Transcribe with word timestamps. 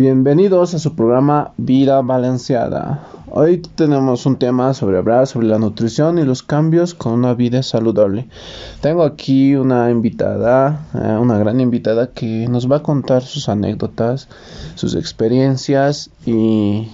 Bienvenidos 0.00 0.72
a 0.72 0.78
su 0.78 0.96
programa 0.96 1.52
Vida 1.58 2.00
Balanceada. 2.00 3.06
Hoy 3.28 3.58
tenemos 3.58 4.24
un 4.24 4.36
tema 4.36 4.72
sobre 4.72 4.96
hablar 4.96 5.26
sobre 5.26 5.46
la 5.46 5.58
nutrición 5.58 6.18
y 6.18 6.24
los 6.24 6.42
cambios 6.42 6.94
con 6.94 7.12
una 7.12 7.34
vida 7.34 7.62
saludable. 7.62 8.26
Tengo 8.80 9.02
aquí 9.02 9.56
una 9.56 9.90
invitada, 9.90 10.86
eh, 10.94 11.18
una 11.20 11.36
gran 11.36 11.60
invitada 11.60 12.06
que 12.12 12.48
nos 12.48 12.72
va 12.72 12.76
a 12.76 12.82
contar 12.82 13.20
sus 13.20 13.50
anécdotas, 13.50 14.28
sus 14.74 14.94
experiencias 14.94 16.08
y 16.24 16.88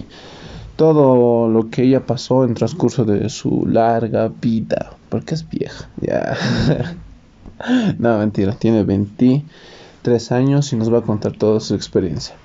todo 0.75 1.47
lo 1.47 1.69
que 1.69 1.83
ella 1.83 2.05
pasó 2.05 2.43
en 2.43 2.55
transcurso 2.55 3.05
de 3.05 3.29
su 3.29 3.65
larga 3.65 4.29
vida, 4.41 4.91
porque 5.07 5.35
es 5.35 5.47
vieja, 5.47 5.87
ya. 6.01 6.35
no, 7.99 8.17
mentira, 8.17 8.51
tiene 8.51 8.83
23 8.83 10.31
años 10.33 10.73
y 10.73 10.75
nos 10.75 10.93
va 10.93 10.97
a 10.97 11.03
contar 11.03 11.31
toda 11.37 11.61
su 11.61 11.73
experiencia. 11.73 12.35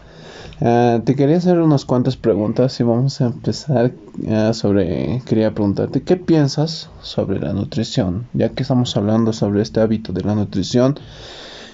Ah, 0.65 1.01
te 1.05 1.17
quería 1.17 1.39
hacer 1.39 1.59
unas 1.59 1.85
cuantas 1.85 2.17
preguntas 2.17 2.79
y 2.79 2.85
vamos 2.85 3.21
a 3.21 3.27
empezar 3.27 3.91
ah, 4.31 4.53
sobre, 4.53 5.21
quería 5.27 5.51
preguntarte, 5.51 6.03
¿qué 6.03 6.15
piensas 6.17 6.89
sobre 7.01 7.41
la 7.41 7.53
nutrición? 7.53 8.29
Ya 8.33 8.51
que 8.51 8.63
estamos 8.63 8.97
hablando 8.97 9.33
sobre 9.33 9.61
este 9.61 9.81
hábito 9.81 10.13
de 10.13 10.23
la 10.23 10.37
nutrición 10.37 11.01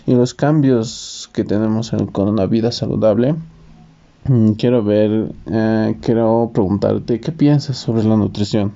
y 0.07 0.15
los 0.15 0.33
cambios 0.33 1.29
que 1.35 1.45
tenemos 1.45 1.93
con 2.13 2.29
una 2.29 2.47
vida 2.47 2.73
saludable, 2.73 3.35
mm, 4.25 4.53
quiero 4.53 4.83
ver, 4.83 5.33
ah, 5.53 5.93
quiero 6.01 6.51
preguntarte, 6.55 7.21
¿qué 7.21 7.33
piensas 7.33 7.77
sobre 7.77 8.05
la 8.05 8.17
nutrición? 8.17 8.73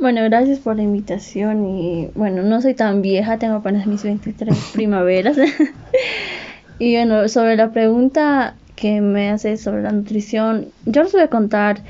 Bueno, 0.00 0.22
gracias 0.24 0.58
por 0.58 0.74
la 0.74 0.82
invitación 0.82 1.66
y 1.66 2.08
bueno, 2.16 2.42
no 2.42 2.60
soy 2.60 2.74
tan 2.74 3.00
vieja, 3.00 3.38
tengo 3.38 3.56
apenas 3.56 3.86
mis 3.86 4.02
23 4.02 4.72
primaveras. 4.72 5.36
Y 6.80 6.94
bueno, 6.94 7.28
sobre 7.28 7.56
la 7.56 7.72
pregunta 7.72 8.54
que 8.74 9.02
me 9.02 9.28
hace 9.28 9.58
sobre 9.58 9.82
la 9.82 9.92
nutrición, 9.92 10.68
yo 10.86 11.02
les 11.02 11.12
voy 11.12 11.20
a 11.20 11.28
contar 11.28 11.82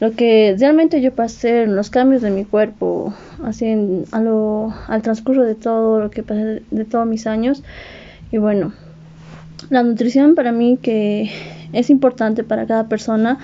lo 0.00 0.12
que 0.12 0.56
realmente 0.58 1.02
yo 1.02 1.12
pasé 1.12 1.66
los 1.66 1.90
cambios 1.90 2.22
de 2.22 2.30
mi 2.30 2.46
cuerpo, 2.46 3.12
así 3.44 3.66
en, 3.66 4.06
a 4.10 4.20
lo, 4.20 4.72
al 4.88 5.02
transcurso 5.02 5.42
de 5.42 5.54
todo 5.54 6.00
lo 6.00 6.10
que 6.10 6.22
pasé 6.22 6.62
de 6.70 6.84
todos 6.86 7.06
mis 7.06 7.26
años. 7.26 7.62
Y 8.30 8.38
bueno, 8.38 8.72
la 9.68 9.82
nutrición 9.82 10.34
para 10.34 10.50
mí 10.50 10.78
que 10.80 11.30
es 11.74 11.90
importante 11.90 12.42
para 12.42 12.66
cada 12.66 12.88
persona 12.88 13.38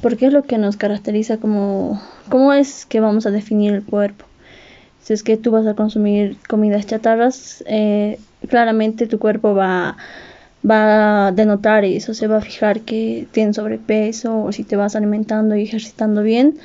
porque 0.00 0.26
es 0.26 0.32
lo 0.32 0.44
que 0.44 0.56
nos 0.56 0.78
caracteriza 0.78 1.36
como 1.36 2.00
cómo 2.30 2.54
es 2.54 2.86
que 2.86 3.00
vamos 3.00 3.26
a 3.26 3.30
definir 3.30 3.74
el 3.74 3.84
cuerpo. 3.84 4.24
Si 5.02 5.12
es 5.12 5.22
que 5.22 5.36
tú 5.36 5.50
vas 5.50 5.66
a 5.66 5.74
consumir 5.74 6.36
comidas 6.48 6.86
chatarras, 6.86 7.64
eh, 7.66 8.18
claramente 8.48 9.06
tu 9.06 9.18
cuerpo 9.18 9.54
va, 9.54 9.96
va 10.68 11.26
a 11.28 11.32
denotar 11.32 11.84
eso, 11.84 12.14
se 12.14 12.28
va 12.28 12.38
a 12.38 12.40
fijar 12.40 12.80
que 12.80 13.26
tienes 13.32 13.56
sobrepeso 13.56 14.44
o 14.44 14.52
si 14.52 14.62
te 14.62 14.76
vas 14.76 14.94
alimentando 14.94 15.56
y 15.56 15.64
ejercitando 15.64 16.22
bien, 16.22 16.56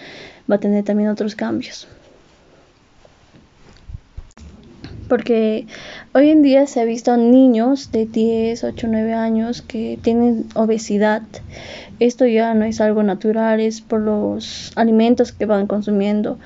va 0.50 0.56
a 0.56 0.60
tener 0.60 0.84
también 0.84 1.10
otros 1.10 1.36
cambios. 1.36 1.88
Porque 5.10 5.66
hoy 6.14 6.30
en 6.30 6.44
día 6.44 6.68
se 6.68 6.82
ha 6.82 6.86
visto 6.86 7.16
niños 7.16 7.92
de 7.92 8.06
10, 8.06 8.64
8, 8.64 8.88
9 8.90 9.14
años 9.14 9.62
que 9.62 9.98
tienen 10.02 10.46
obesidad. 10.54 11.24
Esto 12.00 12.26
ya 12.26 12.54
no 12.54 12.66
es 12.66 12.82
algo 12.82 13.04
natural, 13.04 13.62
es 13.62 13.80
por 13.80 14.02
los 14.02 14.74
alimentos 14.76 15.32
que 15.32 15.46
van 15.46 15.66
consumiendo 15.66 16.38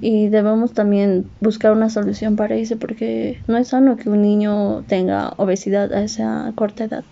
y 0.00 0.28
debemos 0.28 0.72
también 0.72 1.26
buscar 1.40 1.72
una 1.72 1.90
solución 1.90 2.36
para 2.36 2.54
eso 2.56 2.76
porque 2.78 3.40
no 3.46 3.56
es 3.56 3.68
sano 3.68 3.96
que 3.96 4.08
un 4.08 4.22
niño 4.22 4.82
tenga 4.88 5.34
obesidad 5.36 5.92
a 5.92 6.02
esa 6.02 6.52
corta 6.54 6.84
edad. 6.84 7.04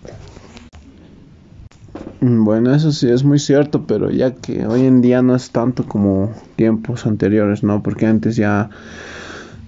Mm, 2.21 2.43
bueno, 2.43 2.73
eso 2.73 2.91
sí 2.91 3.09
es 3.09 3.23
muy 3.23 3.39
cierto, 3.39 3.85
pero 3.87 4.09
ya 4.11 4.33
que 4.33 4.65
hoy 4.65 4.85
en 4.85 5.01
día 5.01 5.21
no 5.21 5.35
es 5.35 5.51
tanto 5.51 5.85
como 5.85 6.33
tiempos 6.55 7.05
anteriores, 7.05 7.63
¿no? 7.63 7.81
Porque 7.81 8.07
antes 8.07 8.35
ya 8.35 8.69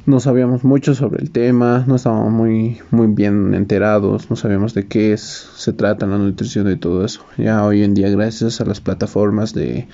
no 0.06 0.20
sabíamos 0.20 0.64
mucho 0.64 0.96
sobre 0.96 1.22
el 1.22 1.32
tema, 1.32 1.86
no 1.88 1.96
estábamos 1.96 2.32
muy, 2.32 2.80
muy 2.90 3.08
bien 3.08 3.54
enterados, 3.54 4.30
no 4.30 4.36
sabíamos 4.36 4.74
de 4.74 4.88
qué 4.88 5.14
es, 5.14 5.22
se 5.56 5.74
trata 5.74 6.08
la 6.08 6.18
nutrición 6.18 6.70
y 6.70 6.76
todo 6.76 7.06
eso. 7.06 7.24
Ya 7.38 7.64
hoy 7.64 7.84
en 7.84 7.94
día, 7.94 8.10
gracias 8.10 8.60
a 8.60 8.66
las 8.66 8.82
plataformas 8.82 9.54
de 9.54 9.88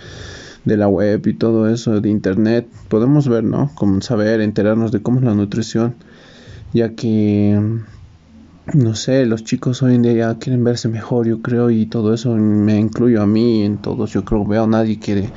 de 0.66 0.78
la 0.78 0.88
web 0.88 1.26
y 1.28 1.34
todo 1.34 1.70
eso, 1.70 2.02
de 2.02 2.10
internet, 2.10 2.68
podemos 2.90 3.28
ver, 3.28 3.44
¿no? 3.44 3.72
Como 3.76 4.02
saber, 4.02 4.42
enterarnos 4.42 4.92
de 4.92 5.02
cómo 5.02 5.20
es 5.20 5.26
la 5.26 5.34
nutrición, 5.34 5.96
ya 6.74 6.90
que, 6.96 7.60
no 8.74 8.96
sé, 8.96 9.26
los 9.26 9.44
chicos 9.44 9.82
hoy 9.84 9.96
en 9.96 10.02
día 10.02 10.14
ya 10.14 10.38
quieren 10.38 10.64
verse 10.64 10.90
mejor, 10.90 11.28
yo 11.28 11.42
creo, 11.42 11.70
y 11.70 11.86
todo 11.86 12.14
eso 12.14 12.36
me 12.36 12.80
incluyo 12.80 13.22
a 13.22 13.28
mí, 13.28 13.64
en 13.64 13.78
todos, 13.78 14.12
yo 14.12 14.26
creo, 14.26 14.46
veo, 14.46 14.68
nadie 14.68 15.00
quiere, 15.00 15.32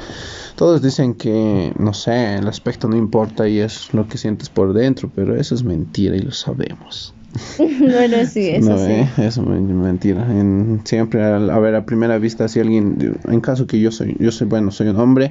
todos 0.56 0.82
dicen 0.82 1.14
que, 1.14 1.72
no 1.78 1.94
sé, 1.94 2.37
el 2.37 2.48
aspecto 2.48 2.88
no 2.88 2.97
importa 2.97 3.48
y 3.48 3.60
es 3.60 3.94
lo 3.94 4.08
que 4.08 4.19
sientes 4.19 4.48
por 4.48 4.72
dentro, 4.72 5.10
pero 5.14 5.37
eso 5.37 5.54
es 5.54 5.62
mentira 5.62 6.16
y 6.16 6.20
lo 6.20 6.32
sabemos. 6.32 7.14
bueno, 7.59 8.27
sí, 8.27 8.49
eso 8.49 8.79
sí. 8.79 9.23
Eso 9.23 9.43
es 9.43 9.61
mentira. 9.61 10.27
En, 10.31 10.81
siempre, 10.85 11.23
a, 11.23 11.39
ver, 11.39 11.75
a 11.75 11.85
primera 11.85 12.19
vista, 12.19 12.49
si 12.49 12.61
alguien, 12.61 13.19
en 13.29 13.41
caso 13.41 13.67
que 13.67 13.81
yo 13.81 13.93
soy, 13.93 14.17
yo 14.19 14.33
soy, 14.33 14.49
bueno, 14.49 14.71
soy 14.71 14.89
un 14.89 14.99
hombre, 14.99 15.31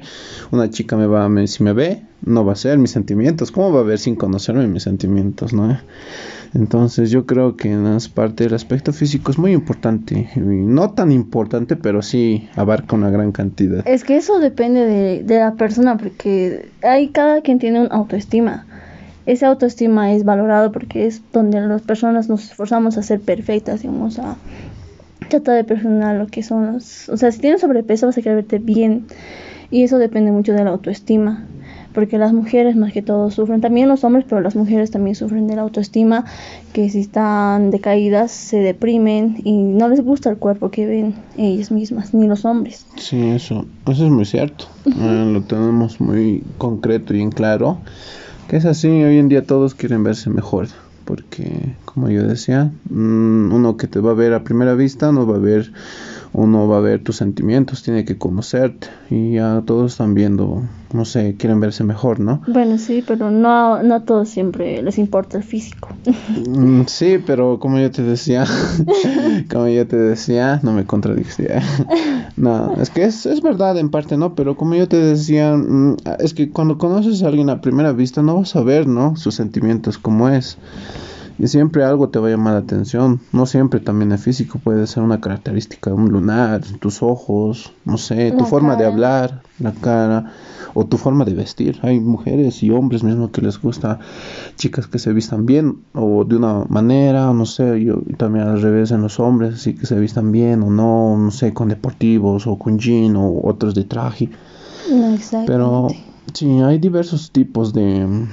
una 0.50 0.70
chica 0.70 0.96
me 0.96 1.06
va, 1.06 1.26
a 1.26 1.46
si 1.46 1.62
me 1.62 1.72
ve, 1.72 2.02
no 2.24 2.44
va 2.44 2.52
a 2.52 2.56
ser 2.56 2.78
mis 2.78 2.90
sentimientos. 2.90 3.50
¿Cómo 3.50 3.72
va 3.72 3.80
a 3.80 3.84
ver 3.84 3.98
sin 3.98 4.16
conocerme 4.16 4.66
mis 4.66 4.82
sentimientos, 4.82 5.52
no? 5.52 5.78
Entonces 6.52 7.10
yo 7.10 7.26
creo 7.26 7.56
que 7.56 7.70
en 7.70 7.86
esa 7.86 8.12
parte 8.12 8.44
del 8.44 8.54
aspecto 8.54 8.92
físico 8.92 9.30
es 9.30 9.38
muy 9.38 9.52
importante. 9.52 10.30
no 10.36 10.90
tan 10.92 11.12
importante, 11.12 11.76
pero 11.76 12.02
sí 12.02 12.48
abarca 12.56 12.96
una 12.96 13.10
gran 13.10 13.30
cantidad. 13.30 13.86
Es 13.86 14.04
que 14.04 14.16
eso 14.16 14.40
depende 14.40 14.84
de, 14.86 15.22
de 15.22 15.38
la 15.38 15.54
persona, 15.54 15.96
porque 15.96 16.70
hay 16.82 17.08
cada 17.08 17.42
quien 17.42 17.58
tiene 17.58 17.80
una 17.80 17.90
autoestima 17.90 18.66
esa 19.30 19.46
autoestima 19.46 20.12
es 20.12 20.24
valorado 20.24 20.72
porque 20.72 21.06
es 21.06 21.22
donde 21.32 21.60
las 21.60 21.82
personas 21.82 22.28
nos 22.28 22.44
esforzamos 22.44 22.98
a 22.98 23.02
ser 23.02 23.20
perfectas, 23.20 23.82
digamos, 23.82 24.18
a 24.18 24.36
tratar 25.28 25.54
de 25.54 25.62
perfeccionar 25.62 26.16
lo 26.16 26.26
que 26.26 26.42
son 26.42 26.72
los... 26.72 27.08
O 27.08 27.16
sea, 27.16 27.30
si 27.30 27.38
tienes 27.38 27.60
sobrepeso 27.60 28.06
vas 28.06 28.18
a 28.18 28.22
querer 28.22 28.38
verte 28.38 28.58
bien. 28.58 29.06
Y 29.70 29.84
eso 29.84 29.98
depende 29.98 30.32
mucho 30.32 30.52
de 30.52 30.64
la 30.64 30.70
autoestima, 30.70 31.46
porque 31.94 32.18
las 32.18 32.32
mujeres 32.32 32.74
más 32.74 32.92
que 32.92 33.02
todo 33.02 33.30
sufren, 33.30 33.60
también 33.60 33.88
los 33.88 34.02
hombres, 34.02 34.24
pero 34.28 34.40
las 34.40 34.56
mujeres 34.56 34.90
también 34.90 35.14
sufren 35.14 35.46
de 35.46 35.54
la 35.54 35.62
autoestima, 35.62 36.24
que 36.72 36.90
si 36.90 36.98
están 36.98 37.70
decaídas 37.70 38.32
se 38.32 38.58
deprimen 38.58 39.36
y 39.44 39.52
no 39.62 39.88
les 39.88 40.00
gusta 40.00 40.28
el 40.28 40.38
cuerpo 40.38 40.72
que 40.72 40.86
ven 40.86 41.14
ellas 41.36 41.70
mismas, 41.70 42.14
ni 42.14 42.26
los 42.26 42.44
hombres. 42.44 42.84
Sí, 42.96 43.28
eso, 43.28 43.64
eso 43.88 44.06
es 44.06 44.10
muy 44.10 44.24
cierto, 44.24 44.64
eh, 44.86 45.30
lo 45.32 45.40
tenemos 45.42 46.00
muy 46.00 46.42
concreto 46.58 47.14
y 47.14 47.20
en 47.20 47.30
claro 47.30 47.78
que 48.50 48.56
es 48.56 48.64
así, 48.64 48.88
hoy 48.88 49.18
en 49.18 49.28
día 49.28 49.46
todos 49.46 49.76
quieren 49.76 50.02
verse 50.02 50.28
mejor, 50.28 50.66
porque 51.04 51.76
como 51.84 52.10
yo 52.10 52.24
decía, 52.24 52.72
mm, 52.90 53.52
uno 53.52 53.76
que 53.76 53.86
te 53.86 54.00
va 54.00 54.10
a 54.10 54.14
ver 54.14 54.34
a 54.34 54.42
primera 54.42 54.74
vista 54.74 55.12
no 55.12 55.24
va 55.24 55.36
a 55.36 55.38
ver 55.38 55.72
uno 56.32 56.68
va 56.68 56.78
a 56.78 56.80
ver 56.80 57.02
tus 57.02 57.16
sentimientos, 57.16 57.82
tiene 57.82 58.04
que 58.04 58.16
conocerte 58.16 58.88
y 59.10 59.34
ya 59.34 59.62
todos 59.66 59.92
están 59.92 60.14
viendo, 60.14 60.62
no 60.92 61.04
sé, 61.04 61.34
quieren 61.36 61.60
verse 61.60 61.82
mejor, 61.82 62.20
¿no? 62.20 62.42
Bueno, 62.46 62.78
sí, 62.78 63.02
pero 63.06 63.30
no, 63.30 63.82
no 63.82 63.94
a 63.96 64.04
todos 64.04 64.28
siempre 64.28 64.82
les 64.82 64.98
importa 64.98 65.38
el 65.38 65.44
físico. 65.44 65.88
Mm, 66.48 66.82
sí, 66.86 67.18
pero 67.24 67.58
como 67.58 67.78
yo 67.78 67.90
te 67.90 68.02
decía, 68.02 68.44
como 69.50 69.66
yo 69.68 69.86
te 69.86 69.96
decía, 69.96 70.60
no 70.62 70.72
me 70.72 70.86
contradicía. 70.86 71.62
no, 72.36 72.74
es 72.80 72.90
que 72.90 73.04
es, 73.04 73.26
es 73.26 73.42
verdad 73.42 73.76
en 73.78 73.90
parte, 73.90 74.16
¿no? 74.16 74.34
Pero 74.34 74.56
como 74.56 74.76
yo 74.76 74.86
te 74.88 74.98
decía, 74.98 75.56
mm, 75.56 75.96
es 76.20 76.34
que 76.34 76.50
cuando 76.50 76.78
conoces 76.78 77.22
a 77.22 77.28
alguien 77.28 77.50
a 77.50 77.60
primera 77.60 77.92
vista 77.92 78.22
no 78.22 78.36
vas 78.36 78.54
a 78.54 78.62
ver, 78.62 78.86
¿no? 78.86 79.16
Sus 79.16 79.34
sentimientos 79.34 79.98
como 79.98 80.28
es 80.28 80.58
y 81.40 81.48
siempre 81.48 81.84
algo 81.84 82.10
te 82.10 82.18
va 82.18 82.28
a 82.28 82.30
llamar 82.30 82.52
la 82.52 82.58
atención. 82.60 83.20
No 83.32 83.46
siempre 83.46 83.80
también 83.80 84.12
el 84.12 84.18
físico 84.18 84.58
puede 84.62 84.86
ser 84.86 85.02
una 85.02 85.22
característica, 85.22 85.92
un 85.92 86.10
lunar, 86.10 86.60
tus 86.80 87.02
ojos, 87.02 87.72
no 87.86 87.96
sé, 87.96 88.32
tu 88.32 88.44
forma 88.44 88.76
de 88.76 88.84
hablar, 88.84 89.40
la 89.58 89.72
cara 89.72 90.32
o 90.74 90.84
tu 90.84 90.98
forma 90.98 91.24
de 91.24 91.32
vestir. 91.32 91.78
Hay 91.80 91.98
mujeres 91.98 92.62
y 92.62 92.70
hombres 92.70 93.02
mismo 93.02 93.32
que 93.32 93.40
les 93.40 93.58
gusta 93.58 94.00
chicas 94.56 94.86
que 94.86 94.98
se 94.98 95.14
vistan 95.14 95.46
bien 95.46 95.78
o 95.94 96.24
de 96.24 96.36
una 96.36 96.66
manera, 96.68 97.32
no 97.32 97.46
sé, 97.46 97.82
yo 97.82 98.02
también 98.18 98.46
al 98.46 98.60
revés 98.60 98.90
en 98.90 99.00
los 99.00 99.18
hombres, 99.18 99.54
así 99.54 99.74
que 99.74 99.86
se 99.86 99.98
vistan 99.98 100.32
bien 100.32 100.62
o 100.62 100.70
no, 100.70 101.16
no 101.16 101.30
sé, 101.30 101.54
con 101.54 101.68
deportivos 101.68 102.46
o 102.46 102.58
con 102.58 102.78
jean 102.78 103.16
o 103.16 103.40
otros 103.44 103.74
de 103.74 103.84
traje. 103.84 104.28
Pero 105.46 105.88
sí, 106.34 106.60
hay 106.60 106.78
diversos 106.78 107.30
tipos 107.30 107.72
de 107.72 108.26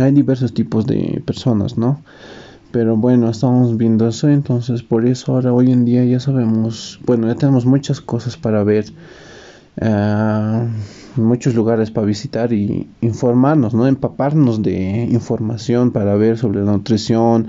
hay 0.00 0.12
diversos 0.12 0.52
tipos 0.52 0.86
de 0.86 1.22
personas, 1.24 1.78
¿no? 1.78 2.00
Pero 2.72 2.96
bueno, 2.96 3.30
estamos 3.30 3.76
viendo 3.76 4.08
eso, 4.08 4.28
entonces 4.28 4.82
por 4.82 5.06
eso 5.06 5.32
ahora 5.32 5.52
hoy 5.52 5.70
en 5.70 5.84
día 5.84 6.04
ya 6.04 6.20
sabemos, 6.20 7.00
bueno, 7.06 7.26
ya 7.28 7.34
tenemos 7.34 7.64
muchas 7.64 8.00
cosas 8.00 8.36
para 8.36 8.64
ver, 8.64 8.86
uh, 9.80 10.66
muchos 11.20 11.54
lugares 11.54 11.90
para 11.90 12.06
visitar 12.06 12.52
y 12.52 12.88
informarnos, 13.00 13.72
¿no? 13.72 13.86
Empaparnos 13.86 14.62
de 14.62 15.04
información 15.10 15.92
para 15.92 16.16
ver 16.16 16.36
sobre 16.36 16.64
la 16.64 16.72
nutrición, 16.72 17.48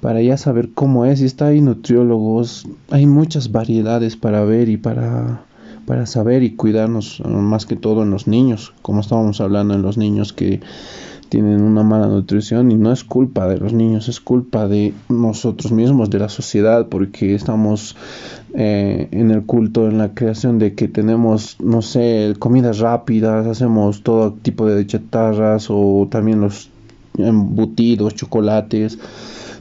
para 0.00 0.20
ya 0.20 0.36
saber 0.36 0.68
cómo 0.74 1.06
es. 1.06 1.20
Y 1.20 1.24
está 1.24 1.46
hay 1.46 1.60
nutriólogos, 1.60 2.68
hay 2.90 3.06
muchas 3.06 3.50
variedades 3.50 4.16
para 4.16 4.44
ver 4.44 4.68
y 4.68 4.76
para, 4.76 5.42
para 5.86 6.06
saber 6.06 6.42
y 6.42 6.54
cuidarnos, 6.54 7.22
más 7.24 7.66
que 7.66 7.74
todo 7.74 8.02
en 8.02 8.10
los 8.10 8.26
niños, 8.26 8.74
como 8.82 9.00
estábamos 9.00 9.40
hablando 9.40 9.74
en 9.74 9.82
los 9.82 9.96
niños 9.96 10.32
que 10.32 10.60
tienen 11.34 11.62
una 11.62 11.82
mala 11.82 12.06
nutrición 12.06 12.70
y 12.70 12.76
no 12.76 12.92
es 12.92 13.02
culpa 13.02 13.48
de 13.48 13.58
los 13.58 13.72
niños, 13.72 14.08
es 14.08 14.20
culpa 14.20 14.68
de 14.68 14.94
nosotros 15.08 15.72
mismos, 15.72 16.08
de 16.08 16.20
la 16.20 16.28
sociedad, 16.28 16.86
porque 16.86 17.34
estamos 17.34 17.96
eh, 18.54 19.08
en 19.10 19.32
el 19.32 19.42
culto, 19.42 19.88
en 19.88 19.98
la 19.98 20.14
creación 20.14 20.60
de 20.60 20.76
que 20.76 20.86
tenemos, 20.86 21.56
no 21.60 21.82
sé, 21.82 22.34
comidas 22.38 22.78
rápidas, 22.78 23.48
hacemos 23.48 24.04
todo 24.04 24.32
tipo 24.32 24.66
de 24.66 24.86
chatarras 24.86 25.66
o 25.70 26.06
también 26.08 26.40
los 26.40 26.70
embutidos, 27.18 28.14
chocolates 28.14 28.96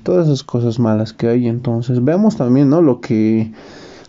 todas 0.03 0.27
esas 0.27 0.43
cosas 0.43 0.77
malas 0.77 1.11
que 1.11 1.27
hay. 1.27 1.47
Entonces, 1.47 2.03
vemos 2.03 2.35
también, 2.35 2.69
¿no? 2.69 2.83
Lo 2.83 3.01
que 3.01 3.51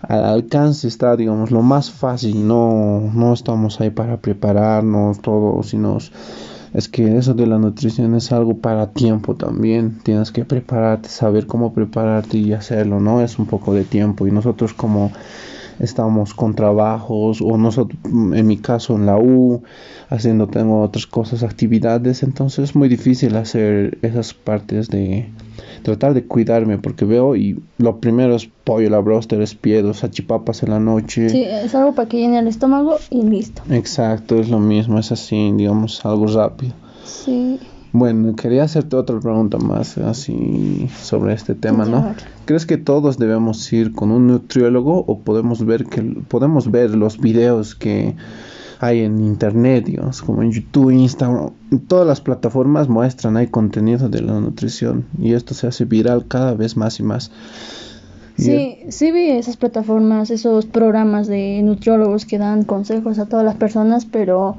al 0.02 0.22
alcance 0.22 0.86
está, 0.86 1.16
digamos, 1.16 1.50
lo 1.50 1.62
más 1.62 1.90
fácil, 1.90 2.46
no, 2.46 3.10
no 3.14 3.32
estamos 3.32 3.80
ahí 3.80 3.88
para 3.88 4.18
prepararnos 4.18 5.20
todo, 5.20 5.62
sino 5.62 5.96
es 6.74 6.88
que 6.88 7.16
eso 7.16 7.34
de 7.34 7.46
la 7.46 7.56
nutrición 7.56 8.16
es 8.16 8.32
algo 8.32 8.58
para 8.58 8.90
tiempo 8.92 9.36
también, 9.36 10.00
tienes 10.02 10.32
que 10.32 10.44
prepararte, 10.44 11.08
saber 11.08 11.46
cómo 11.46 11.72
prepararte 11.72 12.36
y 12.36 12.52
hacerlo, 12.52 13.00
¿no? 13.00 13.22
Es 13.22 13.38
un 13.38 13.46
poco 13.46 13.72
de 13.72 13.84
tiempo 13.84 14.26
y 14.26 14.32
nosotros 14.32 14.74
como 14.74 15.12
estamos 15.80 16.34
con 16.34 16.54
trabajos 16.54 17.40
o 17.42 17.56
nosotros, 17.56 17.98
en 18.04 18.46
mi 18.46 18.56
caso 18.58 18.94
en 18.96 19.06
la 19.06 19.18
U, 19.18 19.62
haciendo 20.08 20.46
tengo 20.46 20.82
otras 20.82 21.06
cosas, 21.06 21.42
actividades, 21.42 22.22
entonces 22.22 22.70
es 22.70 22.76
muy 22.76 22.88
difícil 22.88 23.36
hacer 23.36 23.98
esas 24.02 24.34
partes 24.34 24.88
de 24.88 25.28
tratar 25.82 26.14
de 26.14 26.24
cuidarme 26.24 26.78
porque 26.78 27.04
veo 27.04 27.36
y 27.36 27.60
lo 27.78 28.00
primero 28.00 28.34
es 28.34 28.48
pollo, 28.64 28.88
la 28.90 29.00
broster, 29.00 29.40
es 29.40 29.54
piedos, 29.54 30.04
achipapas 30.04 30.62
en 30.62 30.70
la 30.70 30.80
noche. 30.80 31.28
Sí, 31.28 31.44
es 31.44 31.74
algo 31.74 31.94
para 31.94 32.08
que 32.08 32.18
llene 32.18 32.38
el 32.38 32.48
estómago 32.48 32.96
y 33.10 33.22
listo. 33.22 33.62
Exacto, 33.70 34.38
es 34.40 34.48
lo 34.48 34.58
mismo, 34.58 34.98
es 34.98 35.12
así, 35.12 35.52
digamos, 35.52 36.04
algo 36.04 36.26
rápido. 36.26 36.72
Sí. 37.04 37.58
Bueno, 37.94 38.34
quería 38.34 38.64
hacerte 38.64 38.96
otra 38.96 39.20
pregunta 39.20 39.56
más 39.56 39.98
así 39.98 40.88
sobre 41.00 41.32
este 41.32 41.54
tema, 41.54 41.84
¿no? 41.84 42.12
¿Crees 42.44 42.66
que 42.66 42.76
todos 42.76 43.18
debemos 43.18 43.72
ir 43.72 43.92
con 43.92 44.10
un 44.10 44.26
nutriólogo 44.26 45.04
o 45.06 45.20
podemos 45.20 45.64
ver 45.64 45.84
que 45.84 46.02
podemos 46.02 46.72
ver 46.72 46.96
los 46.96 47.20
videos 47.20 47.76
que 47.76 48.16
hay 48.80 49.02
en 49.02 49.20
internet, 49.20 49.84
digamos, 49.84 50.22
como 50.22 50.42
en 50.42 50.50
YouTube, 50.50 50.90
Instagram, 50.90 51.50
todas 51.86 52.04
las 52.04 52.20
plataformas 52.20 52.88
muestran, 52.88 53.36
hay 53.36 53.46
contenido 53.46 54.08
de 54.08 54.22
la 54.22 54.40
nutrición 54.40 55.04
y 55.20 55.34
esto 55.34 55.54
se 55.54 55.68
hace 55.68 55.84
viral 55.84 56.26
cada 56.26 56.54
vez 56.54 56.76
más 56.76 56.98
y 56.98 57.04
más. 57.04 57.30
Sí, 58.36 58.78
sí 58.88 59.12
vi 59.12 59.30
esas 59.30 59.56
plataformas, 59.56 60.30
esos 60.30 60.66
programas 60.66 61.28
de 61.28 61.62
nutriólogos 61.62 62.26
que 62.26 62.38
dan 62.38 62.64
consejos 62.64 63.20
a 63.20 63.26
todas 63.26 63.44
las 63.44 63.54
personas, 63.54 64.04
pero 64.04 64.56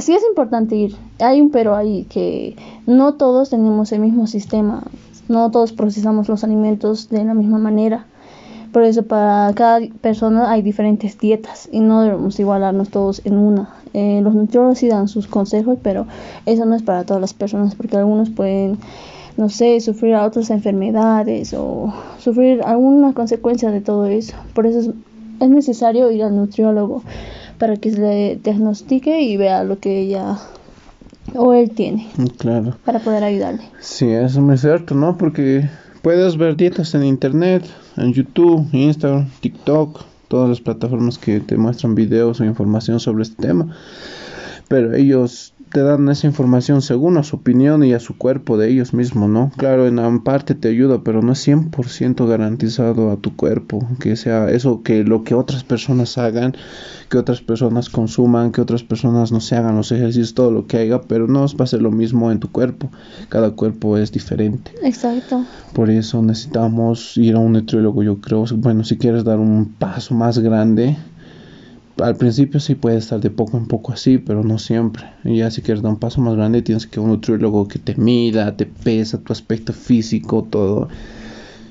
sí 0.00 0.14
es 0.14 0.22
importante 0.28 0.76
ir. 0.76 0.96
Hay 1.20 1.40
un 1.40 1.50
pero 1.50 1.74
ahí 1.74 2.04
que 2.04 2.56
no 2.86 3.14
todos 3.14 3.50
tenemos 3.50 3.92
el 3.92 4.00
mismo 4.00 4.26
sistema, 4.26 4.82
no 5.28 5.50
todos 5.50 5.72
procesamos 5.72 6.28
los 6.28 6.44
alimentos 6.44 7.08
de 7.08 7.24
la 7.24 7.34
misma 7.34 7.58
manera. 7.58 8.06
Por 8.72 8.82
eso 8.82 9.04
para 9.04 9.52
cada 9.54 9.80
persona 10.02 10.50
hay 10.50 10.60
diferentes 10.60 11.18
dietas 11.18 11.68
y 11.72 11.80
no 11.80 12.02
debemos 12.02 12.38
igualarnos 12.38 12.90
todos 12.90 13.22
en 13.24 13.38
una. 13.38 13.70
Eh, 13.94 14.20
los 14.22 14.34
nutriólogos 14.34 14.78
sí 14.78 14.88
dan 14.88 15.08
sus 15.08 15.26
consejos, 15.26 15.78
pero 15.82 16.06
eso 16.44 16.66
no 16.66 16.74
es 16.74 16.82
para 16.82 17.04
todas 17.04 17.20
las 17.20 17.32
personas 17.32 17.74
porque 17.74 17.96
algunos 17.96 18.28
pueden, 18.28 18.76
no 19.38 19.48
sé, 19.48 19.80
sufrir 19.80 20.16
otras 20.16 20.50
enfermedades 20.50 21.54
o 21.54 21.90
sufrir 22.18 22.60
alguna 22.64 23.14
consecuencia 23.14 23.70
de 23.70 23.80
todo 23.80 24.04
eso. 24.04 24.36
Por 24.52 24.66
eso 24.66 24.80
es, 24.80 24.90
es 25.40 25.48
necesario 25.48 26.10
ir 26.10 26.22
al 26.22 26.36
nutriólogo 26.36 27.02
para 27.58 27.76
que 27.76 27.90
se 27.90 27.98
le 27.98 28.36
diagnostique 28.42 29.20
y 29.22 29.36
vea 29.36 29.64
lo 29.64 29.78
que 29.78 30.00
ella 30.00 30.38
o 31.34 31.54
él 31.54 31.70
tiene. 31.70 32.08
Claro. 32.38 32.76
Para 32.84 33.00
poder 33.00 33.24
ayudarle. 33.24 33.62
Sí, 33.80 34.08
eso 34.08 34.24
es 34.26 34.38
muy 34.38 34.58
cierto, 34.58 34.94
¿no? 34.94 35.16
Porque 35.16 35.68
puedes 36.02 36.36
ver 36.36 36.56
dietas 36.56 36.94
en 36.94 37.04
internet, 37.04 37.64
en 37.96 38.12
YouTube, 38.12 38.68
Instagram, 38.72 39.28
TikTok, 39.40 40.04
todas 40.28 40.48
las 40.48 40.60
plataformas 40.60 41.18
que 41.18 41.40
te 41.40 41.56
muestran 41.56 41.94
videos 41.94 42.40
o 42.40 42.44
información 42.44 43.00
sobre 43.00 43.22
este 43.22 43.42
tema. 43.42 43.76
Pero 44.68 44.94
ellos 44.94 45.54
te 45.70 45.82
dan 45.82 46.08
esa 46.08 46.26
información 46.26 46.82
según 46.82 47.16
a 47.16 47.22
su 47.22 47.36
opinión 47.36 47.84
y 47.84 47.92
a 47.92 48.00
su 48.00 48.16
cuerpo 48.16 48.56
de 48.56 48.70
ellos 48.70 48.94
mismos, 48.94 49.28
¿no? 49.28 49.52
Claro, 49.56 49.86
en 49.86 50.20
parte 50.20 50.54
te 50.54 50.68
ayuda, 50.68 51.02
pero 51.02 51.22
no 51.22 51.32
es 51.32 51.46
100% 51.46 52.26
garantizado 52.26 53.10
a 53.10 53.16
tu 53.16 53.34
cuerpo, 53.36 53.86
que 54.00 54.16
sea 54.16 54.50
eso, 54.50 54.82
que 54.82 55.04
lo 55.04 55.24
que 55.24 55.34
otras 55.34 55.64
personas 55.64 56.18
hagan, 56.18 56.54
que 57.10 57.18
otras 57.18 57.40
personas 57.40 57.90
consuman, 57.90 58.52
que 58.52 58.60
otras 58.60 58.82
personas 58.82 59.32
no 59.32 59.40
se 59.40 59.56
hagan 59.56 59.76
los 59.76 59.92
ejercicios, 59.92 60.34
todo 60.34 60.50
lo 60.50 60.66
que 60.66 60.78
haga, 60.78 61.02
pero 61.02 61.26
no 61.26 61.46
va 61.46 61.64
a 61.64 61.66
ser 61.66 61.82
lo 61.82 61.90
mismo 61.90 62.30
en 62.30 62.40
tu 62.40 62.50
cuerpo, 62.50 62.90
cada 63.28 63.50
cuerpo 63.50 63.98
es 63.98 64.12
diferente. 64.12 64.72
Exacto. 64.82 65.44
Por 65.72 65.90
eso 65.90 66.22
necesitamos 66.22 67.16
ir 67.16 67.34
a 67.34 67.38
un 67.38 67.52
nutriólogo, 67.52 68.02
yo 68.02 68.20
creo, 68.20 68.44
bueno, 68.56 68.84
si 68.84 68.96
quieres 68.96 69.24
dar 69.24 69.38
un 69.38 69.74
paso 69.78 70.14
más 70.14 70.38
grande, 70.38 70.96
al 72.02 72.16
principio 72.16 72.60
sí 72.60 72.74
puede 72.74 72.98
estar 72.98 73.20
de 73.20 73.30
poco 73.30 73.56
en 73.56 73.66
poco 73.66 73.92
así, 73.92 74.18
pero 74.18 74.42
no 74.42 74.58
siempre. 74.58 75.06
Y 75.24 75.38
ya 75.38 75.50
si 75.50 75.62
quieres 75.62 75.82
dar 75.82 75.92
un 75.92 75.98
paso 75.98 76.20
más 76.20 76.36
grande, 76.36 76.62
tienes 76.62 76.86
que 76.86 77.00
un 77.00 77.08
nutriólogo 77.08 77.68
que 77.68 77.78
te 77.78 77.94
mida, 77.96 78.56
te 78.56 78.66
pesa 78.66 79.18
tu 79.18 79.32
aspecto 79.32 79.72
físico, 79.72 80.46
todo 80.50 80.88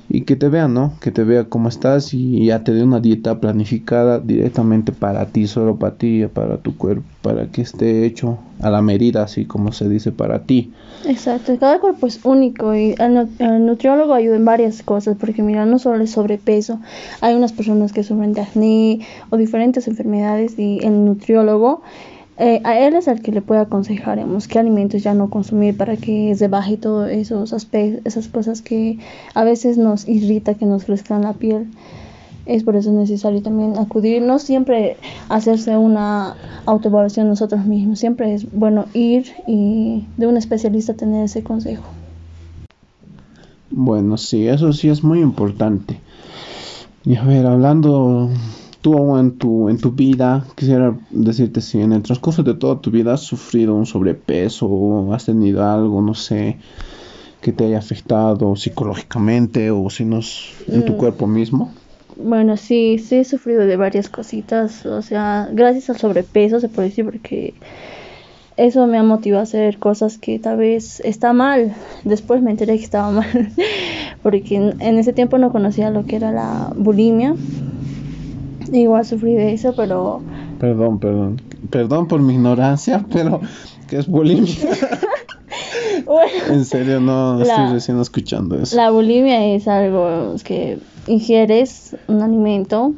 y 0.08 0.22
que 0.22 0.36
te 0.36 0.48
vea, 0.48 0.68
¿no? 0.68 0.92
Que 1.00 1.10
te 1.10 1.24
vea 1.24 1.44
cómo 1.44 1.68
estás 1.68 2.14
y 2.14 2.46
ya 2.46 2.62
te 2.62 2.72
dé 2.72 2.82
una 2.82 3.00
dieta 3.00 3.40
planificada 3.40 4.20
directamente 4.20 4.92
para 4.92 5.26
ti, 5.26 5.46
solo 5.46 5.76
para 5.76 5.96
ti, 5.96 6.26
para 6.32 6.58
tu 6.58 6.76
cuerpo, 6.76 7.04
para 7.22 7.46
que 7.50 7.62
esté 7.62 8.06
hecho 8.06 8.38
a 8.60 8.70
la 8.70 8.82
medida, 8.82 9.24
así 9.24 9.44
como 9.44 9.72
se 9.72 9.88
dice 9.88 10.12
para 10.12 10.42
ti. 10.42 10.72
Exacto, 11.04 11.56
cada 11.58 11.78
cuerpo 11.80 12.06
es 12.06 12.24
único 12.24 12.74
y 12.74 12.94
el, 12.98 13.66
nutriólogo 13.66 14.14
ayuda 14.14 14.36
en 14.36 14.44
varias 14.44 14.82
cosas, 14.82 15.16
porque 15.18 15.42
mira, 15.42 15.66
no 15.66 15.78
solo 15.78 16.02
es 16.02 16.10
sobrepeso, 16.10 16.80
hay 17.20 17.34
unas 17.34 17.52
personas 17.52 17.92
que 17.92 18.02
sufren 18.02 18.32
de 18.32 18.40
acné 18.40 19.00
o 19.30 19.36
diferentes 19.36 19.88
enfermedades 19.88 20.58
y 20.58 20.78
el 20.84 21.04
nutriólogo 21.04 21.82
eh, 22.38 22.60
a 22.64 22.78
él 22.78 22.94
es 22.94 23.08
el 23.08 23.22
que 23.22 23.32
le 23.32 23.40
puede 23.40 23.62
aconsejar 23.62 24.22
qué 24.48 24.58
alimentos 24.58 25.02
ya 25.02 25.14
no 25.14 25.30
consumir 25.30 25.76
para 25.76 25.96
que 25.96 26.34
se 26.34 26.48
baje 26.48 26.76
todos 26.76 27.10
esos 27.10 27.54
aspectos, 27.54 28.02
esas 28.04 28.28
cosas 28.28 28.60
que 28.60 28.98
a 29.34 29.42
veces 29.42 29.78
nos 29.78 30.06
irrita 30.06 30.54
que 30.54 30.66
nos 30.66 30.84
crezcan 30.84 31.22
la 31.22 31.32
piel. 31.32 31.68
Es 32.44 32.62
por 32.62 32.76
eso 32.76 32.92
necesario 32.92 33.42
también 33.42 33.76
acudir, 33.78 34.22
no 34.22 34.38
siempre 34.38 34.98
hacerse 35.28 35.76
una 35.76 36.36
autoevaluación 36.66 37.26
nosotros 37.26 37.64
mismos, 37.64 37.98
siempre 37.98 38.34
es 38.34 38.52
bueno 38.52 38.84
ir 38.92 39.32
y 39.46 40.04
de 40.16 40.26
un 40.26 40.36
especialista 40.36 40.94
tener 40.94 41.24
ese 41.24 41.42
consejo. 41.42 41.84
Bueno, 43.70 44.16
sí, 44.16 44.46
eso 44.46 44.72
sí 44.72 44.88
es 44.88 45.02
muy 45.02 45.20
importante. 45.20 45.98
Y 47.04 47.16
a 47.16 47.24
ver, 47.24 47.46
hablando 47.46 48.30
tú 48.86 49.18
en 49.18 49.32
tu, 49.36 49.68
en 49.68 49.78
tu 49.78 49.90
vida, 49.90 50.44
quisiera 50.54 50.96
decirte 51.10 51.60
si 51.60 51.80
en 51.80 51.92
el 51.92 52.02
transcurso 52.02 52.44
de 52.44 52.54
toda 52.54 52.80
tu 52.80 52.92
vida 52.92 53.14
has 53.14 53.20
sufrido 53.20 53.74
un 53.74 53.84
sobrepeso 53.84 54.66
o 54.66 55.12
has 55.12 55.24
tenido 55.24 55.68
algo, 55.68 56.00
no 56.00 56.14
sé, 56.14 56.58
que 57.40 57.50
te 57.50 57.64
haya 57.64 57.78
afectado 57.78 58.54
psicológicamente 58.54 59.72
o 59.72 59.90
si 59.90 60.04
no 60.04 60.20
en 60.68 60.84
tu 60.84 60.92
mm. 60.92 60.96
cuerpo 60.98 61.26
mismo. 61.26 61.72
Bueno, 62.14 62.56
sí, 62.56 63.00
sí 63.00 63.16
he 63.16 63.24
sufrido 63.24 63.66
de 63.66 63.76
varias 63.76 64.08
cositas, 64.08 64.86
o 64.86 65.02
sea, 65.02 65.48
gracias 65.52 65.90
al 65.90 65.96
sobrepeso 65.96 66.60
se 66.60 66.68
puede 66.68 66.90
decir 66.90 67.06
porque 67.06 67.54
eso 68.56 68.86
me 68.86 68.98
ha 68.98 69.02
motivado 69.02 69.40
a 69.40 69.42
hacer 69.42 69.78
cosas 69.78 70.16
que 70.16 70.38
tal 70.38 70.58
vez 70.58 71.00
está 71.00 71.32
mal. 71.32 71.74
Después 72.04 72.40
me 72.40 72.52
enteré 72.52 72.78
que 72.78 72.84
estaba 72.84 73.10
mal, 73.20 73.52
porque 74.22 74.54
en 74.54 74.98
ese 74.98 75.12
tiempo 75.12 75.38
no 75.38 75.50
conocía 75.50 75.90
lo 75.90 76.06
que 76.06 76.14
era 76.14 76.30
la 76.30 76.72
bulimia 76.76 77.34
Igual 78.72 79.04
sufrí 79.04 79.34
de 79.34 79.52
eso, 79.52 79.74
pero... 79.76 80.22
Perdón, 80.58 80.98
perdón. 80.98 81.40
Perdón 81.70 82.08
por 82.08 82.20
mi 82.20 82.34
ignorancia, 82.34 83.04
pero 83.12 83.40
¿qué 83.88 83.98
es 83.98 84.06
bulimia? 84.06 84.54
en 86.50 86.64
serio, 86.64 87.00
no 87.00 87.40
estoy 87.40 87.72
recién 87.72 88.00
escuchando 88.00 88.60
eso. 88.60 88.76
La 88.76 88.90
bulimia 88.90 89.44
es 89.46 89.68
algo 89.68 90.34
que 90.44 90.78
ingieres 91.06 91.96
un 92.08 92.22
alimento 92.22 92.92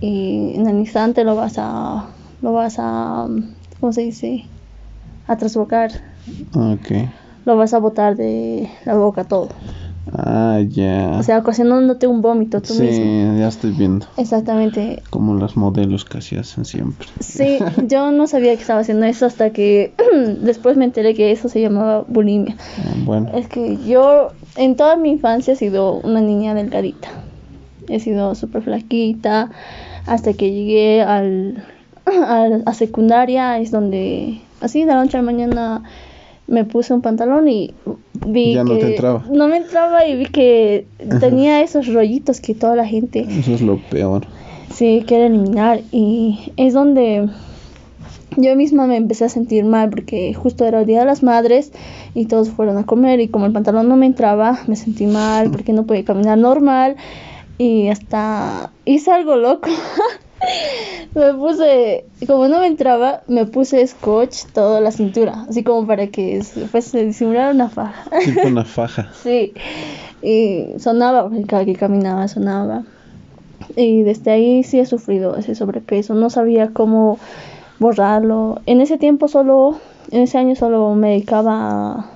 y 0.00 0.52
en 0.54 0.66
el 0.66 0.78
instante 0.78 1.24
lo 1.24 1.36
vas 1.36 1.54
a... 1.58 2.06
Lo 2.42 2.52
vas 2.52 2.76
a... 2.78 3.26
¿Cómo 3.80 3.92
se 3.92 4.02
dice? 4.02 4.44
A 5.26 5.36
trasbocar. 5.36 5.90
Ok. 6.54 7.08
Lo 7.44 7.56
vas 7.56 7.74
a 7.74 7.78
botar 7.78 8.16
de 8.16 8.68
la 8.84 8.94
boca 8.94 9.24
todo. 9.24 9.48
Ah, 10.12 10.60
ya. 10.68 11.16
O 11.18 11.22
sea, 11.22 11.38
ocasionándote 11.38 12.06
un 12.06 12.22
vómito 12.22 12.62
tú 12.62 12.74
sí, 12.74 12.82
mismo. 12.82 13.38
ya 13.38 13.48
estoy 13.48 13.72
viendo. 13.72 14.06
Exactamente. 14.16 15.02
Como 15.10 15.34
los 15.34 15.56
modelos 15.56 16.04
casi 16.04 16.36
hacen 16.36 16.64
siempre. 16.64 17.08
Sí, 17.20 17.58
yo 17.88 18.12
no 18.12 18.26
sabía 18.26 18.54
que 18.54 18.60
estaba 18.60 18.80
haciendo 18.80 19.06
eso 19.06 19.26
hasta 19.26 19.50
que 19.50 19.94
después 20.42 20.76
me 20.76 20.84
enteré 20.84 21.14
que 21.14 21.32
eso 21.32 21.48
se 21.48 21.60
llamaba 21.60 22.04
bulimia. 22.08 22.56
Ah, 22.78 22.94
bueno. 23.04 23.30
Es 23.34 23.48
que 23.48 23.78
yo 23.84 24.32
en 24.56 24.76
toda 24.76 24.96
mi 24.96 25.10
infancia 25.10 25.54
he 25.54 25.56
sido 25.56 25.94
una 26.00 26.20
niña 26.20 26.54
delgadita. 26.54 27.08
He 27.88 28.00
sido 28.00 28.34
súper 28.34 28.62
flaquita 28.62 29.50
hasta 30.06 30.32
que 30.34 30.50
llegué 30.52 31.02
al, 31.02 31.64
al- 32.26 32.62
a 32.64 32.74
secundaria 32.74 33.58
es 33.58 33.70
donde 33.72 34.40
así 34.60 34.80
de 34.80 34.86
la 34.86 34.94
noche 34.96 35.16
a 35.16 35.20
la 35.22 35.26
mañana 35.26 35.82
me 36.48 36.64
puse 36.64 36.94
un 36.94 37.02
pantalón 37.02 37.48
y 37.48 37.74
vi 38.26 38.54
Ya 38.54 38.64
que 38.64 38.70
no 38.72 38.78
te 38.78 38.86
entraba. 38.90 39.24
no 39.30 39.48
me 39.48 39.56
entraba 39.56 40.06
y 40.06 40.16
vi 40.16 40.26
que 40.26 40.86
tenía 41.20 41.60
esos 41.62 41.92
rollitos 41.92 42.40
que 42.40 42.54
toda 42.54 42.76
la 42.76 42.86
gente 42.86 43.26
Eso 43.28 43.52
es 43.54 43.60
lo 43.62 43.78
peor. 43.90 44.26
sí 44.72 45.04
quiere 45.06 45.26
eliminar 45.26 45.80
y 45.92 46.52
es 46.56 46.72
donde 46.74 47.28
yo 48.36 48.54
misma 48.54 48.86
me 48.86 48.96
empecé 48.96 49.24
a 49.24 49.28
sentir 49.28 49.64
mal 49.64 49.88
porque 49.90 50.34
justo 50.34 50.64
era 50.66 50.80
el 50.80 50.86
día 50.86 51.00
de 51.00 51.06
las 51.06 51.22
madres 51.22 51.72
y 52.14 52.26
todos 52.26 52.50
fueron 52.50 52.76
a 52.78 52.84
comer 52.84 53.18
y 53.20 53.28
como 53.28 53.46
el 53.46 53.52
pantalón 53.52 53.88
no 53.88 53.96
me 53.96 54.06
entraba 54.06 54.60
me 54.66 54.76
sentí 54.76 55.06
mal 55.06 55.50
porque 55.50 55.72
no 55.72 55.84
podía 55.86 56.04
caminar 56.04 56.36
normal 56.38 56.96
y 57.58 57.88
hasta 57.88 58.70
hice 58.84 59.10
algo 59.10 59.36
loco 59.36 59.68
me 61.14 61.34
puse 61.34 62.04
como 62.26 62.48
no 62.48 62.60
me 62.60 62.66
entraba 62.66 63.22
me 63.26 63.46
puse 63.46 63.86
scotch 63.86 64.44
toda 64.52 64.80
la 64.80 64.90
cintura 64.90 65.46
así 65.48 65.62
como 65.62 65.86
para 65.86 66.06
que 66.08 66.42
se 66.42 66.66
fuese 66.66 67.00
a 67.00 67.02
disimular 67.02 67.54
una 67.54 67.68
faja 67.68 68.04
Tipo 68.24 68.48
una 68.48 68.64
faja. 68.76 69.10
Sí, 69.22 69.52
y 70.22 70.78
sonaba, 70.78 71.28
porque 71.28 71.44
cada 71.44 71.64
que 71.64 71.74
caminaba 71.74 72.28
sonaba. 72.28 72.84
Y 73.76 74.02
desde 74.02 74.30
ahí 74.30 74.64
sí 74.64 74.80
he 74.80 74.86
sufrido 74.86 75.36
ese 75.36 75.54
sobrepeso, 75.54 76.14
no 76.14 76.30
sabía 76.30 76.70
cómo 76.72 77.18
borrarlo. 77.78 78.60
En 78.66 78.80
ese 78.80 78.98
tiempo 78.98 79.28
solo, 79.28 79.78
en 80.10 80.22
ese 80.22 80.38
año 80.38 80.56
solo 80.56 80.94
me 80.94 81.10
dedicaba 81.10 81.92
a, 81.92 82.10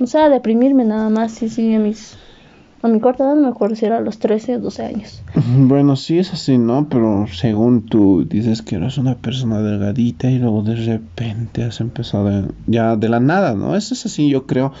o 0.00 0.06
sea, 0.06 0.26
a 0.26 0.28
deprimirme 0.28 0.84
nada 0.84 1.10
más. 1.10 1.32
Sí, 1.32 1.48
sí, 1.48 1.74
a 1.74 1.78
mis, 1.78 2.16
a 2.82 2.88
mi 2.88 2.98
corta 2.98 3.24
edad 3.24 3.36
me 3.36 3.46
acuerdo 3.46 3.76
si 3.76 3.86
era 3.86 3.98
a 3.98 4.00
los 4.00 4.18
13 4.18 4.56
o 4.56 4.60
12 4.60 4.84
años. 4.84 5.22
Bueno, 5.56 5.94
sí 5.94 6.18
es 6.18 6.32
así, 6.32 6.58
¿no? 6.58 6.88
Pero 6.88 7.26
según 7.32 7.86
tú 7.86 8.24
dices 8.28 8.60
que 8.62 8.76
eres 8.76 8.98
una 8.98 9.14
persona 9.14 9.60
delgadita 9.60 10.28
y 10.28 10.38
luego 10.38 10.62
de 10.62 10.74
repente 10.74 11.62
has 11.62 11.80
empezado 11.80 12.48
ya 12.66 12.96
de 12.96 13.08
la 13.08 13.20
nada, 13.20 13.54
¿no? 13.54 13.76
Eso 13.76 13.94
es 13.94 14.04
así, 14.06 14.28
yo 14.28 14.46
creo. 14.46 14.72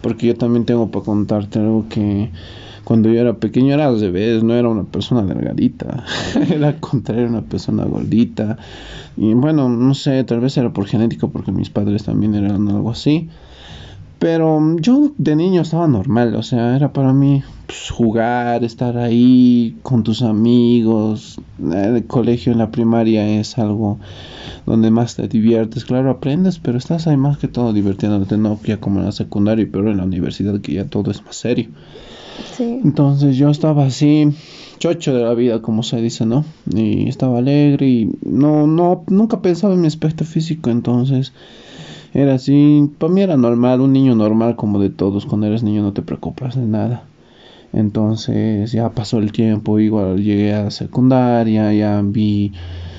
Porque 0.00 0.28
yo 0.28 0.36
también 0.36 0.64
tengo 0.64 0.90
para 0.92 1.04
contarte 1.04 1.58
algo 1.58 1.86
que 1.88 2.30
cuando 2.84 3.08
yo 3.08 3.20
era 3.20 3.34
pequeño 3.34 3.74
era 3.74 3.88
al 3.88 4.00
revés, 4.00 4.42
no 4.42 4.54
era 4.54 4.68
una 4.68 4.84
persona 4.84 5.22
delgadita, 5.22 6.04
era 6.50 6.68
al 6.68 6.80
contrario, 6.80 7.26
una 7.26 7.42
persona 7.42 7.84
gordita. 7.84 8.58
Y 9.16 9.34
bueno, 9.34 9.68
no 9.68 9.94
sé, 9.94 10.22
tal 10.24 10.40
vez 10.40 10.56
era 10.56 10.72
por 10.72 10.86
genética, 10.86 11.26
porque 11.26 11.50
mis 11.52 11.68
padres 11.70 12.04
también 12.04 12.34
eran 12.34 12.68
algo 12.68 12.90
así. 12.90 13.28
Pero 14.20 14.60
mm, 14.60 14.76
yo 14.80 15.12
de 15.18 15.34
niño 15.34 15.62
estaba 15.62 15.88
normal, 15.88 16.36
o 16.36 16.44
sea, 16.44 16.76
era 16.76 16.92
para 16.92 17.12
mí 17.12 17.42
pues, 17.66 17.90
jugar, 17.90 18.62
estar 18.62 18.96
ahí 18.98 19.76
con 19.82 20.04
tus 20.04 20.22
amigos. 20.22 21.40
El 21.58 22.04
colegio 22.06 22.52
en 22.52 22.58
la 22.58 22.70
primaria 22.70 23.26
es 23.40 23.58
algo 23.58 23.98
donde 24.66 24.90
más 24.90 25.16
te 25.16 25.26
diviertes. 25.26 25.86
Claro, 25.86 26.10
aprendes, 26.10 26.58
pero 26.58 26.76
estás 26.76 27.06
ahí 27.06 27.16
más 27.16 27.38
que 27.38 27.48
todo 27.48 27.72
divirtiéndote, 27.72 28.36
no 28.36 28.60
ya 28.62 28.76
como 28.76 29.00
en 29.00 29.06
la 29.06 29.12
secundaria, 29.12 29.66
pero 29.72 29.90
en 29.90 29.96
la 29.96 30.04
universidad 30.04 30.60
que 30.60 30.74
ya 30.74 30.84
todo 30.84 31.10
es 31.10 31.24
más 31.24 31.36
serio. 31.36 31.70
Sí, 32.56 32.80
Entonces 32.84 33.36
yo 33.36 33.48
estaba 33.50 33.86
así, 33.86 34.28
chocho 34.78 35.14
de 35.14 35.22
la 35.22 35.34
vida, 35.34 35.62
como 35.62 35.82
se 35.82 36.00
dice, 36.00 36.26
¿no? 36.26 36.44
Y 36.74 37.08
estaba 37.08 37.38
alegre 37.38 37.88
y 37.88 38.10
no, 38.22 38.66
no, 38.66 39.04
nunca 39.08 39.40
pensaba 39.40 39.74
en 39.74 39.80
mi 39.80 39.86
aspecto 39.86 40.24
físico, 40.24 40.68
entonces 40.70 41.32
era 42.12 42.34
así, 42.34 42.90
para 42.98 43.12
mí 43.12 43.22
era 43.22 43.36
normal, 43.36 43.80
un 43.80 43.92
niño 43.92 44.14
normal 44.14 44.56
como 44.56 44.78
de 44.78 44.90
todos, 44.90 45.26
cuando 45.26 45.46
eres 45.46 45.62
niño 45.62 45.82
no 45.82 45.92
te 45.92 46.02
preocupas 46.02 46.56
de 46.56 46.66
nada. 46.66 47.04
Entonces 47.72 48.72
ya 48.72 48.90
pasó 48.90 49.18
el 49.18 49.32
tiempo, 49.32 49.78
igual 49.78 50.22
llegué 50.22 50.54
a 50.54 50.64
la 50.64 50.70
secundaria, 50.70 51.72
ya 51.72 52.00
vi, 52.02 52.52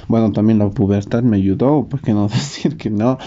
bueno, 0.07 0.31
también 0.31 0.59
la 0.59 0.69
pubertad 0.69 1.23
me 1.23 1.37
ayudó, 1.37 1.85
¿por 1.89 2.01
qué 2.01 2.13
no 2.13 2.27
decir 2.27 2.77
que 2.77 2.89
no? 2.89 3.17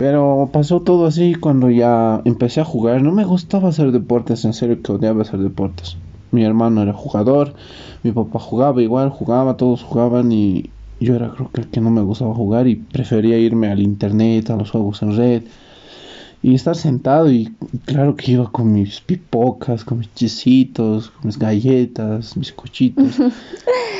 Pero 0.00 0.48
pasó 0.50 0.80
todo 0.80 1.06
así 1.06 1.34
cuando 1.34 1.68
ya 1.70 2.22
empecé 2.24 2.62
a 2.62 2.64
jugar. 2.64 3.02
No 3.02 3.12
me 3.12 3.24
gustaba 3.24 3.68
hacer 3.68 3.92
deportes, 3.92 4.46
en 4.46 4.54
serio 4.54 4.80
que 4.80 4.92
odiaba 4.92 5.20
hacer 5.20 5.40
deportes. 5.40 5.98
Mi 6.30 6.42
hermano 6.42 6.80
era 6.80 6.94
jugador, 6.94 7.52
mi 8.02 8.12
papá 8.12 8.38
jugaba 8.38 8.80
igual, 8.80 9.10
jugaba, 9.10 9.58
todos 9.58 9.82
jugaban 9.82 10.32
y 10.32 10.70
yo 11.00 11.16
era 11.16 11.30
creo 11.30 11.50
que 11.50 11.62
el 11.62 11.68
que 11.68 11.80
no 11.80 11.90
me 11.90 12.02
gustaba 12.02 12.34
jugar 12.34 12.68
y 12.68 12.76
prefería 12.76 13.38
irme 13.38 13.68
al 13.68 13.80
internet, 13.80 14.50
a 14.50 14.56
los 14.56 14.70
juegos 14.70 15.02
en 15.02 15.16
red. 15.16 15.42
Y 16.42 16.54
estar 16.54 16.74
sentado 16.74 17.30
y 17.30 17.52
claro 17.84 18.16
que 18.16 18.32
iba 18.32 18.50
con 18.50 18.72
mis 18.72 19.00
pipocas, 19.00 19.84
con 19.84 19.98
mis 19.98 20.14
chisitos, 20.14 21.10
con 21.10 21.26
mis 21.26 21.38
galletas, 21.38 22.36
mis 22.36 22.52
cochitos. 22.52 23.16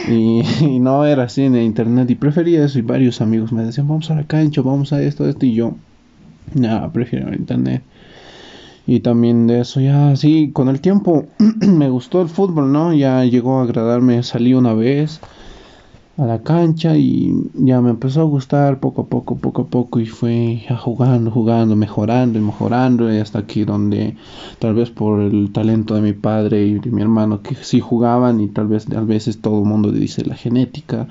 Y, 0.09 0.40
y 0.62 0.80
no 0.80 1.04
era 1.04 1.25
así 1.25 1.42
en 1.42 1.54
el 1.54 1.62
internet 1.62 2.11
y 2.11 2.14
prefería 2.14 2.64
eso 2.64 2.78
y 2.78 2.83
varios 2.83 3.21
amigos 3.21 3.52
me 3.52 3.64
decían 3.64 3.87
vamos 3.87 4.11
a 4.11 4.14
la 4.14 4.25
cancha, 4.25 4.62
vamos 4.62 4.95
a 4.95 5.02
esto, 5.02 5.28
esto 5.28 5.45
y 5.45 5.52
yo 5.52 5.75
nada, 6.54 6.90
prefiero 6.90 7.28
el 7.28 7.35
internet 7.35 7.83
y 8.87 9.00
también 9.00 9.47
de 9.47 9.61
eso 9.61 9.78
ya 9.80 10.16
sí, 10.16 10.50
con 10.52 10.69
el 10.69 10.80
tiempo 10.80 11.26
me 11.61 11.90
gustó 11.90 12.23
el 12.23 12.28
fútbol, 12.28 12.73
¿no? 12.73 12.95
Ya 12.95 13.25
llegó 13.25 13.61
a 13.61 13.64
agradarme, 13.64 14.23
salí 14.23 14.54
una 14.54 14.75
vez 14.75 15.21
a 16.21 16.27
la 16.27 16.43
cancha 16.43 16.97
y 16.99 17.33
ya 17.55 17.81
me 17.81 17.89
empezó 17.89 18.21
a 18.21 18.25
gustar 18.25 18.79
poco 18.79 19.03
a 19.03 19.07
poco, 19.07 19.37
poco 19.39 19.62
a 19.62 19.67
poco 19.69 20.00
y 20.00 20.07
fue 20.07 20.62
jugando, 20.79 21.31
jugando, 21.31 21.77
mejorando 21.77 22.39
y 22.39 22.43
mejorando 22.43 23.12
y 23.12 23.17
hasta 23.17 23.39
aquí 23.39 23.65
donde 23.65 24.17
tal 24.59 24.75
vez 24.75 24.91
por 24.91 25.21
el 25.21 25.50
talento 25.50 25.95
de 25.95 26.03
mi 26.03 26.12
padre 26.12 26.67
y 26.67 26.79
de 26.79 26.91
mi 26.91 27.00
hermano 27.00 27.43
que 27.43 27.55
sí 27.55 27.81
jugaban 27.81 28.39
y 28.41 28.49
tal 28.49 28.69
vez 28.69 28.87
a 28.95 29.00
veces 29.00 29.41
todo 29.41 29.61
el 29.61 29.65
mundo 29.65 29.93
dice 29.93 30.23
la 30.27 30.35
genética 30.35 31.09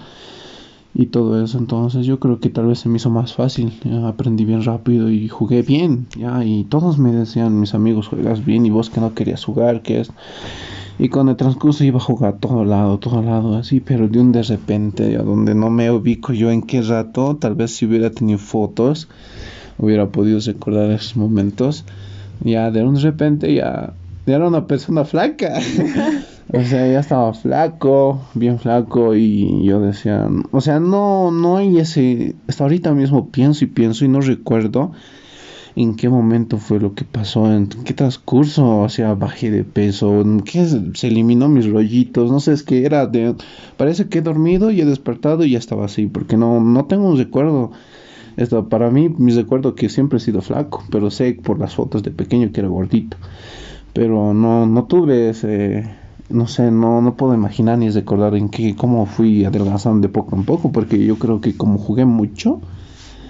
y 0.93 1.07
todo 1.07 1.43
eso 1.43 1.57
entonces 1.57 2.05
yo 2.05 2.19
creo 2.19 2.39
que 2.39 2.49
tal 2.49 2.65
vez 2.65 2.79
se 2.79 2.89
me 2.89 2.97
hizo 2.97 3.09
más 3.09 3.33
fácil 3.33 3.73
aprendí 4.05 4.45
bien 4.45 4.63
rápido 4.63 5.09
y 5.09 5.27
jugué 5.27 5.61
bien 5.61 6.07
ya 6.17 6.43
y 6.43 6.63
todos 6.63 6.97
me 6.97 7.11
decían 7.11 7.59
mis 7.59 7.73
amigos 7.73 8.07
juegas 8.07 8.43
bien 8.43 8.65
y 8.65 8.69
vos 8.69 8.89
que 8.89 8.99
no 8.99 9.13
querías 9.13 9.45
jugar 9.45 9.81
que 9.81 10.01
es 10.01 10.11
y 11.01 11.07
con 11.07 11.29
el 11.29 11.37
transcurso 11.37 11.85
iba 11.85 11.97
a 11.97 12.01
jugar 12.01 12.33
a 12.33 12.37
todo 12.39 12.65
lado, 12.65 12.99
todo 12.99 13.21
lado, 13.21 13.55
así, 13.55 13.79
pero 13.79 14.09
de 14.09 14.19
un 14.19 14.33
de 14.33 14.43
repente, 14.43 15.15
a 15.15 15.23
donde 15.23 15.55
no 15.55 15.69
me 15.69 15.89
ubico 15.89 16.33
yo 16.33 16.51
en 16.51 16.61
qué 16.61 16.81
rato, 16.81 17.37
tal 17.37 17.55
vez 17.55 17.71
si 17.71 17.85
hubiera 17.85 18.11
tenido 18.11 18.37
fotos, 18.37 19.07
hubiera 19.77 20.07
podido 20.09 20.41
recordar 20.41 20.91
esos 20.91 21.15
momentos. 21.15 21.85
Ya 22.41 22.69
de 22.69 22.83
un 22.83 22.95
de 22.95 23.01
repente 23.01 23.53
ya, 23.53 23.93
ya 24.25 24.35
era 24.35 24.47
una 24.47 24.67
persona 24.67 25.05
flaca. 25.05 25.59
o 26.51 26.63
sea, 26.63 26.87
ya 26.87 26.99
estaba 26.99 27.33
flaco, 27.33 28.21
bien 28.33 28.57
flaco, 28.57 29.15
y 29.15 29.63
yo 29.65 29.79
decía, 29.79 30.27
o 30.51 30.61
sea, 30.61 30.79
no, 30.79 31.29
no 31.31 31.57
hay 31.57 31.77
ese, 31.77 32.35
hasta 32.47 32.63
ahorita 32.63 32.93
mismo 32.93 33.29
pienso 33.29 33.65
y 33.65 33.67
pienso 33.67 34.03
y 34.03 34.07
no 34.07 34.19
recuerdo 34.19 34.91
en 35.75 35.95
qué 35.95 36.09
momento 36.09 36.57
fue 36.57 36.79
lo 36.79 36.95
que 36.95 37.05
pasó, 37.05 37.53
en 37.53 37.67
qué 37.67 37.93
transcurso, 37.93 38.81
o 38.81 39.15
bajé 39.15 39.51
de 39.51 39.63
peso, 39.63 40.21
en 40.21 40.41
qué 40.41 40.65
se 40.93 41.07
eliminó 41.07 41.47
mis 41.49 41.69
rollitos, 41.69 42.31
no 42.31 42.39
sé, 42.39 42.53
es 42.53 42.63
que 42.63 42.83
era 42.83 43.05
de, 43.05 43.35
parece 43.77 44.09
que 44.09 44.17
he 44.17 44.21
dormido 44.21 44.71
y 44.71 44.81
he 44.81 44.85
despertado 44.85 45.43
y 45.43 45.51
ya 45.51 45.59
estaba 45.59 45.85
así, 45.85 46.07
porque 46.07 46.35
no, 46.35 46.59
no 46.59 46.85
tengo 46.85 47.07
un 47.09 47.17
recuerdo, 47.17 47.71
esto, 48.37 48.69
para 48.69 48.89
mí, 48.89 49.09
mi 49.09 49.31
recuerdo 49.33 49.75
que 49.75 49.87
siempre 49.87 50.17
he 50.17 50.21
sido 50.21 50.41
flaco, 50.41 50.83
pero 50.89 51.11
sé 51.11 51.37
por 51.43 51.59
las 51.59 51.75
fotos 51.75 52.01
de 52.01 52.09
pequeño 52.09 52.51
que 52.51 52.61
era 52.61 52.69
gordito, 52.69 53.17
pero 53.93 54.33
no, 54.33 54.65
no 54.65 54.85
tuve 54.85 55.29
ese, 55.29 55.83
no 56.29 56.47
sé, 56.47 56.71
no, 56.71 57.01
no 57.01 57.15
puedo 57.15 57.33
imaginar 57.33 57.77
ni 57.77 57.89
recordar 57.89 58.35
en 58.35 58.49
qué, 58.49 58.75
cómo 58.75 59.05
fui 59.05 59.45
adelgazando 59.45 60.07
de 60.07 60.13
poco 60.13 60.35
en 60.35 60.45
poco, 60.45 60.71
porque 60.71 61.03
yo 61.03 61.17
creo 61.17 61.41
que 61.41 61.55
como 61.55 61.77
jugué 61.77 62.05
mucho, 62.05 62.61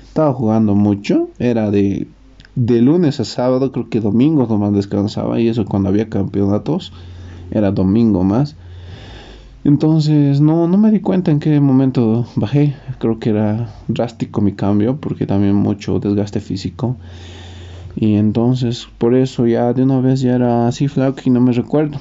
estaba 0.04 0.34
jugando 0.34 0.76
mucho, 0.76 1.30
era 1.40 1.72
de 1.72 2.08
de 2.60 2.82
lunes 2.82 3.22
a 3.22 3.24
sábado, 3.24 3.72
creo 3.72 3.90
que 3.90 4.02
domingo 4.02 4.46
nomás 4.46 4.74
descansaba 4.74 5.40
y 5.40 5.48
eso 5.48 5.64
cuando 5.64 5.88
había 5.88 6.10
campeonatos 6.10 6.92
era 7.52 7.72
domingo 7.72 8.24
más. 8.26 8.58
Entonces 9.64 10.42
no, 10.42 10.68
no 10.68 10.78
me 10.78 10.92
di 10.92 11.00
cuenta 11.00 11.32
en 11.32 11.40
qué 11.40 11.60
momento 11.62 12.26
bajé, 12.36 12.76
creo 12.98 13.18
que 13.18 13.30
era 13.30 13.74
drástico 13.88 14.42
mi 14.42 14.54
cambio 14.54 14.98
porque 14.98 15.26
también 15.26 15.56
mucho 15.56 16.00
desgaste 16.00 16.42
físico. 16.42 16.98
Y 17.96 18.16
entonces 18.16 18.88
por 18.98 19.16
eso 19.16 19.48
ya 19.48 19.72
de 19.72 19.84
una 19.84 20.02
vez 20.02 20.20
ya 20.20 20.36
era 20.36 20.68
así 20.68 20.90
flaco 20.90 21.22
y 21.24 21.30
no 21.30 21.40
me 21.40 21.54
recuerdo. 21.54 22.00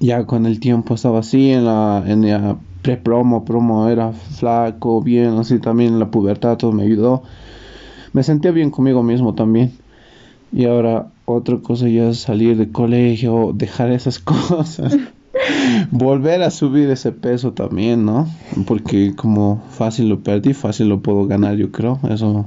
Ya 0.00 0.26
con 0.26 0.46
el 0.46 0.58
tiempo 0.58 0.94
estaba 0.94 1.20
así 1.20 1.50
en 1.50 1.66
la, 1.66 2.02
en 2.06 2.28
la 2.28 2.56
pre-promo, 2.82 3.44
promo 3.44 3.88
era 3.88 4.12
flaco, 4.12 5.02
bien, 5.02 5.38
así 5.38 5.58
también 5.58 5.98
la 5.98 6.10
pubertad 6.10 6.56
todo 6.56 6.72
me 6.72 6.82
ayudó 6.82 7.22
me 8.12 8.22
sentía 8.22 8.50
bien 8.50 8.70
conmigo 8.70 9.02
mismo 9.02 9.34
también. 9.34 9.72
Y 10.52 10.64
ahora 10.64 11.08
otra 11.26 11.58
cosa 11.58 11.88
ya 11.88 12.08
es 12.08 12.18
salir 12.18 12.56
de 12.56 12.70
colegio, 12.70 13.52
dejar 13.54 13.90
esas 13.92 14.18
cosas. 14.18 14.96
Volver 15.90 16.42
a 16.42 16.50
subir 16.50 16.90
ese 16.90 17.12
peso 17.12 17.52
también, 17.52 18.04
¿no? 18.04 18.28
Porque 18.66 19.14
como 19.14 19.62
fácil 19.70 20.08
lo 20.08 20.20
perdí, 20.20 20.54
fácil 20.54 20.88
lo 20.88 21.00
puedo 21.00 21.26
ganar, 21.26 21.56
yo 21.56 21.70
creo. 21.70 22.00
Eso 22.10 22.46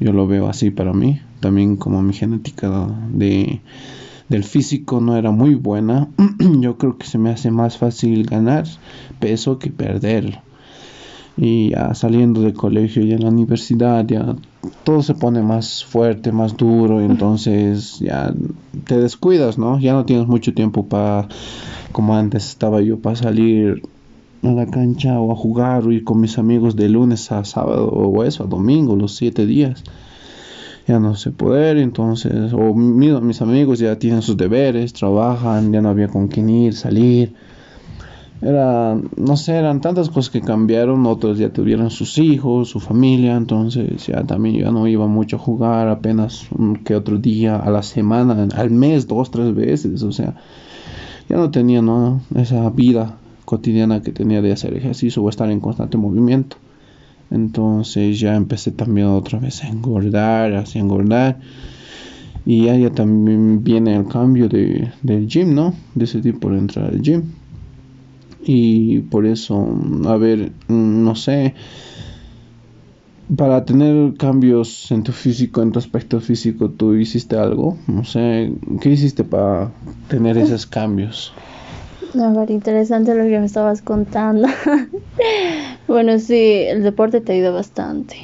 yo 0.00 0.12
lo 0.12 0.26
veo 0.26 0.48
así 0.48 0.70
para 0.70 0.92
mí. 0.92 1.20
También 1.40 1.76
como 1.76 2.02
mi 2.02 2.14
genética 2.14 2.88
de, 3.10 3.60
del 4.32 4.44
físico 4.44 4.98
no 5.02 5.14
era 5.18 5.30
muy 5.30 5.54
buena, 5.54 6.08
yo 6.60 6.78
creo 6.78 6.96
que 6.96 7.06
se 7.06 7.18
me 7.18 7.28
hace 7.28 7.50
más 7.50 7.76
fácil 7.76 8.24
ganar 8.24 8.64
peso 9.20 9.58
que 9.58 9.70
perderlo 9.70 10.38
y 11.36 11.70
ya 11.70 11.94
saliendo 11.94 12.40
del 12.40 12.54
colegio 12.54 13.02
y 13.04 13.12
en 13.12 13.22
la 13.22 13.28
universidad 13.28 14.06
ya 14.06 14.34
todo 14.84 15.02
se 15.02 15.14
pone 15.14 15.42
más 15.42 15.84
fuerte, 15.84 16.32
más 16.32 16.56
duro, 16.56 17.02
entonces 17.02 17.98
ya 18.00 18.32
te 18.86 18.98
descuidas, 18.98 19.58
¿no? 19.58 19.78
Ya 19.78 19.92
no 19.92 20.06
tienes 20.06 20.26
mucho 20.26 20.54
tiempo 20.54 20.86
para, 20.86 21.28
como 21.92 22.14
antes 22.14 22.48
estaba 22.48 22.80
yo, 22.80 23.00
para 23.00 23.16
salir 23.16 23.82
a 24.42 24.48
la 24.48 24.66
cancha 24.66 25.20
o 25.20 25.32
a 25.32 25.36
jugar 25.36 25.86
o 25.86 25.92
ir 25.92 26.04
con 26.04 26.20
mis 26.20 26.38
amigos 26.38 26.74
de 26.74 26.88
lunes 26.88 27.30
a 27.32 27.44
sábado 27.44 27.88
o 27.88 28.24
eso, 28.24 28.44
a 28.44 28.46
domingo, 28.46 28.96
los 28.96 29.14
siete 29.14 29.44
días. 29.44 29.84
Ya 30.86 30.98
no 30.98 31.14
sé 31.14 31.30
poder, 31.30 31.76
entonces, 31.76 32.52
o 32.52 32.74
mis 32.74 33.40
amigos 33.40 33.78
ya 33.78 33.98
tienen 33.98 34.22
sus 34.22 34.36
deberes, 34.36 34.92
trabajan, 34.92 35.72
ya 35.72 35.80
no 35.80 35.90
había 35.90 36.08
con 36.08 36.28
quién 36.28 36.48
ir, 36.48 36.74
salir 36.74 37.34
era, 38.42 39.00
no 39.16 39.36
sé, 39.36 39.54
eran 39.56 39.80
tantas 39.80 40.08
cosas 40.08 40.30
que 40.30 40.40
cambiaron, 40.40 41.06
otros 41.06 41.38
ya 41.38 41.50
tuvieron 41.50 41.90
sus 41.90 42.18
hijos, 42.18 42.68
su 42.68 42.80
familia, 42.80 43.36
entonces 43.36 44.04
ya 44.04 44.24
también 44.24 44.56
ya 44.56 44.72
no 44.72 44.88
iba 44.88 45.06
mucho 45.06 45.36
a 45.36 45.38
jugar, 45.38 45.88
apenas 45.88 46.50
un 46.50 46.76
que 46.76 46.96
otro 46.96 47.18
día 47.18 47.56
a 47.56 47.70
la 47.70 47.84
semana, 47.84 48.48
al 48.56 48.70
mes, 48.70 49.06
dos, 49.06 49.30
tres 49.30 49.54
veces, 49.54 50.02
o 50.02 50.10
sea, 50.10 50.34
ya 51.28 51.36
no 51.36 51.52
tenía 51.52 51.82
¿no? 51.82 52.20
esa 52.34 52.68
vida 52.70 53.16
cotidiana 53.44 54.02
que 54.02 54.10
tenía 54.10 54.42
de 54.42 54.50
hacer 54.50 54.74
ejercicio 54.74 55.22
o 55.22 55.28
estar 55.28 55.48
en 55.48 55.60
constante 55.60 55.96
movimiento. 55.96 56.56
Entonces 57.32 58.20
ya 58.20 58.36
empecé 58.36 58.70
también 58.70 59.08
otra 59.08 59.38
vez 59.38 59.64
a 59.64 59.68
engordar, 59.68 60.54
así 60.54 60.78
engordar. 60.78 61.40
Y 62.44 62.64
ya, 62.64 62.90
también 62.90 63.62
viene 63.62 63.94
el 63.96 64.06
cambio 64.06 64.48
de, 64.48 64.90
del 65.02 65.26
gym, 65.26 65.54
¿no? 65.54 65.74
Decidí 65.94 66.32
por 66.32 66.54
entrar 66.54 66.90
al 66.90 67.00
gym 67.00 67.22
y 68.44 69.00
por 69.00 69.26
eso, 69.26 69.68
a 70.06 70.16
ver, 70.16 70.52
no 70.68 71.14
sé, 71.14 71.54
para 73.36 73.64
tener 73.64 74.14
cambios 74.14 74.90
en 74.90 75.04
tu 75.04 75.12
físico, 75.12 75.62
en 75.62 75.72
tu 75.72 75.78
aspecto 75.78 76.20
físico, 76.20 76.70
¿tú 76.70 76.94
hiciste 76.94 77.36
algo? 77.36 77.78
No 77.86 78.04
sé, 78.04 78.52
¿qué 78.80 78.90
hiciste 78.90 79.24
para 79.24 79.70
tener 80.08 80.36
esos 80.38 80.66
cambios? 80.66 81.32
Ver, 82.14 82.50
interesante 82.50 83.14
lo 83.14 83.24
que 83.24 83.38
me 83.38 83.46
estabas 83.46 83.82
contando. 83.82 84.48
bueno, 85.88 86.18
sí, 86.18 86.64
el 86.66 86.82
deporte 86.82 87.20
te 87.20 87.32
ayuda 87.32 87.50
bastante. 87.50 88.16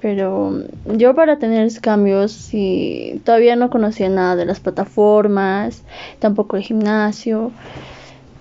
Pero 0.00 0.52
yo 0.96 1.14
para 1.14 1.38
tener 1.38 1.70
cambios, 1.80 2.32
sí, 2.32 3.20
todavía 3.24 3.56
no 3.56 3.70
conocía 3.70 4.08
nada 4.08 4.36
de 4.36 4.44
las 4.44 4.60
plataformas, 4.60 5.82
tampoco 6.18 6.56
el 6.56 6.62
gimnasio 6.62 7.50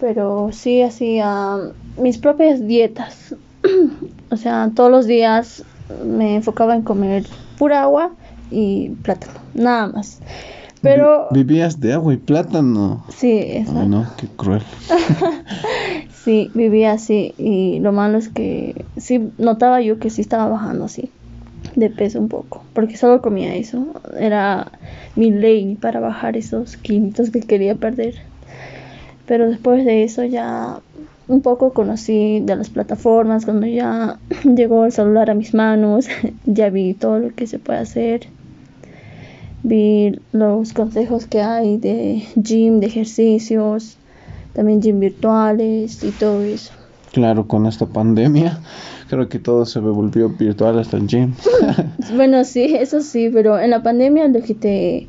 pero 0.04 0.50
sí 0.52 0.82
hacía 0.82 1.58
mis 1.98 2.18
propias 2.18 2.68
dietas. 2.68 3.36
o 4.30 4.36
sea, 4.36 4.70
todos 4.76 4.92
los 4.92 5.08
días 5.08 5.64
me 6.06 6.36
enfocaba 6.36 6.76
en 6.76 6.82
comer 6.82 7.24
pura 7.58 7.84
agua 7.84 8.12
y 8.52 8.90
plátano, 8.90 9.40
nada 9.54 9.88
más. 9.88 10.20
Pero 10.84 11.28
vivías 11.32 11.80
de 11.80 11.94
agua 11.94 12.14
y 12.14 12.18
plátano. 12.18 13.06
Sí, 13.08 13.32
exacto. 13.32 13.86
no, 13.86 14.06
qué 14.18 14.28
cruel. 14.28 14.62
sí, 16.24 16.52
vivía 16.54 16.92
así 16.92 17.34
y 17.38 17.80
lo 17.80 17.94
malo 17.94 18.18
es 18.18 18.28
que 18.28 18.86
sí 18.98 19.30
notaba 19.38 19.82
yo 19.82 19.98
que 19.98 20.10
sí 20.10 20.20
estaba 20.20 20.50
bajando 20.50 20.84
así 20.86 21.10
de 21.76 21.90
peso 21.90 22.20
un 22.20 22.28
poco, 22.28 22.64
porque 22.74 22.98
solo 22.98 23.22
comía 23.22 23.56
eso. 23.56 23.86
Era 24.20 24.74
mi 25.16 25.32
ley 25.32 25.76
para 25.76 26.02
bajar 26.02 26.36
esos 26.36 26.76
kilitos 26.76 27.30
que 27.30 27.40
quería 27.40 27.76
perder. 27.76 28.16
Pero 29.26 29.50
después 29.50 29.86
de 29.86 30.04
eso 30.04 30.26
ya 30.26 30.82
un 31.30 31.42
poco 31.42 31.72
conocí 31.72 32.42
de 32.42 32.58
las 32.58 32.70
plataformas, 32.70 33.46
cuando 33.46 33.68
ya 33.68 34.20
llegó 34.44 34.86
el 34.86 34.92
celular 34.92 35.30
a 35.30 35.34
mis 35.34 35.54
manos, 35.54 36.08
ya 36.46 36.70
vi 36.70 36.94
todo 36.94 37.20
lo 37.20 37.34
que 37.34 37.48
se 37.48 37.60
puede 37.60 37.80
hacer. 37.80 38.28
Vi 39.64 40.20
los 40.32 40.74
consejos 40.74 41.26
que 41.26 41.42
hay 41.42 41.78
de 41.78 42.24
gym, 42.36 42.80
de 42.80 42.88
ejercicios, 42.88 43.98
también 44.54 44.82
gym 44.82 45.00
virtuales 45.00 46.04
y 46.04 46.12
todo 46.12 46.42
eso. 46.42 46.74
Claro, 47.12 47.48
con 47.48 47.66
esta 47.66 47.86
pandemia 47.86 48.60
creo 49.10 49.30
que 49.30 49.40
todo 49.40 49.66
se 49.66 49.80
volvió 49.80 50.30
virtual 50.30 50.80
hasta 50.80 50.98
el 50.98 51.08
gym. 51.08 51.34
bueno, 52.16 52.44
sí, 52.44 52.76
eso 52.76 53.02
sí, 53.02 53.30
pero 53.32 53.60
en 53.60 53.70
la 53.70 53.84
pandemia 53.84 54.28
lo 54.28 54.42
que 54.42 54.56
te 54.56 55.08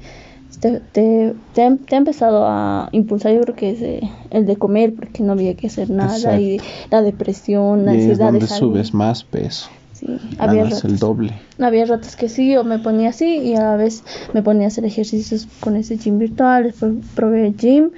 te, 0.60 0.80
te, 0.92 1.34
te, 1.52 1.62
ha 1.62 1.96
empezado 1.96 2.46
a 2.46 2.88
impulsar, 2.92 3.34
yo 3.34 3.40
creo 3.40 3.56
que 3.56 3.70
es 3.70 3.82
eh, 3.82 4.00
el 4.30 4.46
de 4.46 4.56
comer, 4.56 4.94
porque 4.94 5.22
no 5.22 5.32
había 5.32 5.54
que 5.54 5.66
hacer 5.66 5.90
nada, 5.90 6.40
y 6.40 6.60
la 6.90 7.02
depresión, 7.02 7.84
la 7.84 7.92
y 7.92 7.96
ansiedad. 7.96 8.12
Es 8.12 8.18
donde 8.18 8.46
subes 8.46 8.94
más 8.94 9.24
peso. 9.24 9.68
Sí, 10.04 10.18
había 10.38 10.64
ratos, 10.64 10.84
el 10.84 10.98
doble. 10.98 11.32
Había 11.58 11.86
ratos 11.86 12.16
que 12.16 12.28
sí, 12.28 12.56
o 12.56 12.64
me 12.64 12.78
ponía 12.78 13.10
así, 13.10 13.38
y 13.38 13.54
a 13.54 13.62
la 13.62 13.76
vez 13.76 14.04
me 14.32 14.42
ponía 14.42 14.64
a 14.64 14.68
hacer 14.68 14.84
ejercicios 14.84 15.48
con 15.60 15.76
ese 15.76 15.96
gym 15.96 16.18
virtual, 16.18 16.64
después 16.64 16.92
probé 17.14 17.46
el 17.46 17.56
gym, 17.56 17.90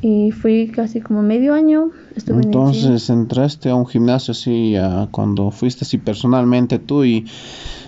y 0.00 0.32
fui 0.32 0.68
casi 0.68 1.00
como 1.00 1.22
medio 1.22 1.54
año. 1.54 1.90
Estuve 2.16 2.42
Entonces 2.42 3.08
entraste 3.08 3.70
a 3.70 3.74
un 3.74 3.86
gimnasio 3.86 4.32
así, 4.32 4.74
cuando 5.10 5.50
fuiste 5.50 5.84
así 5.84 5.98
personalmente 5.98 6.78
tú 6.78 7.04
y 7.04 7.26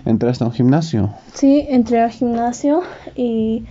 entraste 0.05 0.45
a 0.45 0.47
un 0.47 0.53
gimnasio. 0.53 1.11
Sí, 1.33 1.65
entré 1.69 2.01
al 2.01 2.11
gimnasio 2.11 2.83
y 3.17 3.65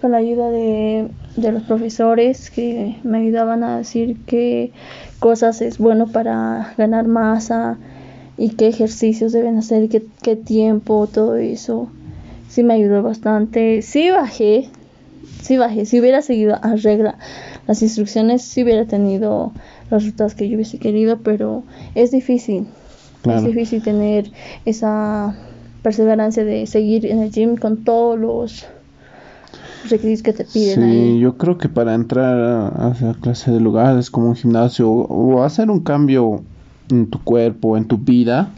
con 0.00 0.12
la 0.12 0.18
ayuda 0.18 0.50
de, 0.50 1.10
los 1.36 1.62
profesores 1.62 2.50
que 2.50 2.98
me 3.04 3.18
ayudaban 3.18 3.62
a 3.64 3.78
decir 3.78 4.18
qué 4.26 4.72
cosas 5.18 5.60
es 5.62 5.78
bueno 5.78 6.06
para 6.06 6.74
ganar 6.76 7.06
masa 7.06 7.78
y 8.36 8.50
qué 8.50 8.68
ejercicios 8.68 9.32
deben 9.32 9.56
hacer, 9.56 9.88
qué, 9.88 10.04
qué 10.22 10.36
tiempo, 10.36 11.08
todo 11.12 11.36
eso. 11.36 11.88
Sí 12.48 12.62
me 12.62 12.74
ayudó 12.74 13.02
bastante. 13.02 13.82
Sí 13.82 14.10
bajé, 14.10 14.68
sí 15.42 15.56
bajé. 15.56 15.86
Si 15.86 16.00
hubiera 16.00 16.22
seguido 16.22 16.56
a 16.60 16.76
regla 16.76 17.16
las 17.66 17.82
instrucciones, 17.82 18.42
sí 18.42 18.62
hubiera 18.64 18.84
tenido 18.86 19.52
los 19.90 20.02
resultados 20.02 20.34
que 20.34 20.48
yo 20.48 20.56
hubiese 20.56 20.78
querido, 20.78 21.18
pero 21.18 21.62
es 21.94 22.10
difícil. 22.10 22.66
Es 23.24 23.42
difícil 23.42 23.82
tener 23.82 24.30
esa 24.66 25.34
perseverancia 25.82 26.44
de 26.44 26.66
seguir 26.66 27.06
en 27.06 27.20
el 27.20 27.30
gym 27.30 27.56
con 27.56 27.82
todos 27.82 28.18
los 28.18 28.66
requisitos 29.88 30.22
que 30.22 30.32
te 30.34 30.44
piden. 30.44 30.82
Sí, 30.82 31.18
yo 31.20 31.38
creo 31.38 31.56
que 31.56 31.70
para 31.70 31.94
entrar 31.94 32.72
a 32.76 32.92
esa 32.94 33.14
clase 33.14 33.50
de 33.50 33.60
lugares 33.60 34.10
como 34.10 34.28
un 34.28 34.36
gimnasio 34.36 34.90
o 34.90 35.42
hacer 35.42 35.70
un 35.70 35.80
cambio 35.80 36.42
en 36.90 37.08
tu 37.08 37.20
cuerpo, 37.22 37.76
en 37.76 37.86
tu 37.86 37.98
vida, 37.98 38.50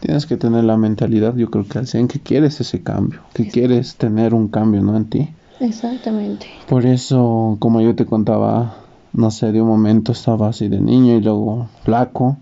tienes 0.00 0.26
que 0.26 0.36
tener 0.36 0.64
la 0.64 0.76
mentalidad, 0.76 1.36
yo 1.36 1.50
creo 1.50 1.66
que 1.66 1.78
al 1.78 1.86
100 1.86 2.08
que 2.08 2.20
quieres 2.20 2.60
ese 2.60 2.82
cambio, 2.82 3.20
que 3.34 3.48
quieres 3.48 3.96
tener 3.96 4.34
un 4.34 4.48
cambio, 4.48 4.82
¿no? 4.82 4.96
En 4.96 5.06
ti. 5.06 5.28
Exactamente. 5.60 6.46
Por 6.68 6.84
eso, 6.86 7.56
como 7.58 7.80
yo 7.80 7.94
te 7.94 8.04
contaba, 8.04 8.76
no 9.12 9.30
sé, 9.30 9.52
de 9.52 9.62
un 9.62 9.68
momento 9.68 10.12
estaba 10.12 10.48
así 10.48 10.68
de 10.68 10.80
niño 10.80 11.16
y 11.16 11.20
luego 11.20 11.68
flaco, 11.84 12.36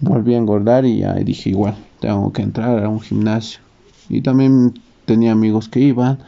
volví 0.00 0.34
a 0.34 0.38
engordar 0.38 0.84
y 0.84 0.98
ya 0.98 1.14
dije 1.14 1.50
igual, 1.50 1.74
tengo 2.00 2.32
que 2.32 2.42
entrar 2.42 2.84
a 2.84 2.88
un 2.88 3.00
gimnasio. 3.00 3.60
Y 4.08 4.20
también 4.20 4.74
tenía 5.06 5.32
amigos 5.32 5.68
que 5.68 5.80
iban 5.80 6.18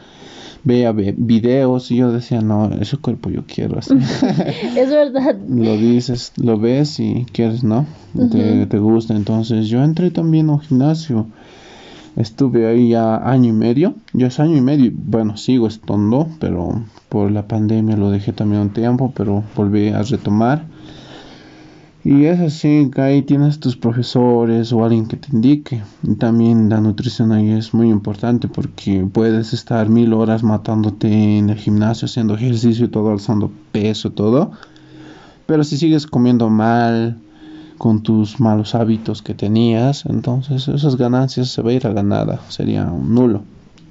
veía 0.63 0.91
videos 0.91 1.91
y 1.91 1.97
yo 1.97 2.11
decía, 2.11 2.41
no, 2.41 2.71
ese 2.79 2.97
cuerpo 2.97 3.29
yo 3.29 3.43
quiero 3.45 3.79
así. 3.79 3.95
es 4.77 4.89
verdad. 4.89 5.35
lo 5.49 5.77
dices, 5.77 6.33
lo 6.37 6.59
ves 6.59 6.99
y 6.99 7.25
quieres, 7.31 7.63
¿no? 7.63 7.85
te, 8.31 8.65
te, 8.65 8.79
gusta. 8.79 9.15
Entonces 9.15 9.67
yo 9.67 9.83
entré 9.83 10.11
también 10.11 10.49
a 10.49 10.53
un 10.53 10.59
gimnasio. 10.61 11.27
Estuve 12.15 12.67
ahí 12.67 12.89
ya 12.89 13.17
año 13.17 13.49
y 13.49 13.53
medio. 13.53 13.95
Ya 14.13 14.27
es 14.27 14.39
año 14.39 14.57
y 14.57 14.61
medio. 14.61 14.91
Bueno, 14.93 15.37
sigo 15.37 15.67
estando, 15.67 16.27
pero 16.39 16.83
por 17.09 17.31
la 17.31 17.47
pandemia 17.47 17.95
lo 17.97 18.11
dejé 18.11 18.33
también 18.33 18.61
un 18.61 18.69
tiempo, 18.73 19.13
pero 19.15 19.43
volví 19.55 19.89
a 19.89 20.03
retomar. 20.03 20.65
Y 22.03 22.25
es 22.25 22.39
así, 22.39 22.89
que 22.93 23.01
ahí 23.01 23.21
tienes 23.21 23.59
tus 23.59 23.77
profesores 23.77 24.73
o 24.73 24.83
alguien 24.83 25.07
que 25.07 25.17
te 25.17 25.27
indique. 25.31 25.83
Y 26.01 26.15
también 26.15 26.67
la 26.67 26.81
nutrición 26.81 27.31
ahí 27.31 27.51
es 27.51 27.75
muy 27.75 27.89
importante 27.89 28.47
porque 28.47 29.07
puedes 29.11 29.53
estar 29.53 29.87
mil 29.87 30.13
horas 30.13 30.41
matándote 30.41 31.37
en 31.37 31.51
el 31.51 31.57
gimnasio, 31.57 32.07
haciendo 32.07 32.33
ejercicio 32.33 32.85
y 32.85 32.89
todo, 32.89 33.11
alzando 33.11 33.51
peso, 33.71 34.11
todo. 34.11 34.51
Pero 35.45 35.63
si 35.63 35.77
sigues 35.77 36.07
comiendo 36.07 36.49
mal, 36.49 37.19
con 37.77 38.03
tus 38.03 38.39
malos 38.39 38.75
hábitos 38.75 39.23
que 39.23 39.33
tenías, 39.33 40.05
entonces 40.05 40.67
esas 40.67 40.97
ganancias 40.97 41.49
se 41.49 41.63
va 41.63 41.71
a 41.71 41.73
ir 41.73 41.87
a 41.87 41.91
la 41.91 42.03
nada, 42.03 42.39
sería 42.47 42.85
un 42.85 43.15
nulo. 43.15 43.41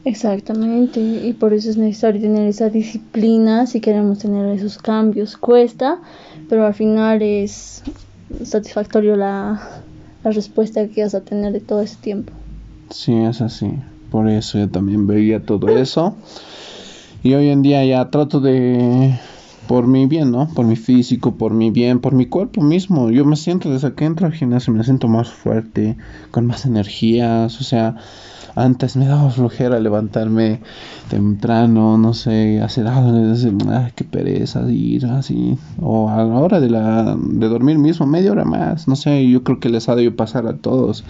Exactamente, 0.05 1.01
y 1.01 1.35
por 1.35 1.53
eso 1.53 1.69
es 1.69 1.77
necesario 1.77 2.23
tener 2.23 2.49
esa 2.49 2.71
disciplina 2.71 3.67
si 3.67 3.81
queremos 3.81 4.19
tener 4.19 4.47
esos 4.47 4.79
cambios. 4.79 5.37
Cuesta, 5.37 6.01
pero 6.49 6.67
al 6.67 6.75
final 6.75 7.21
es 7.21 7.83
satisfactorio 8.45 9.17
la, 9.17 9.83
la 10.25 10.31
respuesta 10.31 10.87
que 10.89 11.03
vas 11.03 11.15
a 11.15 11.21
tener 11.21 11.53
de 11.53 11.61
todo 11.61 11.83
ese 11.83 11.97
tiempo. 11.97 12.33
Sí, 12.91 13.15
es 13.15 13.43
así. 13.43 13.71
Por 14.11 14.29
eso 14.29 14.59
yo 14.59 14.69
también 14.69 15.07
veía 15.07 15.45
todo 15.45 15.69
eso. 15.69 16.17
Y 17.23 17.35
hoy 17.35 17.49
en 17.49 17.61
día 17.63 17.85
ya 17.85 18.11
trato 18.11 18.41
de 18.41 19.15
por 19.69 19.87
mi 19.87 20.07
bien, 20.07 20.33
¿no? 20.33 20.49
Por 20.49 20.67
mi 20.67 20.75
físico, 20.75 21.37
por 21.37 21.53
mi 21.53 21.71
bien, 21.71 22.01
por 22.01 22.13
mi 22.13 22.27
cuerpo 22.27 22.63
mismo. 22.63 23.11
Yo 23.11 23.25
me 23.25 23.37
siento 23.37 23.71
desde 23.71 23.93
que 23.95 24.05
entro 24.05 24.27
al 24.27 24.33
gimnasio, 24.33 24.73
me 24.73 24.83
siento 24.83 25.07
más 25.07 25.31
fuerte, 25.31 25.97
con 26.33 26.47
más 26.47 26.65
energías, 26.65 27.61
o 27.61 27.63
sea, 27.63 27.97
antes 28.55 28.97
me 28.97 29.07
daba 29.07 29.31
flojera 29.31 29.81
levantarme 29.81 30.61
temprano, 31.09 31.99
no 31.99 32.15
sé, 32.15 32.61
hacer 32.61 32.87
algo, 32.87 33.13
ay, 33.71 33.93
qué 33.95 34.05
pereza 34.05 34.63
ir 34.71 35.07
así, 35.07 35.57
o 35.81 36.09
a 36.09 36.25
la 36.25 36.39
hora 36.39 36.61
de, 36.61 36.71
la, 36.71 37.17
de 37.17 37.49
dormir 37.49 37.79
mismo, 37.79 38.07
media 38.07 38.33
hora 38.33 38.45
más, 38.45 38.89
no 38.89 38.97
sé, 38.97 39.29
yo 39.29 39.43
creo 39.43 39.61
que 39.61 39.69
les 39.69 39.89
ha 39.89 39.95
de 39.95 40.11
pasar 40.11 40.47
a 40.47 40.57
todos. 40.57 41.05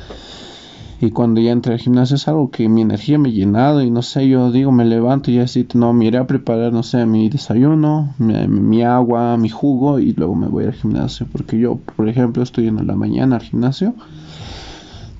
Y 1.03 1.13
cuando 1.13 1.41
ya 1.41 1.53
entré 1.53 1.73
al 1.73 1.79
gimnasio 1.79 2.17
es 2.17 2.29
algo 2.29 2.51
que 2.51 2.69
mi 2.69 2.83
energía 2.83 3.19
me 3.19 3.31
ha 3.31 3.33
llenado 3.33 3.81
y 3.83 3.91
no 3.91 4.03
sé, 4.03 4.29
yo 4.29 4.53
digo, 4.53 4.71
me 4.71 4.85
levanto 4.85 5.31
y 5.31 5.39
así, 5.39 5.67
no, 5.73 5.95
me 5.95 6.05
iré 6.05 6.19
a 6.19 6.27
preparar, 6.27 6.75
no 6.75 6.83
sé, 6.83 7.07
mi 7.07 7.31
desayuno, 7.31 8.13
mi, 8.19 8.83
agua, 8.83 9.39
mi 9.39 9.49
jugo 9.49 9.99
y 9.99 10.13
luego 10.13 10.35
me 10.35 10.49
voy 10.49 10.65
al 10.65 10.75
gimnasio. 10.75 11.27
Porque 11.33 11.59
yo, 11.59 11.77
por 11.97 12.07
ejemplo, 12.07 12.43
estoy 12.43 12.69
en 12.69 12.87
la 12.87 12.97
mañana 12.97 13.37
al 13.37 13.43
gimnasio. 13.43 13.95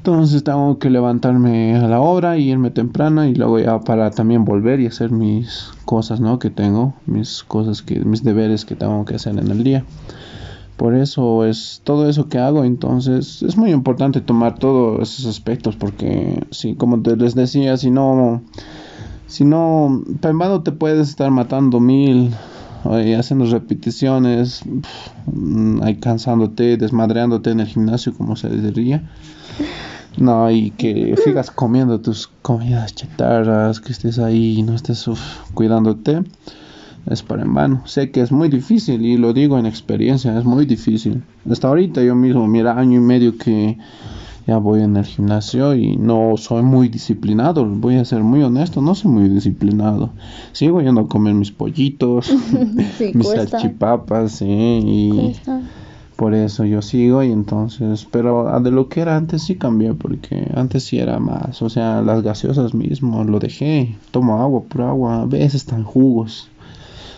Entonces 0.01 0.43
tengo 0.43 0.79
que 0.79 0.89
levantarme 0.89 1.77
a 1.77 1.87
la 1.87 2.01
hora 2.01 2.39
y 2.39 2.49
irme 2.49 2.71
temprano 2.71 3.27
y 3.27 3.35
luego 3.35 3.59
ya 3.59 3.81
para 3.81 4.11
también 4.11 4.47
volver 4.47 4.81
y 4.81 4.87
hacer 4.87 5.11
mis 5.11 5.73
cosas, 5.85 6.23
¿no? 6.23 6.39
Que 6.39 6.49
tengo, 6.49 6.95
mis 7.05 7.45
cosas 7.45 7.83
que, 7.83 8.01
mis 8.01 8.25
deberes 8.25 8.65
que 8.65 8.75
tengo 8.75 9.05
que 9.05 9.17
hacer 9.17 9.39
en 9.39 9.51
el 9.51 9.63
día. 9.63 9.85
Por 10.79 10.95
eso 10.95 11.45
es 11.45 11.83
todo 11.85 12.09
eso 12.09 12.31
que 12.31 12.39
hago, 12.39 12.65
entonces 12.65 13.43
es 13.43 13.59
muy 13.59 13.73
importante 13.73 14.23
tomar 14.23 14.59
todos 14.59 15.03
esos 15.03 15.27
aspectos 15.27 15.77
porque 15.77 16.47
si 16.51 16.77
como 16.77 17.03
te 17.03 17.15
les 17.17 17.35
decía, 17.35 17.77
si 17.77 17.91
no 17.91 18.41
si 19.27 19.45
no 19.45 20.03
vano 20.23 20.63
te 20.63 20.73
puedes 20.73 21.11
estar 21.11 21.31
matando 21.31 21.79
mil 21.79 22.33
y 23.05 23.13
haciendo 23.13 23.45
repeticiones, 23.45 24.63
ahí 25.83 25.97
cansándote, 25.97 26.79
desmadreándote 26.79 27.51
en 27.51 27.61
el 27.61 27.67
gimnasio 27.67 28.15
como 28.15 28.35
se 28.37 28.49
diría. 28.49 29.03
No, 30.19 30.51
y 30.51 30.73
que 30.73 31.17
sigas 31.25 31.51
comiendo 31.51 32.01
tus 32.01 32.27
comidas 32.43 32.95
chatarras, 32.95 33.81
que 33.81 33.93
estés 33.93 34.19
ahí 34.19 34.59
y 34.59 34.63
no 34.63 34.75
estés 34.75 35.07
cuidándote 35.55 36.23
es 37.07 37.23
para 37.23 37.43
en 37.43 37.55
vano. 37.55 37.83
Sé 37.87 38.11
que 38.11 38.21
es 38.21 38.33
muy 38.33 38.49
difícil 38.49 39.05
y 39.05 39.17
lo 39.17 39.33
digo 39.33 39.59
en 39.59 39.67
experiencia, 39.67 40.37
es 40.39 40.45
muy 40.45 40.67
difícil. 40.67 41.23
Hasta 41.51 41.69
ahorita 41.69 42.03
yo 42.03 42.15
mismo, 42.15 42.47
mira, 42.47 42.79
año 42.79 42.99
y 42.99 43.03
medio 43.03 43.37
que 43.37 43.79
ya 44.47 44.59
voy 44.59 44.83
en 44.83 44.97
el 44.97 45.05
gimnasio 45.05 45.75
y 45.75 45.97
no 45.97 46.37
soy 46.37 46.63
muy 46.63 46.89
disciplinado, 46.89 47.65
voy 47.65 47.97
a 47.97 48.05
ser 48.05 48.23
muy 48.23 48.43
honesto, 48.43 48.81
no 48.81 48.95
soy 48.95 49.11
muy 49.11 49.29
disciplinado. 49.29 50.11
Sigo 50.53 50.81
yendo 50.81 51.03
a 51.03 51.09
comer 51.09 51.35
mis 51.35 51.53
pollitos, 51.53 52.33
mis 53.15 53.29
salchipapas, 53.29 54.33
sí, 54.33 54.47
y 54.47 55.33
por 56.21 56.35
eso 56.35 56.67
yo 56.67 56.83
sigo 56.83 57.23
y 57.23 57.33
entonces, 57.33 58.07
pero 58.11 58.61
de 58.61 58.71
lo 58.71 58.91
que 58.91 59.01
era 59.01 59.17
antes 59.17 59.43
sí 59.45 59.57
cambié 59.57 59.95
porque 59.95 60.53
antes 60.55 60.85
sí 60.85 60.99
era 60.99 61.19
más, 61.19 61.63
o 61.63 61.71
sea, 61.71 62.03
las 62.03 62.23
gaseosas 62.23 62.75
mismo 62.75 63.25
lo 63.25 63.39
dejé, 63.39 63.97
tomo 64.11 64.39
agua, 64.43 64.65
por 64.69 64.83
agua, 64.83 65.23
a 65.23 65.25
veces 65.25 65.55
están 65.55 65.83
jugos 65.83 66.51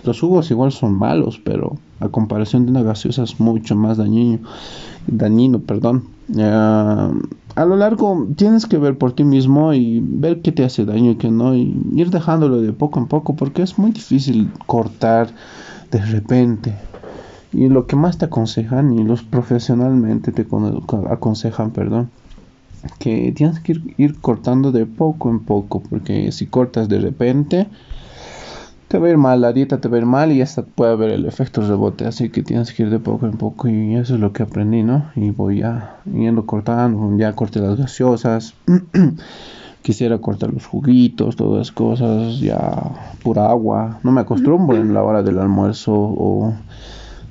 los 0.04 0.20
jugos 0.20 0.52
igual 0.52 0.70
son 0.70 0.94
malos, 0.94 1.40
pero 1.42 1.78
a 1.98 2.10
comparación 2.10 2.64
de 2.64 2.70
una 2.70 2.84
gaseosa 2.84 3.24
es 3.24 3.40
mucho 3.40 3.74
más 3.74 3.96
dañino. 3.96 4.38
dañino 5.08 5.58
perdón. 5.58 6.04
a 6.38 7.64
lo 7.64 7.76
largo 7.76 8.28
tienes 8.36 8.66
que 8.66 8.78
ver 8.78 8.96
por 8.98 9.14
ti 9.14 9.24
mismo 9.24 9.74
y 9.74 9.98
ver 10.00 10.42
qué 10.42 10.52
te 10.52 10.64
hace 10.64 10.84
daño 10.84 11.10
y 11.10 11.16
qué 11.16 11.32
no, 11.32 11.56
y 11.56 11.76
ir 11.96 12.10
dejándolo 12.10 12.60
de 12.60 12.72
poco 12.72 13.00
en 13.00 13.06
poco, 13.06 13.34
porque 13.34 13.62
es 13.62 13.78
muy 13.78 13.90
difícil 13.90 14.48
cortar 14.66 15.28
de 15.90 16.00
repente. 16.06 16.91
Y 17.52 17.68
lo 17.68 17.86
que 17.86 17.96
más 17.96 18.18
te 18.18 18.24
aconsejan, 18.24 18.98
y 18.98 19.04
los 19.04 19.22
profesionalmente 19.22 20.32
te 20.32 20.46
aconsejan, 21.10 21.70
perdón, 21.70 22.10
que 22.98 23.32
tienes 23.32 23.60
que 23.60 23.80
ir, 23.96 24.20
cortando 24.20 24.72
de 24.72 24.86
poco 24.86 25.30
en 25.30 25.40
poco, 25.40 25.82
porque 25.82 26.32
si 26.32 26.46
cortas 26.46 26.88
de 26.88 26.98
repente, 26.98 27.68
te 28.88 28.98
va 28.98 29.06
a 29.06 29.10
ir 29.10 29.18
mal, 29.18 29.40
la 29.40 29.52
dieta 29.52 29.80
te 29.80 29.88
va 29.88 29.96
a 29.96 30.00
ir 30.00 30.06
mal 30.06 30.32
y 30.32 30.42
hasta 30.42 30.62
puede 30.62 30.92
haber 30.92 31.10
el 31.10 31.26
efecto 31.26 31.66
rebote, 31.66 32.06
así 32.06 32.30
que 32.30 32.42
tienes 32.42 32.72
que 32.72 32.84
ir 32.84 32.90
de 32.90 32.98
poco 32.98 33.26
en 33.26 33.32
poco 33.32 33.68
y 33.68 33.94
eso 33.94 34.14
es 34.14 34.20
lo 34.20 34.32
que 34.32 34.42
aprendí, 34.42 34.82
¿no? 34.82 35.10
Y 35.14 35.30
voy 35.30 35.60
ya 35.60 36.00
yendo 36.04 36.44
cortando, 36.46 37.16
ya 37.16 37.34
corté 37.34 37.60
las 37.60 37.78
gaseosas, 37.78 38.54
quisiera 39.82 40.18
cortar 40.18 40.52
los 40.52 40.66
juguitos, 40.66 41.36
todas 41.36 41.58
las 41.58 41.72
cosas, 41.72 42.40
ya 42.40 43.16
pura 43.22 43.48
agua, 43.48 44.00
no 44.02 44.12
me 44.12 44.20
acostumbro 44.20 44.76
en 44.76 44.92
la 44.92 45.02
hora 45.02 45.22
del 45.22 45.38
almuerzo 45.38 45.92
o 45.94 46.54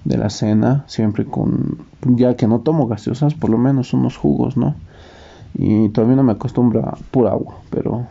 de 0.05 0.17
la 0.17 0.29
cena, 0.29 0.83
siempre 0.87 1.25
con, 1.25 1.77
ya 2.01 2.35
que 2.35 2.47
no 2.47 2.59
tomo 2.59 2.87
gaseosas, 2.87 3.33
por 3.33 3.49
lo 3.49 3.57
menos 3.57 3.93
unos 3.93 4.17
jugos, 4.17 4.57
¿no? 4.57 4.75
Y 5.53 5.89
todavía 5.89 6.15
no 6.15 6.23
me 6.23 6.31
acostumbro 6.33 6.81
a 6.87 6.97
pura 7.11 7.31
agua, 7.31 7.55
pero 7.69 8.07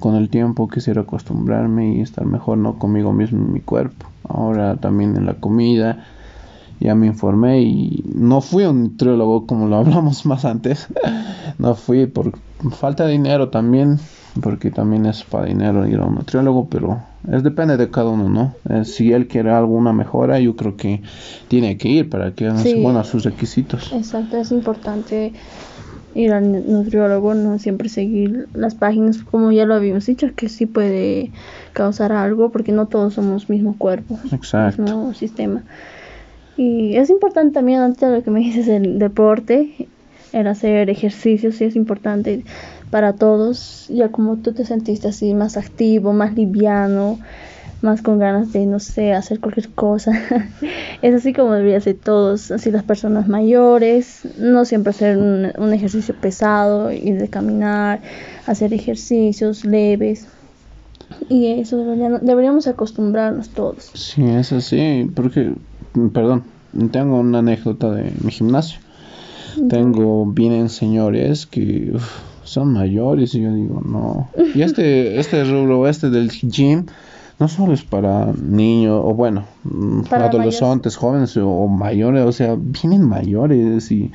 con 0.00 0.16
el 0.16 0.28
tiempo 0.28 0.68
quisiera 0.68 1.02
acostumbrarme 1.02 1.94
y 1.94 2.00
estar 2.00 2.26
mejor 2.26 2.58
no 2.58 2.78
conmigo 2.78 3.12
mismo 3.12 3.38
en 3.38 3.52
mi 3.52 3.60
cuerpo. 3.60 4.06
Ahora 4.28 4.76
también 4.76 5.16
en 5.16 5.26
la 5.26 5.34
comida 5.34 6.04
ya 6.80 6.94
me 6.94 7.06
informé 7.06 7.62
y 7.62 8.04
no 8.14 8.40
fui 8.40 8.64
un 8.64 8.82
nutriólogo 8.82 9.46
como 9.46 9.66
lo 9.66 9.76
hablamos 9.78 10.26
más 10.26 10.44
antes. 10.44 10.88
no 11.58 11.74
fui 11.74 12.06
por 12.06 12.32
falta 12.70 13.06
de 13.06 13.12
dinero 13.12 13.48
también, 13.48 13.98
porque 14.42 14.70
también 14.70 15.06
es 15.06 15.24
para 15.24 15.46
dinero 15.46 15.86
ir 15.86 15.98
a 16.00 16.04
un 16.04 16.16
nutriólogo, 16.16 16.68
pero 16.68 17.00
es 17.32 17.42
depende 17.42 17.76
de 17.76 17.90
cada 17.90 18.10
uno, 18.10 18.28
¿no? 18.28 18.54
Eh, 18.70 18.84
si 18.84 19.12
él 19.12 19.26
quiere 19.26 19.50
alguna 19.50 19.92
mejora, 19.92 20.38
yo 20.40 20.56
creo 20.56 20.76
que 20.76 21.02
tiene 21.48 21.76
que 21.76 21.88
ir 21.88 22.08
para 22.08 22.32
que 22.32 22.50
sí, 22.58 22.82
sus 23.04 23.24
requisitos. 23.24 23.92
Exacto, 23.92 24.36
es 24.36 24.50
importante 24.50 25.32
ir 26.14 26.32
al 26.32 26.50
nutriólogo, 26.50 27.34
no 27.34 27.58
siempre 27.58 27.88
seguir 27.88 28.48
las 28.54 28.74
páginas, 28.74 29.18
como 29.24 29.52
ya 29.52 29.66
lo 29.66 29.74
habíamos 29.74 30.06
dicho, 30.06 30.28
que 30.34 30.48
sí 30.48 30.66
puede 30.66 31.32
causar 31.72 32.12
algo, 32.12 32.50
porque 32.50 32.72
no 32.72 32.86
todos 32.86 33.14
somos 33.14 33.50
mismo 33.50 33.76
cuerpo, 33.76 34.18
Exacto. 34.32 34.82
mismo 34.82 35.12
sistema. 35.14 35.64
Y 36.56 36.96
es 36.96 37.10
importante 37.10 37.52
también, 37.52 37.80
antes 37.80 38.00
de 38.00 38.16
lo 38.16 38.22
que 38.22 38.30
me 38.30 38.40
dices, 38.40 38.68
el 38.68 38.98
deporte, 38.98 39.88
el 40.32 40.46
hacer 40.46 40.90
ejercicio, 40.90 41.52
sí 41.52 41.64
es 41.64 41.76
importante 41.76 42.44
para 42.90 43.14
todos, 43.14 43.86
ya 43.88 44.10
como 44.10 44.36
tú 44.36 44.52
te 44.52 44.64
sentiste 44.64 45.08
así 45.08 45.34
más 45.34 45.56
activo, 45.56 46.12
más 46.12 46.34
liviano, 46.34 47.18
más 47.82 48.02
con 48.02 48.18
ganas 48.18 48.52
de, 48.52 48.66
no 48.66 48.80
sé, 48.80 49.12
hacer 49.12 49.40
cualquier 49.40 49.68
cosa. 49.70 50.12
es 51.02 51.14
así 51.14 51.32
como 51.32 51.52
debería 51.52 51.80
ser 51.80 51.96
todos, 51.96 52.50
así 52.50 52.70
las 52.70 52.82
personas 52.82 53.28
mayores, 53.28 54.22
no 54.38 54.64
siempre 54.64 54.90
hacer 54.90 55.16
un, 55.18 55.72
ejercicio 55.72 56.14
pesado, 56.20 56.90
ir 56.90 57.18
de 57.18 57.28
caminar, 57.28 58.00
hacer 58.46 58.72
ejercicios 58.74 59.64
leves. 59.64 60.26
Y 61.28 61.46
eso 61.60 61.76
deberíamos 62.22 62.66
acostumbrarnos 62.66 63.50
todos. 63.50 63.90
Sí, 63.94 64.24
es 64.24 64.52
así, 64.52 65.10
porque, 65.14 65.54
perdón, 66.12 66.44
tengo 66.90 67.20
una 67.20 67.38
anécdota 67.38 67.90
de 67.90 68.12
mi 68.22 68.30
gimnasio. 68.30 68.80
Tengo, 69.68 70.26
vienen 70.26 70.68
señores 70.68 71.46
que 71.46 71.96
son 72.48 72.72
mayores 72.72 73.34
y 73.34 73.42
yo 73.42 73.52
digo, 73.54 73.82
no. 73.84 74.28
Y 74.54 74.62
este, 74.62 75.18
este 75.18 75.44
rubro, 75.44 75.88
este 75.88 76.10
del 76.10 76.30
gym, 76.30 76.86
no 77.38 77.48
solo 77.48 77.72
es 77.72 77.82
para 77.82 78.32
niños, 78.32 79.00
o 79.04 79.14
bueno, 79.14 79.44
mm, 79.64 80.02
para 80.02 80.26
adolescentes, 80.26 80.96
jóvenes 80.96 81.36
o, 81.36 81.66
mayores, 81.68 82.24
o 82.24 82.32
sea, 82.32 82.56
vienen 82.58 83.02
mayores 83.02 83.90
y 83.92 84.10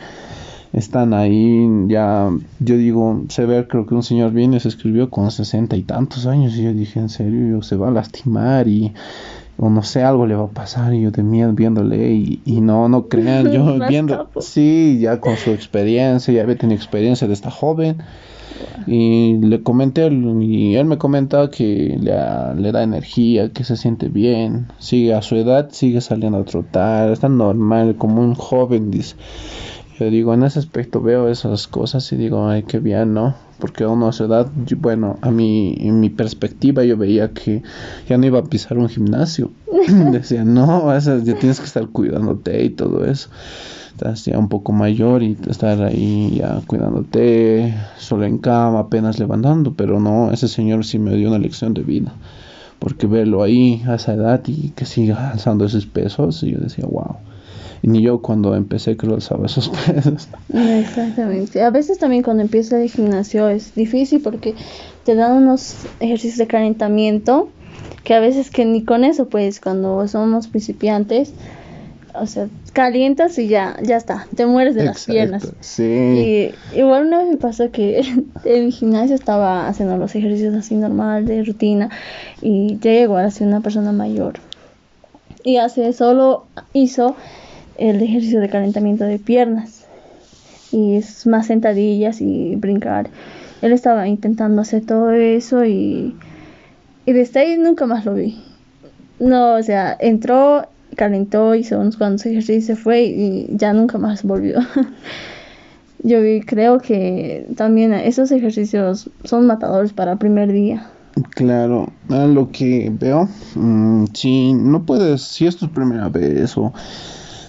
están 0.74 1.14
ahí, 1.14 1.68
ya, 1.88 2.30
yo 2.60 2.78
digo, 2.78 3.24
se 3.30 3.46
ve, 3.46 3.68
creo 3.68 3.86
que 3.86 3.96
un 3.96 4.04
señor 4.04 4.32
viene, 4.32 4.60
se 4.60 4.68
escribió 4.68 5.10
con 5.10 5.32
sesenta 5.32 5.76
y 5.78 5.84
tantos 5.84 6.26
años, 6.26 6.58
y 6.58 6.64
yo 6.64 6.74
dije, 6.74 7.00
en 7.00 7.10
serio, 7.10 7.62
se 7.62 7.76
va 7.76 7.90
a 7.90 7.92
lastimar 7.92 8.68
y, 8.68 8.92
o 9.58 9.70
no 9.70 9.84
sé, 9.84 10.04
algo 10.04 10.26
le 10.26 10.36
va 10.36 10.46
a 10.46 10.48
pasar, 10.48 10.94
y 10.94 11.02
yo 11.02 11.12
de 11.12 11.24
miedo 11.24 11.54
viéndole, 11.54 12.14
y, 12.14 12.42
y 12.46 12.62
no, 12.62 12.90
no 12.90 13.08
crean, 13.08 13.52
yo 13.52 13.78
viendo, 13.88 14.30
sí, 14.40 15.00
ya 15.00 15.20
con 15.20 15.38
su 15.38 15.52
experiencia, 15.52 16.34
ya 16.34 16.44
había 16.44 16.58
tenido 16.58 16.78
experiencia 16.78 17.28
de 17.28 17.34
esta 17.34 17.52
joven, 17.52 17.98
y 18.88 19.38
le 19.38 19.62
comenté 19.64 20.08
y 20.12 20.76
él 20.76 20.86
me 20.86 20.98
comenta 20.98 21.50
que 21.50 21.98
le, 22.00 22.62
le, 22.62 22.72
da 22.72 22.84
energía, 22.84 23.50
que 23.50 23.64
se 23.64 23.78
siente 23.78 24.10
bien, 24.10 24.68
sigue 24.80 25.14
a 25.14 25.22
su 25.22 25.36
edad, 25.36 25.70
sigue 25.72 26.02
saliendo 26.02 26.40
a 26.40 26.46
trotar, 26.46 27.12
está 27.12 27.30
normal, 27.30 27.96
como 27.98 28.22
un 28.22 28.36
joven, 28.36 28.92
dice. 28.92 29.16
Yo 30.00 30.10
digo, 30.10 30.34
en 30.34 30.44
ese 30.44 30.60
aspecto 30.60 31.02
veo 31.02 31.30
esas 31.30 31.68
cosas 31.68 32.12
y 32.12 32.18
digo, 32.18 32.48
ay, 32.48 32.64
qué 32.64 32.80
bien, 32.80 33.14
¿no? 33.14 33.36
Porque 33.64 33.86
a 33.86 33.88
una 33.88 34.10
edad, 34.10 34.52
yo- 34.66 34.76
bueno, 34.76 35.18
a 35.22 35.32
mí, 35.32 35.78
en 35.80 36.02
mi 36.02 36.10
perspectiva 36.10 36.84
yo 36.84 36.98
veía 36.98 37.32
que 37.32 37.64
ya 38.10 38.18
no 38.18 38.26
iba 38.26 38.40
a 38.40 38.44
pisar 38.44 38.78
un 38.78 38.90
gimnasio. 38.90 39.52
Decía, 40.12 40.44
no, 40.44 40.92
ya 41.00 41.22
tienes 41.24 41.62
que 41.62 41.66
estar 41.68 41.88
cuidándote 41.88 42.62
y 42.62 42.72
todo 42.72 43.06
eso. 43.06 43.30
Estás 43.94 44.26
ya 44.26 44.38
un 44.38 44.50
poco 44.50 44.74
mayor 44.74 45.24
y 45.24 45.38
estar 45.48 45.82
ahí 45.82 46.36
ya 46.40 46.60
cuidándote, 46.68 47.74
solo 47.98 48.26
en 48.26 48.38
cama, 48.40 48.80
apenas 48.80 49.18
levantando, 49.18 49.74
pero 49.76 49.98
no, 50.02 50.34
ese 50.34 50.50
señor 50.50 50.84
sí 50.84 51.00
me 51.00 51.16
dio 51.16 51.30
una 51.30 51.40
lección 51.40 51.74
de 51.74 51.84
vida. 51.84 52.12
Porque 52.80 53.08
verlo 53.08 53.44
ahí 53.44 53.82
a 53.88 53.96
esa 53.96 54.14
edad 54.14 54.42
y 54.46 54.72
que 54.72 54.84
siga 54.84 55.32
alzando 55.32 55.64
esos 55.64 55.86
pesos, 55.86 56.44
y 56.44 56.52
yo 56.52 56.58
decía, 56.60 56.84
wow. 56.86 57.16
Ni 57.84 58.02
yo 58.02 58.22
cuando 58.22 58.56
empecé 58.56 58.96
que 58.96 59.06
lo 59.06 59.16
alzaba 59.16 59.46
esos 59.46 59.70
pesos. 59.86 60.30
Exactamente. 60.54 61.62
A 61.62 61.70
veces 61.70 62.00
también 62.00 62.24
cuando 62.24 62.42
empieza 62.42 62.82
el 62.82 62.90
gimnasio 62.90 63.50
es 63.50 63.76
difícil 63.76 64.22
porque 64.22 64.56
te 65.04 65.16
dan 65.16 65.34
unos 65.44 65.76
ejercicios 66.00 66.38
de 66.38 66.48
calentamiento 66.48 67.50
que 68.06 68.14
a 68.14 68.20
veces 68.20 68.50
que 68.52 68.66
ni 68.66 68.84
con 68.84 69.04
eso 69.04 69.28
pues 69.28 69.60
cuando 69.60 70.08
somos 70.08 70.48
principiantes, 70.48 71.34
o 72.14 72.26
sea, 72.26 72.48
calientas 72.72 73.38
y 73.38 73.48
ya, 73.48 73.78
ya 73.84 73.98
está, 73.98 74.28
te 74.36 74.46
mueres 74.46 74.76
de 74.76 74.86
las 74.86 74.98
Exacto, 74.98 75.14
piernas. 75.14 75.54
Sí. 75.60 75.84
Y 75.84 76.80
igual 76.80 77.08
una 77.08 77.20
vez 77.20 77.28
me 77.30 77.38
pasó 77.38 77.70
que 77.72 78.00
en 78.46 78.66
mi 78.66 78.72
gimnasio 78.72 79.16
estaba 79.16 79.68
haciendo 79.68 79.98
los 79.98 80.16
ejercicios 80.16 80.56
así 80.56 80.76
normal, 80.76 81.26
de 81.26 81.44
rutina, 81.44 81.90
y 82.42 82.78
ya 82.80 82.92
llegó 82.92 83.18
a 83.18 83.30
ser 83.30 83.48
una 83.48 83.62
persona 83.62 83.92
mayor. 83.92 84.36
Y 85.44 85.58
hace 85.58 85.92
solo 85.92 86.46
hizo 86.72 87.16
el 87.78 88.02
ejercicio 88.02 88.40
de 88.40 88.50
calentamiento 88.50 89.06
de 89.06 89.20
piernas. 89.20 89.86
Y 90.72 90.96
es 90.96 91.28
más 91.28 91.48
sentadillas 91.48 92.22
y 92.22 92.56
brincar. 92.56 93.10
Él 93.62 93.72
estaba 93.72 94.08
intentando 94.08 94.62
hacer 94.62 94.86
todo 94.86 95.12
eso 95.12 95.64
y, 95.66 96.16
y 97.06 97.12
desde 97.14 97.42
ahí 97.42 97.58
nunca 97.58 97.86
más 97.86 98.06
lo 98.06 98.16
vi. 98.16 98.42
No, 99.20 99.54
o 99.54 99.64
sea, 99.64 99.96
entró, 100.00 100.68
calentó, 100.96 101.56
hizo 101.56 101.80
unos 101.80 101.98
cuantos 101.98 102.26
ejercicios, 102.26 102.66
se 102.66 102.76
fue 102.76 103.04
y 103.04 103.48
ya 103.52 103.74
nunca 103.74 103.98
más 103.98 104.24
volvió. 104.24 104.60
Yo 106.04 106.18
creo 106.46 106.80
que 106.80 107.48
también 107.56 107.94
esos 107.94 108.32
ejercicios 108.32 109.10
son 109.24 109.48
matadores 109.48 109.94
para 109.94 110.14
el 110.14 110.18
primer 110.18 110.52
día. 110.52 110.90
Claro, 111.30 111.88
a 112.10 112.26
lo 112.26 112.52
que 112.52 112.92
veo, 112.92 113.30
mm, 113.56 114.06
si 114.14 114.54
no 114.54 114.84
puedes, 114.84 115.22
si 115.22 115.46
es 115.46 115.56
tu 115.56 115.70
primera 115.70 116.10
vez 116.10 116.58
o 116.58 116.74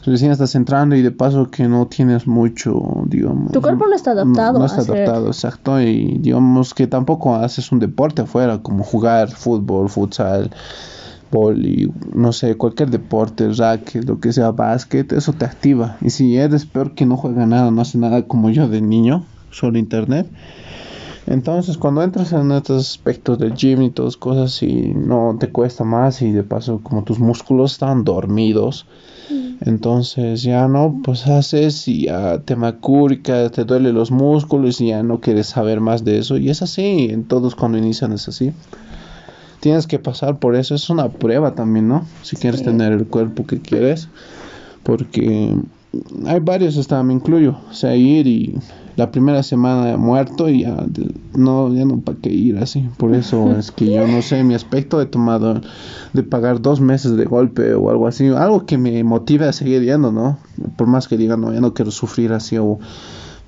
recién 0.05 0.31
estás 0.31 0.55
entrando 0.55 0.95
y 0.97 1.03
de 1.03 1.11
paso 1.11 1.51
que 1.51 1.69
no 1.69 1.87
tienes 1.87 2.27
mucho, 2.27 2.81
digamos. 3.07 3.53
Tu 3.53 3.61
cuerpo 3.61 3.87
no 3.87 3.95
está 3.95 4.13
adaptado 4.13 4.55
No, 4.55 4.59
no 4.61 4.67
está 4.67 4.81
adaptado, 4.81 5.27
exacto, 5.29 5.81
y 5.81 6.19
digamos 6.19 6.75
que 6.75 6.87
tampoco 6.87 7.35
haces 7.35 7.73
un 7.73 7.79
deporte 7.79 8.23
afuera, 8.23 8.59
como 8.59 8.85
jugar 8.85 9.31
fútbol, 9.31 9.89
futsal, 9.89 10.51
vóley, 11.31 11.91
no 12.15 12.33
sé, 12.33 12.57
cualquier 12.57 12.91
deporte, 12.91 13.49
racket, 13.53 14.05
lo 14.05 14.21
que 14.21 14.33
sea, 14.33 14.51
básquet, 14.53 15.13
eso 15.13 15.33
te 15.33 15.45
activa. 15.45 15.97
Y 16.01 16.11
si 16.11 16.37
eres 16.37 16.67
peor 16.67 16.95
que 16.95 17.07
no 17.07 17.17
juega 17.17 17.47
nada, 17.47 17.71
no 17.71 17.81
hace 17.81 17.99
nada 17.99 18.23
como 18.23 18.51
yo 18.51 18.69
de 18.69 18.81
niño, 18.81 19.25
solo 19.51 19.79
internet. 19.79 20.29
Entonces, 21.27 21.79
cuando 21.79 22.03
entras 22.03 22.33
en 22.33 22.51
estos 22.53 22.91
aspectos 22.91 23.39
del 23.39 23.55
gym 23.55 23.83
y 23.83 23.91
todas 23.91 24.17
cosas 24.17 24.63
y 24.63 24.93
no 24.95 25.37
te 25.41 25.49
cuesta 25.49 25.83
más 25.83 26.21
y 26.21 26.33
de 26.33 26.43
paso 26.43 26.81
como 26.83 27.03
tus 27.03 27.19
músculos 27.19 27.73
están 27.73 28.05
dormidos, 28.05 28.87
entonces 29.65 30.43
ya 30.43 30.69
no, 30.69 31.01
pues 31.03 31.27
haces 31.27 31.89
y 31.89 32.05
ya 32.07 32.39
te 32.41 32.55
macúrica, 32.57 33.49
te 33.51 33.65
duele 33.65 33.93
los 33.93 34.11
músculos 34.11 34.81
y 34.81 34.89
ya 34.89 35.03
no 35.03 35.21
quieres 35.21 35.47
saber 35.47 35.81
más 35.81 36.05
de 36.05 36.19
eso 36.19 36.37
y 36.37 36.51
es 36.51 36.63
así, 36.63 37.09
en 37.11 37.25
todos 37.25 37.55
cuando 37.55 37.79
inician 37.79 38.13
es 38.13 38.29
así. 38.29 38.53
Tienes 39.61 39.87
que 39.87 39.99
pasar 39.99 40.39
por 40.39 40.57
eso, 40.57 40.75
es 40.75 40.91
una 40.91 41.09
prueba 41.09 41.55
también, 41.55 41.89
¿no? 41.89 42.07
Si 42.23 42.37
quieres 42.37 42.61
Sí. 42.61 42.67
tener 42.67 42.93
el 42.93 43.07
cuerpo 43.07 43.47
que 43.47 43.61
quieres, 43.61 44.09
porque 44.83 45.57
hay 46.27 46.41
varios, 46.41 46.77
hasta 46.77 47.03
me 47.03 47.15
incluyo, 47.15 47.57
o 47.71 47.73
sea, 47.73 47.97
ir 47.97 48.27
y 48.27 48.59
la 48.97 49.11
primera 49.11 49.43
semana 49.43 49.97
muerto 49.97 50.49
y 50.49 50.63
ya 50.63 50.87
no, 51.35 51.73
ya 51.75 51.85
no 51.85 52.01
para 52.01 52.19
qué 52.19 52.31
ir 52.31 52.59
así. 52.59 52.89
Por 52.97 53.15
eso 53.15 53.53
es 53.59 53.71
que 53.71 53.93
yo 53.93 54.07
no 54.07 54.23
sé, 54.23 54.45
mi 54.45 54.55
aspecto 54.55 55.01
he 55.01 55.07
tomado 55.07 55.61
de 56.13 56.23
pagar 56.23 56.61
dos 56.61 56.81
meses 56.81 57.17
de 57.17 57.25
golpe 57.25 57.75
o 57.75 57.91
algo 57.91 58.07
así, 58.07 58.29
algo 58.29 58.67
que 58.67 58.79
me 58.79 59.03
motive 59.05 59.47
a 59.47 59.53
seguir 59.53 59.83
yendo, 59.83 60.13
¿no? 60.13 60.39
Por 60.77 60.87
más 60.87 61.09
que 61.09 61.17
diga, 61.17 61.37
no, 61.37 61.53
ya 61.53 61.61
no 61.61 61.75
quiero 61.75 61.91
sufrir 61.91 62.33
así 62.33 62.57
o 62.57 62.79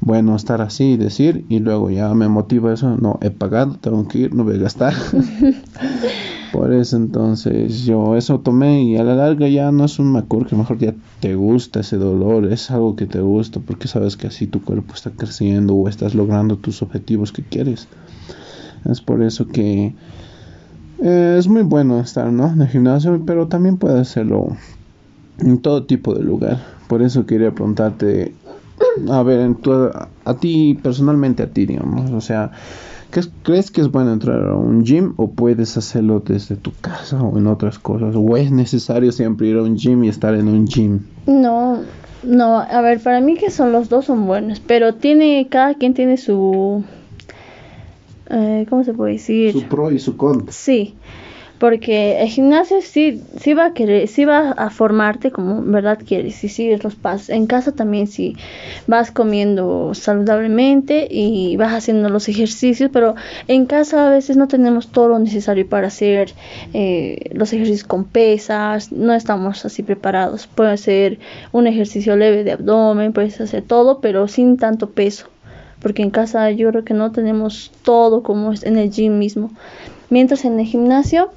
bueno, 0.01 0.37
estar 0.37 0.61
así 0.61 0.93
y 0.93 0.97
decir 0.97 1.47
y 1.49 1.59
luego 1.61 1.91
ya 1.91 2.13
me 2.15 2.29
motiva 2.29 2.73
eso, 2.73 2.97
no, 2.97 3.19
he 3.23 3.31
pagado, 3.31 3.77
tengo 3.81 4.07
que 4.07 4.19
ir, 4.19 4.35
no 4.35 4.45
voy 4.45 4.57
a 4.57 4.59
gastar. 4.59 4.95
Por 6.53 6.73
eso 6.73 6.97
entonces 6.97 7.85
yo 7.85 8.17
eso 8.17 8.41
tomé 8.41 8.83
y 8.83 8.97
a 8.97 9.05
la 9.05 9.15
larga 9.15 9.49
ya 9.49 9.71
no 9.73 9.85
es 9.85 9.99
un 9.99 10.11
macur 10.13 10.47
que 10.47 10.57
mejor 10.57 10.79
ya 10.79 10.95
te 11.21 11.35
gusta 11.35 11.81
ese 11.81 11.97
dolor, 11.97 12.51
es 12.53 12.71
algo 12.71 12.97
que 12.97 13.07
te 13.07 13.21
gusta 13.21 13.61
porque 13.61 13.89
sabes 13.89 14.17
que 14.17 14.27
así 14.29 14.47
tu 14.47 14.63
cuerpo 14.63 14.95
está 14.95 15.11
creciendo 15.11 15.75
o 15.75 15.89
estás 15.89 16.15
logrando 16.15 16.59
tus 16.59 16.83
objetivos 16.83 17.33
que 17.33 17.43
quieres. 17.45 17.89
Es 18.85 19.01
por 19.01 19.23
eso 19.23 19.49
que 19.49 19.95
eh, 21.03 21.37
es 21.39 21.49
muy 21.49 21.63
bueno 21.63 22.01
estar 22.01 22.33
¿no? 22.33 22.49
en 22.53 22.63
el 22.63 22.69
gimnasio, 22.69 23.23
pero 23.27 23.49
también 23.49 23.77
puedes 23.79 24.01
hacerlo 24.01 24.57
en 25.39 25.59
todo 25.61 25.85
tipo 25.85 26.15
de 26.15 26.23
lugar. 26.23 26.59
Por 26.89 27.03
eso 27.03 27.27
quería 27.27 27.55
preguntarte, 27.55 28.37
a 29.11 29.23
ver, 29.23 29.41
en 29.41 29.57
tu, 29.57 29.73
a, 29.73 30.09
a 30.25 30.35
ti 30.39 30.79
personalmente, 30.83 31.43
a 31.43 31.51
ti, 31.53 31.67
digamos, 31.67 32.11
o 32.13 32.21
sea, 32.21 32.51
¿qué 32.51 32.53
es- 32.53 32.96
¿crees 33.43 33.71
que 33.71 33.81
es 33.81 33.91
bueno 33.91 34.13
entrar 34.13 34.47
a 34.49 34.55
un 34.55 34.85
gym 34.85 35.15
o 35.17 35.31
puedes 35.31 35.77
hacerlo 35.77 36.21
desde 36.21 36.57
tu 36.57 36.73
casa 36.81 37.23
o 37.23 37.39
en 37.39 37.47
otras 37.47 37.79
cosas? 37.79 38.15
¿O 38.17 38.37
es 38.37 38.51
necesario 38.51 39.13
siempre 39.13 39.49
ir 39.49 39.57
a 39.57 39.63
un 39.63 39.77
gym 39.77 40.05
y 40.05 40.09
estar 40.09 40.35
en 40.35 40.49
un 40.49 40.67
gym? 40.67 41.01
No, 41.27 41.81
no, 42.23 42.59
a 42.59 42.81
ver, 42.81 43.01
para 43.01 43.21
mí 43.21 43.37
que 43.37 43.51
son 43.51 43.73
los 43.73 43.89
dos 43.89 44.07
son 44.07 44.27
buenos, 44.27 44.61
pero 44.61 44.95
tiene, 44.95 45.47
cada 45.49 45.75
quien 45.75 45.95
tiene 45.95 46.17
su, 46.17 46.85
eh, 48.31 48.67
¿cómo 48.69 48.85
se 48.85 48.93
puede 48.93 49.13
decir? 49.13 49.53
Su 49.53 49.65
pro 49.65 49.91
y 49.91 49.99
su 49.99 50.17
contra. 50.17 50.53
Sí, 50.53 50.95
porque 51.59 52.21
el 52.21 52.29
gimnasio 52.29 52.83
sí, 52.83 53.23
sí 53.41 53.55
va 53.55 53.67
a 53.67 53.73
querer, 53.73 54.09
sí 54.09 54.25
va 54.25 54.51
a 54.53 54.71
formarte 54.71 55.31
como 55.31 55.63
verdad 55.63 55.99
quieres 56.07 56.43
y 56.45 56.49
sigues 56.49 56.85
los 56.85 56.95
pasos. 56.95 57.31
En 57.31 57.47
casa 57.47 57.73
también 57.73 58.07
sí 58.07 58.37
vas 58.87 59.11
comiendo 59.11 59.95
saludablemente 59.95 61.09
y 61.11 61.57
vas 61.57 61.73
haciendo 61.73 62.09
los 62.11 62.29
ejercicios, 62.29 62.91
pero 62.93 63.15
en 63.49 63.67
casa 63.67 64.07
a 64.07 64.11
veces 64.11 64.37
no 64.37 64.49
tenemos 64.49 64.89
todo 64.89 65.09
lo 65.09 65.19
necesario 65.19 65.67
para 65.67 65.87
hacer 65.87 66.33
eh, 66.75 67.31
los 67.33 67.53
ejercicios 67.53 67.85
con 67.85 68.05
pesas, 68.05 68.93
no 68.93 69.15
estamos 69.15 69.65
así 69.65 69.83
preparados. 69.83 70.47
Puede 70.47 70.77
ser 70.77 71.19
un 71.53 71.67
ejercicio 71.67 72.17
leve 72.17 72.45
de 72.45 72.53
abdomen, 72.53 73.13
puedes 73.13 73.41
hacer 73.41 73.63
todo, 73.63 74.01
pero 74.01 74.29
sin 74.29 74.59
tanto 74.59 74.91
peso 74.91 75.29
porque 75.81 76.03
en 76.03 76.11
casa 76.11 76.51
yo 76.51 76.71
creo 76.71 76.85
que 76.85 76.95
no 76.95 77.13
tenemos 77.13 77.71
todo 77.83 78.23
como 78.23 78.53
es 78.53 78.65
en 78.65 78.77
el 78.77 78.91
gym 78.91 79.19
mismo. 79.19 79.53
Mientras 80.09 80.45
en 80.45 80.59
el 80.59 80.67
gimnasio 80.67 81.31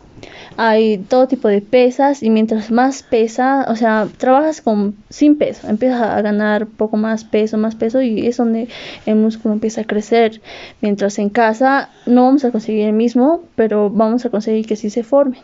hay 0.61 0.97
todo 0.97 1.25
tipo 1.29 1.47
de 1.47 1.61
pesas 1.61 2.21
y 2.21 2.29
mientras 2.29 2.69
más 2.69 3.01
pesa, 3.01 3.65
o 3.69 3.77
sea, 3.77 4.09
trabajas 4.17 4.59
con 4.61 4.93
sin 5.09 5.37
peso, 5.37 5.69
empiezas 5.69 6.01
a 6.01 6.21
ganar 6.21 6.67
poco 6.67 6.97
más 6.97 7.23
peso, 7.23 7.57
más 7.57 7.75
peso 7.75 8.01
y 8.01 8.27
es 8.27 8.35
donde 8.35 8.67
el 9.05 9.15
músculo 9.15 9.53
empieza 9.53 9.81
a 9.81 9.83
crecer. 9.85 10.41
Mientras 10.81 11.17
en 11.17 11.29
casa 11.29 11.91
no 12.05 12.23
vamos 12.25 12.43
a 12.43 12.51
conseguir 12.51 12.87
el 12.87 12.93
mismo, 12.93 13.39
pero 13.55 13.89
vamos 13.89 14.25
a 14.25 14.29
conseguir 14.29 14.65
que 14.67 14.75
sí 14.75 14.89
se 14.89 15.03
forme. 15.03 15.37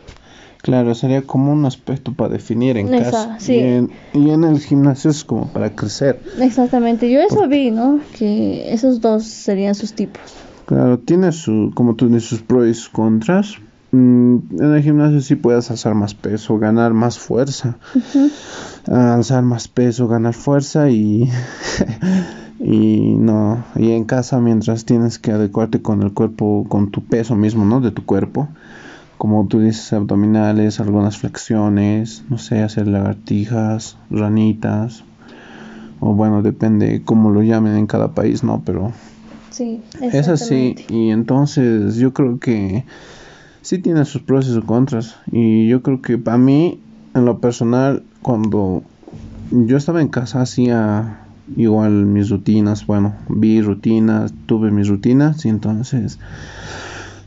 Claro, 0.60 0.94
sería 0.94 1.22
como 1.22 1.50
un 1.50 1.64
aspecto 1.64 2.12
para 2.12 2.34
definir 2.34 2.76
en 2.76 2.92
Exacto, 2.92 3.16
casa. 3.16 3.40
sí. 3.40 3.54
Y, 3.54 3.58
en, 3.60 3.90
y 4.12 4.30
en 4.30 4.44
el 4.44 4.58
gimnasio 4.60 5.10
es 5.10 5.24
como 5.24 5.48
para 5.48 5.70
crecer. 5.70 6.20
Exactamente, 6.38 7.10
yo 7.10 7.20
eso 7.20 7.48
vi, 7.48 7.70
¿no? 7.70 8.00
Que 8.18 8.70
esos 8.70 9.00
dos 9.00 9.24
serían 9.24 9.74
sus 9.74 9.94
tipos. 9.94 10.20
Claro, 10.66 10.98
tiene 10.98 11.32
su, 11.32 11.72
como 11.74 11.94
tú 11.94 12.08
dices, 12.08 12.24
sus 12.28 12.42
pros 12.42 12.66
y 12.68 12.74
sus 12.74 12.90
contras. 12.90 13.56
Mm, 13.96 14.60
en 14.60 14.74
el 14.74 14.82
gimnasio 14.82 15.22
sí 15.22 15.36
puedes 15.36 15.70
alzar 15.70 15.94
más 15.94 16.14
peso, 16.14 16.58
ganar 16.58 16.92
más 16.92 17.18
fuerza. 17.18 17.78
Ah, 18.88 19.14
alzar 19.14 19.42
más 19.42 19.68
peso, 19.68 20.06
ganar 20.06 20.34
fuerza 20.34 20.90
y, 20.90 21.30
y 22.60 23.14
no, 23.16 23.64
y 23.74 23.92
en 23.92 24.04
casa 24.04 24.38
mientras 24.38 24.84
tienes 24.84 25.18
que 25.18 25.32
adecuarte 25.32 25.80
con 25.80 26.02
el 26.02 26.12
cuerpo, 26.12 26.66
con 26.68 26.90
tu 26.90 27.02
peso 27.04 27.36
mismo, 27.36 27.64
¿no? 27.64 27.80
De 27.80 27.90
tu 27.90 28.04
cuerpo. 28.04 28.48
Como 29.16 29.46
tú 29.46 29.60
dices, 29.60 29.94
abdominales, 29.94 30.78
algunas 30.78 31.16
flexiones, 31.16 32.22
no 32.28 32.36
sé, 32.36 32.62
hacer 32.62 32.86
lagartijas, 32.86 33.96
ranitas. 34.10 35.04
O 36.00 36.12
bueno, 36.12 36.42
depende 36.42 37.00
cómo 37.02 37.30
lo 37.30 37.42
llamen 37.42 37.76
en 37.76 37.86
cada 37.86 38.12
país, 38.12 38.44
¿no? 38.44 38.62
Pero 38.66 38.92
Sí, 39.56 39.80
es 40.02 40.28
así, 40.28 40.74
y 40.90 41.08
entonces 41.08 41.96
yo 41.96 42.12
creo 42.12 42.38
que 42.38 42.84
sí 43.66 43.78
tiene 43.78 44.04
sus 44.04 44.22
pros 44.22 44.46
y 44.46 44.52
sus 44.52 44.64
contras. 44.64 45.16
Y 45.30 45.66
yo 45.68 45.82
creo 45.82 46.00
que 46.00 46.18
para 46.18 46.38
mí, 46.38 46.78
en 47.14 47.24
lo 47.24 47.40
personal, 47.40 48.04
cuando 48.22 48.84
yo 49.50 49.76
estaba 49.76 50.00
en 50.00 50.08
casa 50.08 50.40
hacía 50.40 51.20
igual 51.56 52.06
mis 52.06 52.30
rutinas, 52.30 52.86
bueno, 52.86 53.14
vi 53.28 53.60
rutinas, 53.60 54.32
tuve 54.46 54.70
mis 54.70 54.88
rutinas 54.88 55.44
y 55.44 55.48
entonces 55.48 56.20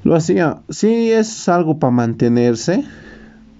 lo 0.06 0.16
hacía. 0.16 0.60
Sí 0.70 1.12
es 1.12 1.50
algo 1.50 1.78
para 1.78 1.92
mantenerse, 1.92 2.86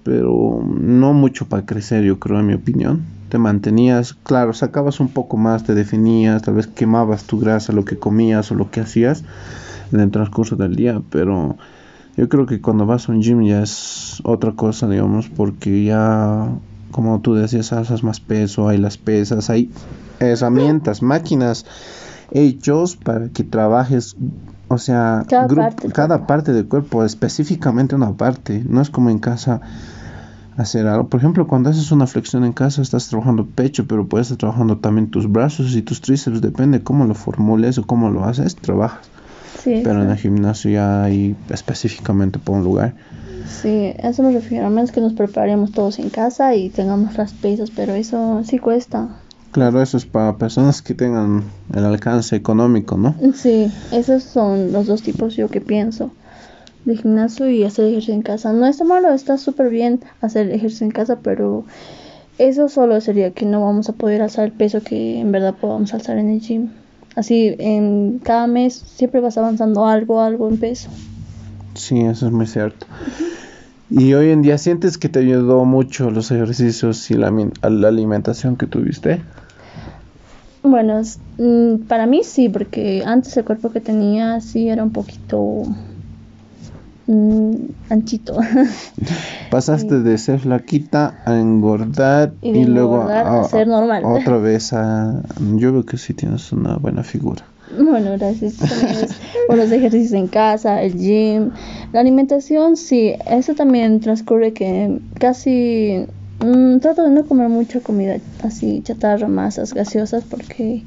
pero 0.04 0.64
no 0.64 1.14
mucho 1.14 1.48
para 1.48 1.66
crecer, 1.66 2.06
yo 2.06 2.18
creo, 2.18 2.40
en 2.40 2.48
mi 2.48 2.54
opinión. 2.54 3.02
Te 3.28 3.38
mantenías, 3.38 4.14
claro, 4.14 4.54
sacabas 4.54 5.02
un 5.02 5.10
poco 5.10 5.36
más, 5.36 5.66
te 5.66 5.76
definías, 5.76 6.44
tal 6.44 6.56
vez 6.56 6.68
quemabas 6.68 7.26
tu 7.26 7.40
grasa, 7.40 7.74
lo 7.74 7.84
que 7.84 8.00
comías 8.00 8.52
o 8.52 8.56
lo 8.56 8.72
que 8.72 8.80
hacías 8.80 9.24
en 9.92 10.00
el 10.00 10.12
transcurso 10.12 10.56
del 10.56 10.76
día, 10.76 11.02
pero 11.10 11.58
yo 12.20 12.28
creo 12.28 12.46
que 12.46 12.60
cuando 12.60 12.86
vas 12.86 13.08
a 13.08 13.14
un 13.14 13.22
gym 13.22 13.44
ya 13.44 13.64
es 13.64 14.20
otra 14.26 14.52
cosa, 14.52 14.90
digamos, 14.90 15.30
porque 15.30 15.86
ya, 15.86 16.50
como 16.92 17.22
tú 17.22 17.34
decías, 17.34 17.72
haces 17.72 18.04
más 18.04 18.20
peso, 18.20 18.68
hay 18.68 18.78
las 18.78 18.98
pesas, 18.98 19.50
hay 19.50 19.72
herramientas, 20.20 21.02
máquinas 21.02 21.66
hechos 22.32 22.98
para 22.98 23.30
que 23.30 23.46
trabajes, 23.46 24.18
o 24.68 24.78
sea, 24.78 25.26
cada, 25.94 26.28
parte, 26.28 26.52
del 26.52 26.68
cuerpo, 26.68 27.06
específicamente 27.06 27.96
una 27.96 28.12
parte, 28.12 28.66
no 28.68 28.82
es 28.82 28.90
como 28.90 29.10
en 29.10 29.20
casa 29.20 29.62
hacer 30.58 30.88
algo. 30.88 31.08
Por 31.08 31.22
ejemplo, 31.22 31.48
cuando 31.48 31.70
haces 31.70 31.90
una 31.94 32.06
flexión 32.06 32.44
en 32.44 32.52
casa, 32.52 32.82
estás 32.82 33.08
trabajando 33.08 33.46
pecho, 33.46 33.88
pero 33.88 34.08
puedes 34.08 34.28
estar 34.28 34.40
trabajando 34.40 34.78
también 34.80 35.10
tus 35.10 35.32
brazos 35.32 35.74
y 35.74 35.84
tus 35.84 36.02
tríceps, 36.02 36.42
depende 36.42 36.84
cómo 36.84 37.06
lo 37.06 37.16
formules 37.16 37.78
o 37.78 37.88
cómo 37.88 38.10
lo 38.10 38.26
haces, 38.26 38.58
trabajas. 38.58 39.10
Pero 39.64 40.04
en 40.04 40.10
el 40.10 40.18
gimnasio 40.18 40.72
ya 40.72 41.04
hay 41.04 41.36
específicamente 41.50 42.40
por 42.40 42.58
un 42.58 42.64
lugar. 42.64 42.96
Sí, 43.48 43.94
eso 43.98 44.24
me 44.24 44.32
refiero, 44.32 44.68
a 44.68 44.70
menos 44.70 44.92
que 44.92 45.02
nos 45.02 45.14
preparemos 45.14 45.72
todos 45.72 46.00
en 46.00 46.10
casa 46.10 46.56
y 46.56 46.70
tengamos 46.70 47.18
las 47.18 47.34
pesas, 47.34 47.72
pero 47.72 47.94
eso 47.94 48.42
sí 48.44 48.60
cuesta. 48.60 49.10
Claro, 49.52 49.82
eso 49.82 49.98
es 49.98 50.06
para 50.06 50.38
personas 50.38 50.82
que 50.82 50.94
tengan 50.94 51.44
el 51.74 51.86
alcance 51.86 52.36
económico, 52.36 52.98
¿no? 52.98 53.16
Sí, 53.34 53.72
esos 53.92 54.24
son 54.24 54.72
los 54.72 54.86
dos 54.86 55.02
tipos 55.02 55.36
yo 55.36 55.48
que 55.50 55.60
pienso 55.60 56.12
de 56.86 56.96
gimnasio 56.98 57.50
y 57.50 57.64
hacer 57.64 57.86
ejercicio 57.86 58.14
en 58.14 58.22
casa. 58.22 58.54
No 58.54 58.66
está 58.66 58.84
malo, 58.84 59.12
está 59.12 59.38
súper 59.38 59.70
bien 59.70 60.02
hacer 60.22 60.52
ejercicio 60.52 60.86
en 60.86 60.92
casa, 60.92 61.20
pero 61.22 61.66
eso 62.38 62.70
solo 62.70 63.02
sería 63.02 63.32
que 63.32 63.46
no 63.46 63.64
vamos 63.64 63.90
a 63.90 63.94
poder 63.94 64.22
alzar 64.22 64.46
el 64.46 64.52
peso 64.52 64.82
que 64.82 65.20
en 65.20 65.32
verdad 65.32 65.56
podamos 65.60 65.94
alzar 65.94 66.18
en 66.18 66.30
el 66.30 66.40
gym. 66.40 66.70
Así, 67.16 67.56
en 67.60 68.20
cada 68.20 68.48
mes 68.48 68.74
siempre 68.76 69.22
vas 69.22 69.38
avanzando 69.38 69.86
algo, 69.86 70.22
algo 70.22 70.48
en 70.48 70.58
peso. 70.58 70.90
Sí, 71.74 72.00
eso 72.00 72.28
es 72.28 72.32
muy 72.32 72.48
cierto. 72.48 72.86
¿Y 73.90 74.14
hoy 74.14 74.30
en 74.30 74.42
día 74.42 74.58
sientes 74.58 74.98
que 74.98 75.10
te 75.10 75.20
ayudó 75.20 75.66
mucho 75.66 76.12
los 76.12 76.30
ejercicios 76.32 77.10
y 77.10 77.16
la, 77.16 77.32
la 77.64 77.88
alimentación 77.88 78.56
que 78.56 78.68
tuviste? 78.68 79.22
Bueno, 80.62 81.02
mm, 81.38 81.88
para 81.88 82.06
mí 82.06 82.22
sí, 82.24 82.50
porque 82.50 83.04
antes 83.06 83.36
el 83.38 83.46
cuerpo 83.46 83.72
que 83.72 83.80
tenía 83.80 84.40
sí 84.42 84.70
era 84.70 84.84
un 84.84 84.92
poquito 84.92 85.64
mm, 87.10 87.56
anchito. 87.90 88.38
Pasaste 89.52 90.00
de 90.00 90.18
ser 90.18 90.40
flaquita 90.40 91.22
a 91.26 91.40
engordar 91.40 92.34
y, 92.42 92.66
luego 92.66 93.02
a, 93.02 93.44
ser 93.46 93.68
normal. 93.68 94.04
Otra 94.06 94.38
vez 94.50 94.74
a... 94.74 95.24
Yo 95.56 95.74
veo 95.74 95.86
que 95.86 95.98
sí 95.98 96.14
tienes 96.14 96.52
una 96.52 96.78
buena 96.78 97.04
figura. 97.04 97.44
Bueno, 97.78 98.12
gracias 98.18 98.56
por 99.48 99.58
los 99.58 99.72
ejercicios 99.72 100.14
en 100.14 100.28
casa, 100.28 100.82
el 100.82 100.98
gym, 100.98 101.52
la 101.94 102.00
alimentación, 102.00 102.76
sí, 102.76 103.14
eso 103.28 103.54
también 103.54 104.00
transcurre 104.00 104.54
que 104.54 105.00
casi 105.20 106.06
mm, 106.44 106.80
trato 106.80 107.04
de 107.04 107.12
no 107.12 107.26
comer 107.26 107.48
mucha 107.50 107.80
comida 107.80 108.18
así 108.44 108.82
chatarra, 108.84 109.28
masas, 109.28 109.76
gaseosas, 109.76 110.24
porque 110.24 110.84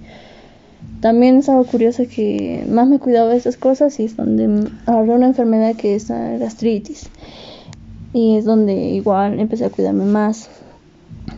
también 1.02 1.38
es 1.38 1.48
algo 1.48 1.64
curioso 1.64 2.04
que 2.08 2.64
más 2.68 2.86
me 2.86 3.00
cuidado 3.00 3.30
de 3.30 3.36
esas 3.36 3.56
cosas 3.56 3.98
y 3.98 4.04
es 4.04 4.16
donde 4.16 4.70
agarré 4.86 5.10
una 5.10 5.26
enfermedad 5.26 5.74
que 5.74 5.96
es 5.96 6.08
la 6.08 6.38
gastritis. 6.38 7.10
Y 8.12 8.36
es 8.36 8.44
donde 8.44 8.72
igual 8.72 9.40
empecé 9.40 9.64
a 9.64 9.70
cuidarme 9.70 10.04
más 10.04 10.48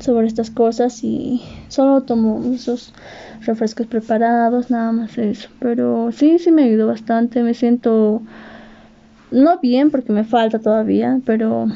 sobre 0.00 0.26
estas 0.26 0.50
cosas 0.50 1.02
y 1.02 1.40
solo 1.68 2.02
tomo 2.02 2.42
esos 2.52 2.92
refrescos 3.40 3.86
preparados, 3.86 4.70
nada 4.70 4.92
más 4.92 5.16
eso. 5.16 5.48
Pero 5.60 6.12
sí, 6.12 6.38
sí 6.38 6.52
me 6.52 6.64
ayudó 6.64 6.88
bastante, 6.88 7.42
me 7.42 7.54
siento 7.54 8.20
no 9.30 9.60
bien 9.60 9.90
porque 9.90 10.12
me 10.12 10.24
falta 10.24 10.58
todavía, 10.58 11.20
pero 11.24 11.68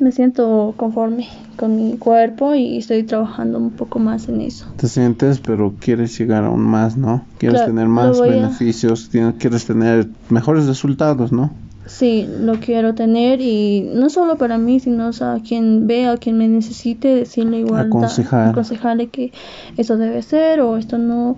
me 0.00 0.12
siento 0.12 0.74
conforme 0.76 1.28
con 1.56 1.76
mi 1.76 1.96
cuerpo 1.96 2.54
y 2.54 2.78
estoy 2.78 3.02
trabajando 3.02 3.58
un 3.58 3.70
poco 3.70 3.98
más 3.98 4.28
en 4.28 4.40
eso. 4.40 4.66
Te 4.76 4.88
sientes, 4.88 5.40
pero 5.40 5.74
quieres 5.78 6.18
llegar 6.18 6.44
aún 6.44 6.62
más, 6.62 6.96
¿no? 6.96 7.22
Quieres 7.38 7.64
tener 7.64 7.88
más 7.88 8.20
beneficios, 8.20 9.10
quieres 9.38 9.66
tener 9.66 10.08
mejores 10.28 10.66
resultados, 10.66 11.32
¿no? 11.32 11.50
Sí, 11.86 12.28
lo 12.40 12.60
quiero 12.60 12.94
tener 12.94 13.40
y 13.40 13.90
no 13.94 14.10
solo 14.10 14.36
para 14.36 14.58
mí, 14.58 14.78
sino 14.78 15.08
a 15.08 15.40
quien 15.46 15.88
vea, 15.88 16.12
a 16.12 16.16
quien 16.18 16.38
me 16.38 16.46
necesite, 16.46 17.08
decirle 17.08 17.58
igual, 17.60 17.88
aconsejarle 17.88 19.08
que 19.08 19.32
eso 19.76 19.96
debe 19.96 20.22
ser 20.22 20.60
o 20.60 20.76
esto 20.76 20.98
no. 20.98 21.36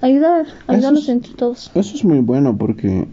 Ayudar, 0.00 0.46
ayudarnos 0.66 1.08
entre 1.08 1.32
todos. 1.34 1.70
Eso 1.74 1.96
es 1.96 2.04
muy 2.04 2.20
bueno 2.20 2.56
porque 2.56 3.06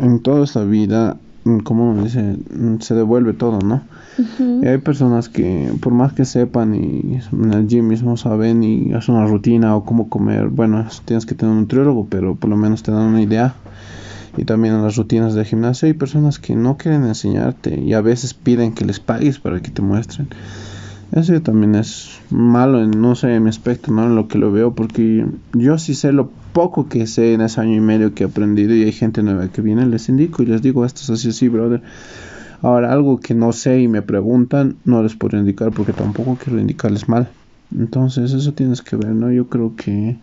en 0.00 0.20
toda 0.20 0.44
esta 0.44 0.64
vida, 0.64 1.16
como 1.64 1.90
uno 1.90 2.04
dice, 2.04 2.36
se 2.80 2.94
devuelve 2.94 3.32
todo, 3.32 3.58
¿no? 3.60 3.82
Y 4.18 4.66
hay 4.66 4.78
personas 4.78 5.28
que, 5.28 5.72
por 5.80 5.92
más 5.92 6.12
que 6.12 6.24
sepan 6.24 6.74
y 6.74 7.18
en 7.32 7.52
el 7.52 7.66
gym 7.66 7.88
mismo 7.88 8.16
saben 8.16 8.62
y 8.62 8.92
hacen 8.92 9.14
una 9.14 9.26
rutina 9.26 9.74
o 9.74 9.84
cómo 9.84 10.08
comer, 10.08 10.48
bueno, 10.48 10.86
tienes 11.04 11.24
que 11.24 11.34
tener 11.34 11.54
un 11.54 11.62
nutriólogo, 11.62 12.06
pero 12.08 12.34
por 12.34 12.50
lo 12.50 12.56
menos 12.56 12.82
te 12.82 12.92
dan 12.92 13.06
una 13.06 13.22
idea 13.22 13.54
y 14.36 14.44
también 14.44 14.74
en 14.74 14.82
las 14.82 14.96
rutinas 14.96 15.34
de 15.34 15.44
gimnasio 15.44 15.86
hay 15.86 15.94
personas 15.94 16.38
que 16.38 16.54
no 16.56 16.76
quieren 16.76 17.04
enseñarte 17.04 17.78
y 17.80 17.92
a 17.94 18.00
veces 18.00 18.34
piden 18.34 18.72
que 18.72 18.84
les 18.84 19.00
pagues 19.00 19.38
para 19.38 19.60
que 19.60 19.70
te 19.70 19.82
muestren. 19.82 20.28
Eso 21.12 21.38
también 21.42 21.74
es 21.74 22.20
malo, 22.30 22.82
en, 22.82 22.90
no 22.90 23.14
sé, 23.14 23.34
en 23.34 23.42
mi 23.42 23.50
aspecto, 23.50 23.92
¿no? 23.92 24.04
En 24.04 24.14
lo 24.14 24.28
que 24.28 24.38
lo 24.38 24.50
veo, 24.50 24.74
porque 24.74 25.26
yo 25.52 25.76
sí 25.76 25.94
sé 25.94 26.10
lo 26.10 26.30
poco 26.54 26.88
que 26.88 27.06
sé 27.06 27.34
en 27.34 27.42
ese 27.42 27.60
año 27.60 27.74
y 27.74 27.80
medio 27.80 28.14
que 28.14 28.24
he 28.24 28.26
aprendido 28.26 28.74
y 28.74 28.84
hay 28.84 28.92
gente 28.92 29.22
nueva 29.22 29.48
que 29.48 29.60
viene, 29.60 29.84
les 29.84 30.08
indico 30.08 30.42
y 30.42 30.46
les 30.46 30.62
digo, 30.62 30.86
esto 30.86 31.02
es 31.02 31.10
así, 31.10 31.28
así, 31.28 31.48
brother. 31.48 31.82
Ahora, 32.62 32.92
algo 32.92 33.18
que 33.18 33.34
no 33.34 33.52
sé 33.52 33.80
y 33.80 33.88
me 33.88 34.02
preguntan, 34.02 34.76
no 34.84 35.02
les 35.02 35.16
puedo 35.16 35.36
indicar 35.36 35.72
porque 35.72 35.92
tampoco 35.92 36.38
quiero 36.38 36.60
indicarles 36.60 37.08
mal. 37.08 37.32
Entonces, 37.76 38.32
eso 38.32 38.54
tienes 38.54 38.82
que 38.82 38.96
ver, 38.96 39.10
¿no? 39.10 39.32
Yo 39.32 39.48
creo 39.48 39.74
que 39.76 40.16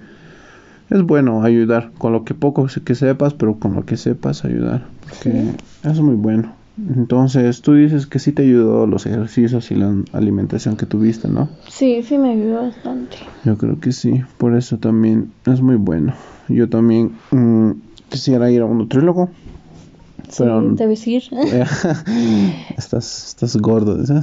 es 0.90 1.04
bueno 1.04 1.44
ayudar 1.44 1.92
con 1.98 2.14
lo 2.14 2.24
que 2.24 2.34
poco 2.34 2.68
que 2.84 2.96
sepas, 2.96 3.34
pero 3.34 3.60
con 3.60 3.76
lo 3.76 3.86
que 3.86 3.98
sepas 3.98 4.46
ayudar, 4.46 4.88
porque 5.02 5.54
es 5.84 6.02
muy 6.02 6.16
bueno. 6.16 6.56
Entonces, 6.78 7.62
tú 7.62 7.74
dices 7.74 8.08
que 8.08 8.20
sí 8.20 8.32
te 8.32 8.44
ayudó 8.44 8.88
los 8.88 9.06
ejercicios 9.06 9.70
y 9.72 9.76
la 9.76 9.94
alimentación 10.14 10.78
que 10.78 10.86
tuviste, 10.86 11.28
¿no? 11.28 11.50
Sí, 11.68 12.02
sí 12.04 12.18
me 12.18 12.32
ayudó 12.32 12.64
bastante. 12.64 13.18
Yo 13.44 13.58
creo 13.58 13.80
que 13.80 13.92
sí, 13.92 14.22
por 14.38 14.56
eso 14.56 14.78
también 14.78 15.34
es 15.46 15.62
muy 15.62 15.76
bueno. 15.76 16.14
Yo 16.48 16.70
también 16.70 17.12
mm, 17.32 17.72
quisiera 18.10 18.50
ir 18.50 18.62
a 18.62 18.66
un 18.66 18.78
nutriólogo. 18.78 19.30
Sí, 20.30 20.44
debes 20.76 21.08
ir. 21.08 21.24
estás, 22.78 23.28
estás 23.28 23.58
gordo, 23.58 23.98
No, 23.98 24.22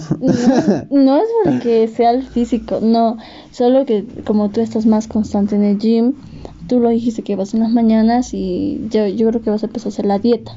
no 0.90 1.16
es 1.16 1.28
porque 1.44 1.88
sea 1.88 2.12
el 2.12 2.22
físico, 2.22 2.78
no. 2.80 3.18
Solo 3.50 3.84
que 3.84 4.04
como 4.24 4.50
tú 4.50 4.60
estás 4.60 4.86
más 4.86 5.08
constante 5.08 5.56
en 5.56 5.64
el 5.64 5.78
gym, 5.78 6.14
tú 6.68 6.80
lo 6.80 6.90
dijiste 6.90 7.22
que 7.22 7.36
vas 7.36 7.54
en 7.54 7.60
las 7.60 7.70
mañanas 7.70 8.34
y 8.34 8.86
yo, 8.90 9.06
yo 9.06 9.28
creo 9.28 9.42
que 9.42 9.50
vas 9.50 9.62
a 9.62 9.66
empezar 9.66 9.88
a 9.88 9.92
hacer 9.94 10.06
la 10.06 10.18
dieta. 10.18 10.52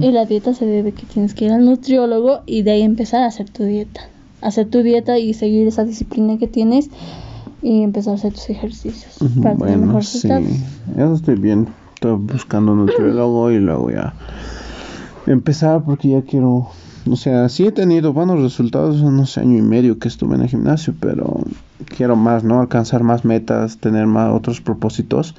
Y 0.00 0.10
la 0.10 0.24
dieta 0.24 0.52
se 0.52 0.66
debe 0.66 0.90
que 0.90 1.06
tienes 1.06 1.32
que 1.32 1.44
ir 1.44 1.52
al 1.52 1.64
nutriólogo 1.64 2.40
y 2.44 2.62
de 2.62 2.72
ahí 2.72 2.82
empezar 2.82 3.22
a 3.22 3.26
hacer 3.26 3.48
tu 3.50 3.62
dieta. 3.62 4.08
Hacer 4.40 4.68
tu 4.68 4.82
dieta 4.82 5.18
y 5.18 5.32
seguir 5.32 5.68
esa 5.68 5.84
disciplina 5.84 6.38
que 6.38 6.48
tienes 6.48 6.90
y 7.62 7.82
empezar 7.82 8.14
a 8.14 8.16
hacer 8.16 8.32
tus 8.32 8.50
ejercicios 8.50 9.16
para 9.40 9.56
tener 9.56 9.78
mejor 9.78 10.04
sí. 10.04 10.28
Eso 10.28 11.14
estoy 11.14 11.36
bien. 11.36 11.68
Estoy 11.94 12.16
buscando 12.18 12.72
un 12.72 12.86
nutriólogo 12.86 13.52
y 13.52 13.58
luego 13.58 13.90
ya 13.92 14.12
empezar 15.26 15.82
porque 15.84 16.08
ya 16.08 16.22
quiero 16.22 16.70
o 17.10 17.16
sea, 17.16 17.50
sí 17.50 17.66
he 17.66 17.72
tenido 17.72 18.14
buenos 18.14 18.40
resultados 18.40 19.00
en 19.02 19.16
no 19.16 19.26
sé, 19.26 19.40
año 19.40 19.58
y 19.58 19.62
medio 19.62 19.98
que 19.98 20.08
estuve 20.08 20.36
en 20.36 20.42
el 20.42 20.48
gimnasio, 20.48 20.94
pero 20.98 21.42
quiero 21.96 22.16
más, 22.16 22.44
¿no? 22.44 22.60
Alcanzar 22.60 23.02
más 23.02 23.26
metas, 23.26 23.76
tener 23.76 24.06
más 24.06 24.32
otros 24.32 24.62
propósitos. 24.62 25.34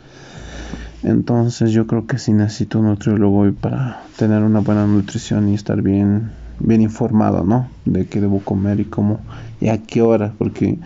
Entonces 1.01 1.71
yo 1.71 1.87
creo 1.87 2.05
que 2.05 2.19
sí 2.19 2.33
necesito 2.33 2.79
un 2.79 2.85
nutriólogo 2.85 3.51
para 3.53 4.03
tener 4.15 4.43
una 4.43 4.59
buena 4.59 4.85
nutrición 4.85 5.49
y 5.49 5.55
estar 5.55 5.81
bien, 5.81 6.31
bien 6.59 6.81
informado, 6.81 7.43
¿no? 7.43 7.67
De 7.85 8.05
qué 8.05 8.21
debo 8.21 8.41
comer 8.41 8.79
y 8.79 8.85
cómo 8.85 9.19
y 9.59 9.69
a 9.69 9.81
qué 9.81 10.03
hora, 10.03 10.33
porque 10.37 10.77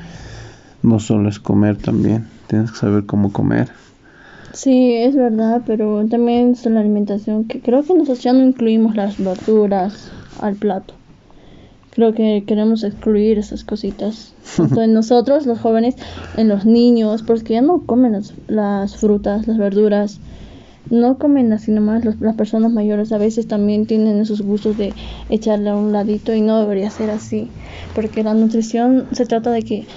no 0.81 0.99
solo 0.99 1.27
es 1.27 1.41
comer 1.41 1.75
también, 1.75 2.27
tienes 2.47 2.71
que 2.71 2.77
saber 2.77 3.05
cómo 3.05 3.33
comer. 3.33 3.69
Sí, 4.61 4.93
es 4.93 5.15
verdad, 5.15 5.61
pero 5.65 6.05
también 6.09 6.51
es 6.51 6.65
la 6.65 6.81
alimentación, 6.81 7.45
que 7.45 7.61
creo 7.61 7.81
que 7.81 7.93
nosotros 7.93 8.21
ya 8.21 8.33
no 8.33 8.43
incluimos 8.43 8.93
las 8.93 9.17
verduras, 9.17 10.11
al 10.41 10.57
plato. 10.57 10.95
creo 11.91 12.13
que 12.13 12.43
queremos 12.45 12.83
excluir 12.83 13.37
esas 13.37 13.63
cositas, 13.63 14.33
tanto 14.57 14.81
en 14.81 14.93
nosotros, 14.99 15.45
los 15.45 15.59
jóvenes, 15.59 15.95
en 16.35 16.49
los 16.49 16.65
niños, 16.65 17.23
porque 17.23 17.53
ya 17.53 17.61
no 17.61 17.83
comen 17.85 18.11
las, 18.11 18.33
las 18.49 18.97
frutas, 18.97 19.47
las 19.47 19.57
verduras, 19.57 20.19
no 20.89 21.17
comen 21.17 21.53
así 21.53 21.71
nomás, 21.71 22.03
los, 22.03 22.19
las 22.19 22.35
personas 22.35 22.73
mayores 22.73 23.13
a 23.13 23.17
veces 23.17 23.47
también 23.47 23.85
tienen 23.85 24.19
esos 24.19 24.41
gustos 24.41 24.75
de 24.75 24.93
echarle 25.29 25.69
a 25.69 25.77
un 25.77 25.93
ladito 25.93 26.35
y 26.35 26.41
no 26.41 26.59
debería 26.59 26.89
ser 26.89 27.11
así, 27.11 27.49
porque 27.95 28.23
la 28.23 28.33
nutrición 28.33 29.07
se 29.13 29.25
trata 29.25 29.51
de 29.51 29.61
que 29.61 29.87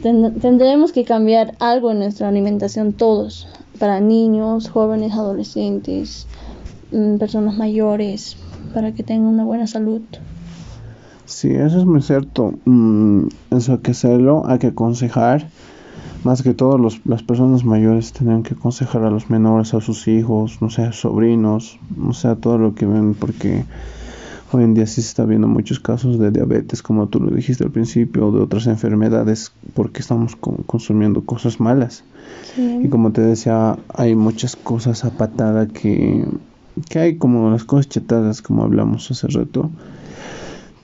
tendremos 0.00 0.92
que 0.92 1.04
cambiar 1.04 1.56
algo 1.58 1.90
en 1.90 1.98
nuestra 1.98 2.28
alimentación 2.28 2.94
todos, 2.94 3.46
para 3.78 4.00
niños, 4.00 4.68
jóvenes, 4.68 5.12
adolescentes, 5.12 6.26
mm, 6.92 7.16
personas 7.16 7.56
mayores, 7.56 8.36
para 8.74 8.92
que 8.92 9.02
tengan 9.02 9.34
una 9.34 9.44
buena 9.44 9.66
salud. 9.66 10.02
Sí, 11.24 11.50
eso 11.50 11.78
es 11.78 11.84
muy 11.84 12.02
cierto. 12.02 12.54
Mm, 12.64 13.28
eso 13.50 13.72
hay 13.72 13.78
que 13.78 13.90
hacerlo, 13.90 14.44
hay 14.46 14.58
que 14.58 14.68
aconsejar. 14.68 15.48
Más 16.24 16.42
que 16.42 16.54
todo, 16.54 16.78
los, 16.78 17.00
las 17.06 17.22
personas 17.22 17.64
mayores 17.64 18.12
tienen 18.12 18.42
que 18.42 18.54
aconsejar 18.54 19.04
a 19.04 19.10
los 19.10 19.30
menores, 19.30 19.72
a 19.74 19.80
sus 19.80 20.08
hijos, 20.08 20.60
no 20.60 20.70
sé, 20.70 20.92
sobrinos, 20.92 21.78
no 21.96 22.12
sé, 22.12 22.34
todo 22.36 22.58
lo 22.58 22.74
que 22.74 22.86
ven, 22.86 23.14
porque 23.14 23.64
hoy 24.52 24.64
en 24.64 24.74
día 24.74 24.86
sí 24.86 25.02
se 25.02 25.08
está 25.08 25.24
viendo 25.24 25.46
muchos 25.48 25.80
casos 25.80 26.18
de 26.18 26.30
diabetes, 26.30 26.82
como 26.82 27.08
tú 27.08 27.20
lo 27.20 27.30
dijiste 27.30 27.64
al 27.64 27.70
principio, 27.70 28.28
o 28.28 28.32
de 28.32 28.40
otras 28.40 28.66
enfermedades, 28.66 29.52
porque 29.74 30.00
estamos 30.00 30.36
consumiendo 30.66 31.24
cosas 31.24 31.60
malas. 31.60 32.04
Y 32.56 32.88
como 32.88 33.12
te 33.12 33.20
decía, 33.20 33.78
hay 33.94 34.14
muchas 34.14 34.56
cosas 34.56 35.04
a 35.04 35.10
patada 35.10 35.68
que, 35.68 36.24
que 36.88 36.98
hay 36.98 37.16
como 37.16 37.50
las 37.50 37.64
cosas 37.64 37.88
chetadas, 37.88 38.42
como 38.42 38.64
hablamos 38.64 39.10
hace 39.10 39.28
rato 39.28 39.70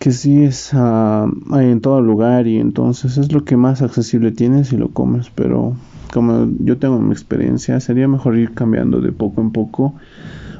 que 0.05 0.12
sí 0.12 0.43
es 0.43 0.75
uh, 0.75 1.33
hay 1.53 1.71
en 1.71 1.81
todo 1.81 2.03
lugar 2.03 2.47
y 2.47 2.59
entonces 2.59 3.17
es 3.17 3.33
lo 3.33 3.47
que 3.47 3.57
más 3.57 3.81
accesible 3.81 4.33
tienes 4.33 4.71
y 4.75 4.77
lo 4.77 4.91
comes, 4.91 5.31
pero 5.35 5.77
como 6.12 6.47
yo 6.61 6.77
tengo 6.77 7.01
mi 7.01 7.12
experiencia, 7.12 7.81
sería 7.81 8.07
mejor 8.07 8.37
ir 8.37 8.53
cambiando 8.53 9.01
de 9.01 9.12
poco 9.12 9.41
en 9.41 9.51
poco, 9.51 9.95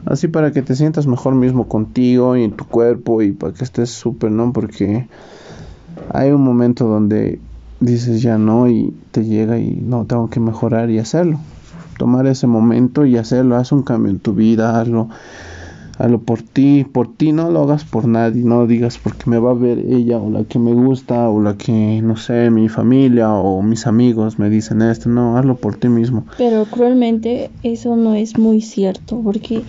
así 0.07 0.29
para 0.29 0.53
que 0.53 0.63
te 0.63 0.75
sientas 0.75 1.07
mejor 1.07 1.35
mismo 1.35 1.69
contigo 1.69 2.37
y 2.37 2.45
en 2.45 2.53
tu 2.53 2.65
cuerpo 2.67 3.23
y 3.23 3.33
para 3.33 3.53
que 3.53 3.65
estés 3.65 3.91
súper, 3.91 4.31
¿no? 4.31 4.53
Porque 4.53 5.09
hay 6.13 6.31
un 6.31 6.43
momento 6.43 6.87
donde 6.87 7.41
dices 7.81 8.23
ya 8.23 8.39
no 8.39 8.69
y 8.69 8.95
te 9.11 9.25
llega 9.25 9.59
y 9.59 9.83
no, 9.85 10.05
tengo 10.05 10.31
que 10.31 10.41
mejorar 10.41 10.91
y 10.91 10.99
hacerlo. 10.99 11.39
Tomar 11.99 12.27
ese 12.27 12.47
momento 12.47 13.07
y 13.07 13.17
hacerlo, 13.17 13.57
haz 13.57 13.73
un 13.73 13.83
cambio 13.83 14.11
en 14.11 14.19
tu 14.19 14.35
vida, 14.35 14.81
hazlo 14.81 15.09
hazlo 15.99 16.21
por 16.23 16.43
ti, 16.43 16.85
por 16.85 17.17
ti 17.17 17.33
no 17.33 17.51
lo 17.51 17.63
hagas 17.63 17.85
por 17.85 18.07
nadie, 18.07 18.43
no 18.45 18.67
digas 18.67 18.99
porque 18.99 19.31
me 19.31 19.39
va 19.39 19.51
a 19.51 19.55
ver 19.55 19.79
ella 19.79 20.19
o 20.19 20.31
la 20.31 20.45
que 20.45 20.59
me 20.59 20.73
gusta 20.73 21.29
o 21.29 21.41
la 21.41 21.57
que, 21.57 22.01
no 22.03 22.17
sé, 22.17 22.51
mi 22.51 22.69
familia 22.69 23.33
o 23.33 23.63
mis 23.63 23.87
amigos 23.87 24.39
me 24.39 24.51
dicen 24.51 24.83
esto, 24.83 25.09
no, 25.09 25.37
hazlo 25.37 25.57
por 25.57 25.77
ti 25.77 25.89
mismo. 25.89 26.27
Pero 26.37 26.65
cruelmente 26.65 27.51
eso 27.63 27.97
no 27.97 28.15
es 28.15 28.39
muy 28.39 28.61
cierto 28.61 29.21
porque 29.23 29.63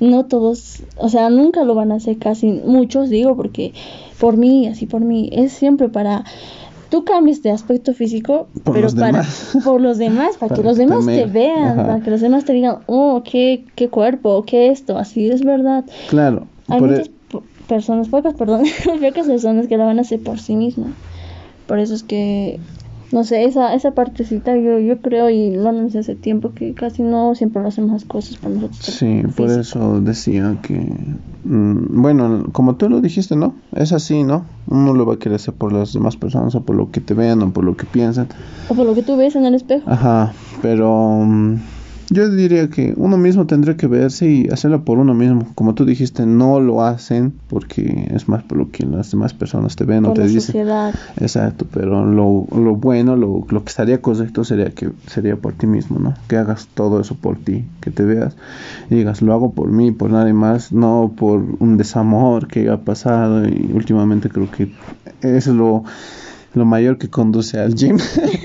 no 0.00 0.26
todos, 0.26 0.82
o 0.96 1.08
sea, 1.08 1.30
nunca 1.30 1.64
lo 1.64 1.74
van 1.74 1.92
a 1.92 1.96
hacer 1.96 2.18
casi, 2.18 2.60
muchos 2.64 3.08
digo 3.08 3.36
porque 3.36 3.72
por 4.18 4.36
mí, 4.36 4.68
así 4.68 4.86
por 4.86 5.00
mí, 5.00 5.30
es 5.32 5.52
siempre 5.52 5.88
para 5.88 6.24
tú 6.90 7.04
cambies 7.04 7.42
de 7.42 7.50
aspecto 7.50 7.94
físico, 7.94 8.48
pero 8.72 8.88
para 8.92 9.24
por 9.64 9.80
los 9.80 9.96
demás, 9.98 10.36
para, 10.36 10.54
que 10.54 10.62
los 10.62 10.76
demás 10.76 11.06
te, 11.06 11.24
vean, 11.26 11.76
para 11.76 12.00
que 12.00 12.10
los 12.10 12.20
demás 12.20 12.44
te 12.44 12.52
digan, 12.52 12.78
oh, 12.86 13.22
qué, 13.24 13.64
qué 13.76 13.88
cuerpo, 13.88 14.44
qué 14.44 14.68
esto, 14.70 14.98
así 14.98 15.30
es 15.30 15.42
verdad. 15.42 15.84
Claro. 16.08 16.46
Hay 16.68 16.80
muchas 16.80 17.08
e- 17.08 17.12
personas, 17.68 18.08
pocas, 18.08 18.34
perdón, 18.34 18.64
pocas 19.00 19.26
personas 19.26 19.68
que 19.68 19.76
lo 19.76 19.86
van 19.86 19.98
a 19.98 20.02
hacer 20.02 20.20
por 20.22 20.38
sí 20.38 20.56
mismas. 20.56 20.92
Por 21.66 21.78
eso 21.78 21.94
es 21.94 22.02
que 22.02 22.58
no 23.12 23.24
sé, 23.24 23.44
esa, 23.44 23.74
esa 23.74 23.92
partecita 23.92 24.56
yo, 24.56 24.78
yo 24.78 25.00
creo 25.00 25.30
y 25.30 25.54
lo 25.54 25.68
anuncié 25.68 26.00
hace 26.00 26.14
tiempo 26.14 26.52
que 26.52 26.74
casi 26.74 27.02
no 27.02 27.34
siempre 27.34 27.60
lo 27.60 27.68
hacemos 27.68 27.92
las 27.92 28.04
cosas 28.04 28.36
por 28.36 28.52
nosotros. 28.52 28.78
Sí, 28.84 29.22
por 29.36 29.50
eso 29.50 30.00
decía 30.00 30.56
que, 30.62 30.94
mm, 31.44 32.00
bueno, 32.02 32.44
como 32.52 32.76
tú 32.76 32.88
lo 32.88 33.00
dijiste, 33.00 33.34
¿no? 33.34 33.54
Es 33.74 33.92
así, 33.92 34.22
¿no? 34.22 34.44
Uno 34.68 34.94
lo 34.94 35.06
va 35.06 35.14
a 35.14 35.18
querer 35.18 35.36
hacer 35.36 35.54
por 35.54 35.72
las 35.72 35.92
demás 35.92 36.16
personas 36.16 36.54
o 36.54 36.62
por 36.62 36.76
lo 36.76 36.90
que 36.90 37.00
te 37.00 37.14
vean 37.14 37.42
o 37.42 37.52
por 37.52 37.64
lo 37.64 37.76
que 37.76 37.86
piensan. 37.86 38.28
O 38.68 38.74
por 38.74 38.86
lo 38.86 38.94
que 38.94 39.02
tú 39.02 39.16
ves 39.16 39.34
en 39.34 39.44
el 39.44 39.54
espejo. 39.54 39.90
Ajá, 39.90 40.32
pero... 40.62 41.24
Mm, 41.24 41.56
yo 42.10 42.28
diría 42.28 42.68
que 42.68 42.92
uno 42.96 43.16
mismo 43.16 43.46
tendría 43.46 43.76
que 43.76 43.86
verse 43.86 44.28
y 44.28 44.48
hacerlo 44.48 44.84
por 44.84 44.98
uno 44.98 45.14
mismo. 45.14 45.46
Como 45.54 45.74
tú 45.74 45.84
dijiste, 45.84 46.26
no 46.26 46.58
lo 46.58 46.82
hacen 46.82 47.32
porque 47.48 48.08
es 48.12 48.28
más 48.28 48.42
por 48.42 48.58
lo 48.58 48.70
que 48.70 48.84
las 48.84 49.12
demás 49.12 49.32
personas 49.32 49.76
te 49.76 49.84
ven 49.84 50.04
o 50.04 50.12
te 50.12 50.22
dicen. 50.22 50.40
Sociedad. 50.40 50.92
Exacto, 51.20 51.66
pero 51.72 52.04
lo, 52.04 52.48
lo 52.50 52.74
bueno, 52.74 53.14
lo, 53.14 53.46
lo, 53.48 53.64
que 53.64 53.68
estaría 53.68 54.02
correcto 54.02 54.42
sería 54.42 54.70
que 54.70 54.90
sería 55.06 55.36
por 55.36 55.52
ti 55.52 55.68
mismo, 55.68 56.00
¿no? 56.00 56.14
Que 56.26 56.36
hagas 56.36 56.66
todo 56.74 57.00
eso 57.00 57.14
por 57.14 57.38
ti, 57.38 57.64
que 57.80 57.92
te 57.92 58.02
veas 58.02 58.36
y 58.90 58.96
digas, 58.96 59.22
lo 59.22 59.32
hago 59.32 59.52
por 59.52 59.70
mí, 59.70 59.92
por 59.92 60.10
nadie 60.10 60.32
más, 60.32 60.72
no 60.72 61.12
por 61.16 61.44
un 61.60 61.76
desamor 61.76 62.48
que 62.48 62.68
ha 62.70 62.78
pasado 62.78 63.46
y 63.46 63.70
últimamente 63.72 64.28
creo 64.28 64.50
que 64.50 64.72
eso 65.22 65.50
es 65.50 65.56
lo 65.56 65.84
lo 66.54 66.64
mayor 66.64 66.98
que 66.98 67.08
conduce 67.08 67.58
al 67.58 67.74
gym. 67.74 67.98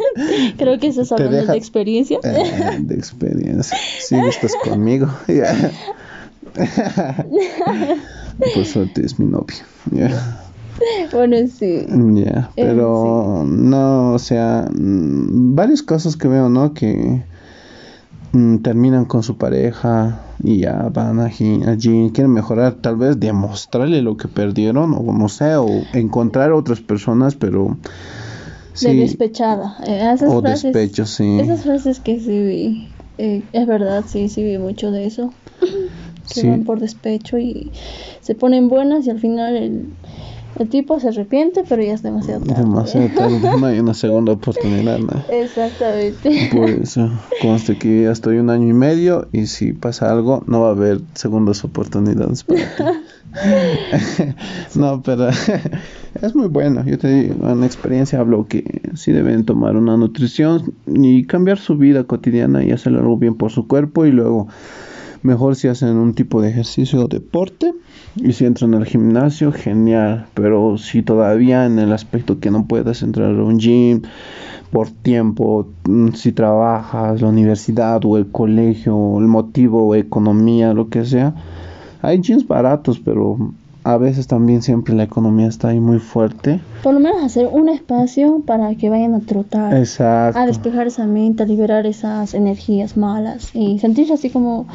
Creo 0.58 0.80
que 0.80 0.88
estás 0.88 1.12
hablando 1.12 1.51
de 1.51 1.58
experiencia. 1.58 2.20
Eh, 2.24 2.78
de 2.80 2.95
experiencia. 2.95 3.78
Sí, 3.99 4.16
estás 4.16 4.53
conmigo. 4.64 5.08
Por 8.53 8.66
suerte 8.66 9.06
es 9.06 9.20
mi 9.20 9.26
novio. 9.26 9.58
Bueno, 11.12 11.38
sí. 11.47 11.86
Ya, 12.14 12.51
pero 12.56 13.45
no, 13.47 14.14
o 14.14 14.20
sea, 14.20 14.68
mm, 14.72 15.56
varios 15.56 15.82
casos 15.84 16.18
que 16.18 16.28
veo, 16.28 16.49
¿no? 16.49 16.74
Que 16.74 17.24
mm, 18.36 18.58
terminan 18.60 19.06
con 19.06 19.24
su 19.24 19.38
pareja 19.38 20.22
y 20.44 20.60
ya 20.60 20.90
van 20.94 21.20
allí, 21.20 21.64
allí, 21.66 22.12
quieren 22.14 22.34
mejorar, 22.34 22.76
tal 22.76 22.98
vez 22.98 23.20
demostrarle 23.20 24.02
lo 24.02 24.18
que 24.18 24.28
perdieron 24.28 24.94
o 24.94 25.14
no 25.14 25.30
sé, 25.30 25.56
o 25.56 25.68
encontrar 25.94 26.52
otras 26.52 26.82
personas, 26.82 27.36
pero... 27.36 27.78
Sí, 28.74 28.88
de 28.88 28.96
despechada. 28.96 29.78
Eh, 29.88 30.12
esas 30.14 30.34
o 30.34 30.42
despecho, 30.42 31.06
sí. 31.06 31.40
Esas 31.40 31.64
frases 31.64 32.02
que 32.02 32.20
sí 32.20 32.44
vi, 32.44 32.96
eh, 33.18 33.44
es 33.54 33.68
verdad, 33.68 34.04
sí, 34.06 34.28
sí 34.28 34.44
vi 34.44 34.58
mucho 34.58 34.92
de 34.92 35.06
eso. 35.06 35.34
que 36.34 36.50
van 36.50 36.64
por 36.64 36.80
despecho 36.80 37.38
y 37.38 37.72
se 38.22 38.36
ponen 38.36 38.68
buenas 38.68 39.06
y 39.08 39.12
al 39.12 39.20
final 39.20 39.56
el, 39.56 39.94
el 40.60 40.70
tipo 40.70 40.99
se 40.99 41.10
arrepiente, 41.10 41.64
pero 41.68 41.84
ya 41.84 41.93
es 41.93 42.03
demasiado 42.03 42.45
tarde. 42.45 42.62
Demasiado 42.62 43.10
tarde, 43.10 43.39
no 43.60 43.66
hay 43.66 43.80
una 43.80 43.93
segunda 43.93 44.34
oportunidad. 44.34 44.99
¿no? 44.99 45.24
Exactamente. 45.30 46.49
Por 46.51 46.70
eso, 46.70 47.10
conste 47.41 47.78
que 47.78 48.03
ya 48.03 48.12
estoy 48.12 48.38
un 48.38 48.49
año 48.49 48.70
y 48.70 48.74
medio 48.74 49.28
y 49.32 49.47
si 49.47 49.74
pasa 49.74 50.12
algo, 50.12 50.43
no 50.47 50.62
va 50.62 50.70
a 50.70 50.72
haber 50.72 51.01
segundas 51.14 51.64
oportunidades 51.64 52.43
para 52.43 52.60
ti. 52.60 52.84
no, 54.76 55.01
pero 55.03 55.30
es 56.22 56.36
muy 56.36 56.47
bueno. 56.47 56.84
Yo 56.86 56.97
te 56.97 57.08
digo, 57.08 57.49
en 57.49 57.64
experiencia 57.64 58.20
hablo 58.20 58.47
que 58.47 58.82
sí 58.95 59.12
deben 59.12 59.45
tomar 59.45 59.76
una 59.76 59.97
nutrición 59.97 60.74
y 60.88 61.26
cambiar 61.26 61.58
su 61.58 61.78
vida 61.78 62.06
cotidiana 62.06 62.64
y 62.64 62.72
hacer 62.72 62.93
algo 62.93 63.18
bien 63.18 63.36
por 63.36 63.51
su 63.51 63.68
cuerpo 63.68 64.06
y 64.06 64.12
luego 64.12 64.47
mejor 65.26 65.56
si 65.56 65.68
hacen 65.68 65.98
un 65.98 66.14
tipo 66.14 66.42
de 66.42 66.50
ejercicio 66.50 67.04
o 67.04 67.08
deporte 67.08 67.74
y 68.16 68.34
si 68.34 68.46
entran 68.46 68.74
al 68.76 68.86
gimnasio, 68.86 69.52
genial. 69.52 70.28
Pero 70.34 70.78
si 70.78 71.02
todavía 71.02 71.66
en 71.66 71.80
el 71.80 71.92
aspecto 71.92 72.40
que 72.40 72.52
no 72.52 72.66
puedes 72.66 73.02
entrar 73.02 73.32
a 73.32 73.44
un 73.44 73.60
gym 73.60 74.04
por 74.72 74.90
tiempo, 74.90 75.68
mm, 75.88 76.10
si 76.14 76.32
trabajas, 76.32 77.22
la 77.22 77.28
universidad 77.28 78.06
o 78.06 78.18
el 78.18 78.28
colegio, 78.32 79.20
el 79.20 79.28
motivo, 79.28 79.88
o 79.88 79.96
economía, 79.96 80.74
lo 80.74 80.90
que 80.90 81.06
sea, 81.06 81.34
hay 82.02 82.22
gyms 82.22 82.48
baratos, 82.48 83.00
pero 83.00 83.38
a 83.84 83.98
veces 83.98 84.28
también 84.28 84.62
siempre 84.62 84.96
la 84.96 85.04
economía 85.04 85.48
está 85.48 85.70
ahí 85.70 85.80
muy 85.80 86.00
fuerte. 86.00 86.60
Por 86.82 86.96
lo 86.96 87.00
menos 87.00 87.24
hacer 87.24 87.48
un 87.52 87.70
espacio 87.70 88.42
para 88.46 88.74
que 88.76 88.90
vayan 88.90 89.14
a 89.14 89.20
trotar. 89.20 89.76
Exacto. 89.76 90.40
A 90.40 90.46
despejar 90.48 90.88
esa 90.88 91.06
mente, 91.06 91.44
a 91.44 91.46
liberar 91.46 91.86
esas 91.86 92.34
energías 92.34 92.98
malas 92.98 93.52
y 93.54 93.78
sentirse 93.80 94.14
así 94.14 94.32
como 94.32 94.66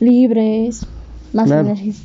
libres, 0.00 0.86
más, 1.32 1.50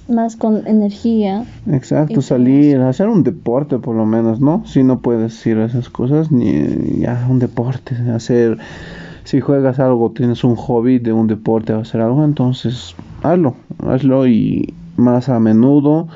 más 0.09 0.35
con 0.35 0.67
energía. 0.67 1.45
Exacto, 1.71 2.21
salir, 2.21 2.79
hacer 2.79 3.07
un 3.07 3.23
deporte 3.23 3.79
por 3.79 3.95
lo 3.95 4.05
menos, 4.05 4.39
¿no? 4.39 4.63
Si 4.65 4.83
no 4.83 4.99
puedes 4.99 5.45
ir 5.45 5.57
a 5.57 5.65
esas 5.65 5.89
cosas, 5.89 6.31
ni 6.31 6.99
ya 6.99 7.25
un 7.29 7.39
deporte, 7.39 7.95
hacer, 8.13 8.57
si 9.23 9.39
juegas 9.39 9.79
algo, 9.79 10.11
tienes 10.11 10.43
un 10.43 10.55
hobby 10.55 10.99
de 10.99 11.13
un 11.13 11.27
deporte 11.27 11.73
o 11.73 11.79
hacer 11.79 12.01
algo, 12.01 12.23
entonces 12.23 12.95
hazlo, 13.21 13.55
hazlo 13.87 14.27
y 14.27 14.73
más 14.97 15.29
a 15.29 15.39
menudo, 15.39 16.07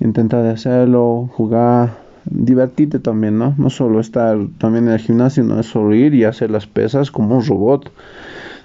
intenta 0.00 0.42
de 0.42 0.50
hacerlo, 0.50 1.30
jugar, 1.32 1.96
divertirte 2.24 2.98
también, 2.98 3.38
¿no? 3.38 3.54
No 3.56 3.70
solo 3.70 4.00
estar 4.00 4.36
también 4.58 4.88
en 4.88 4.94
el 4.94 5.00
gimnasio, 5.00 5.44
no 5.44 5.58
es 5.58 5.66
solo 5.66 5.94
ir 5.94 6.14
y 6.14 6.24
hacer 6.24 6.50
las 6.50 6.66
pesas 6.66 7.10
como 7.10 7.38
un 7.38 7.44
robot 7.44 7.90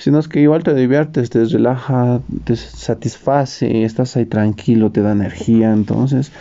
sino 0.03 0.19
es 0.19 0.27
que 0.27 0.41
igual 0.41 0.63
te 0.63 0.73
diviertes, 0.73 1.29
te 1.29 1.45
relaja, 1.45 2.19
te 2.43 2.57
satisface, 2.57 3.85
estás 3.85 4.17
ahí 4.17 4.25
tranquilo, 4.25 4.91
te 4.91 5.01
da 5.01 5.13
energía, 5.13 5.71
entonces 5.71 6.33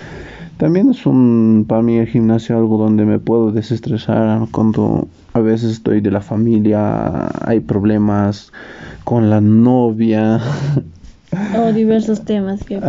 También 0.56 0.90
es 0.90 1.06
un, 1.06 1.64
para 1.68 1.80
mí 1.80 1.96
el 1.96 2.08
gimnasio 2.08 2.58
algo 2.58 2.76
donde 2.76 3.04
me 3.04 3.20
puedo 3.20 3.52
desestresar 3.52 4.48
cuando 4.50 5.06
a 5.32 5.38
veces 5.38 5.74
estoy 5.74 6.00
de 6.00 6.10
la 6.10 6.20
familia, 6.20 7.28
hay 7.46 7.60
problemas 7.60 8.52
con 9.04 9.30
la 9.30 9.40
novia. 9.40 10.40
O 11.56 11.72
diversos 11.72 12.22
temas 12.24 12.64
que 12.64 12.80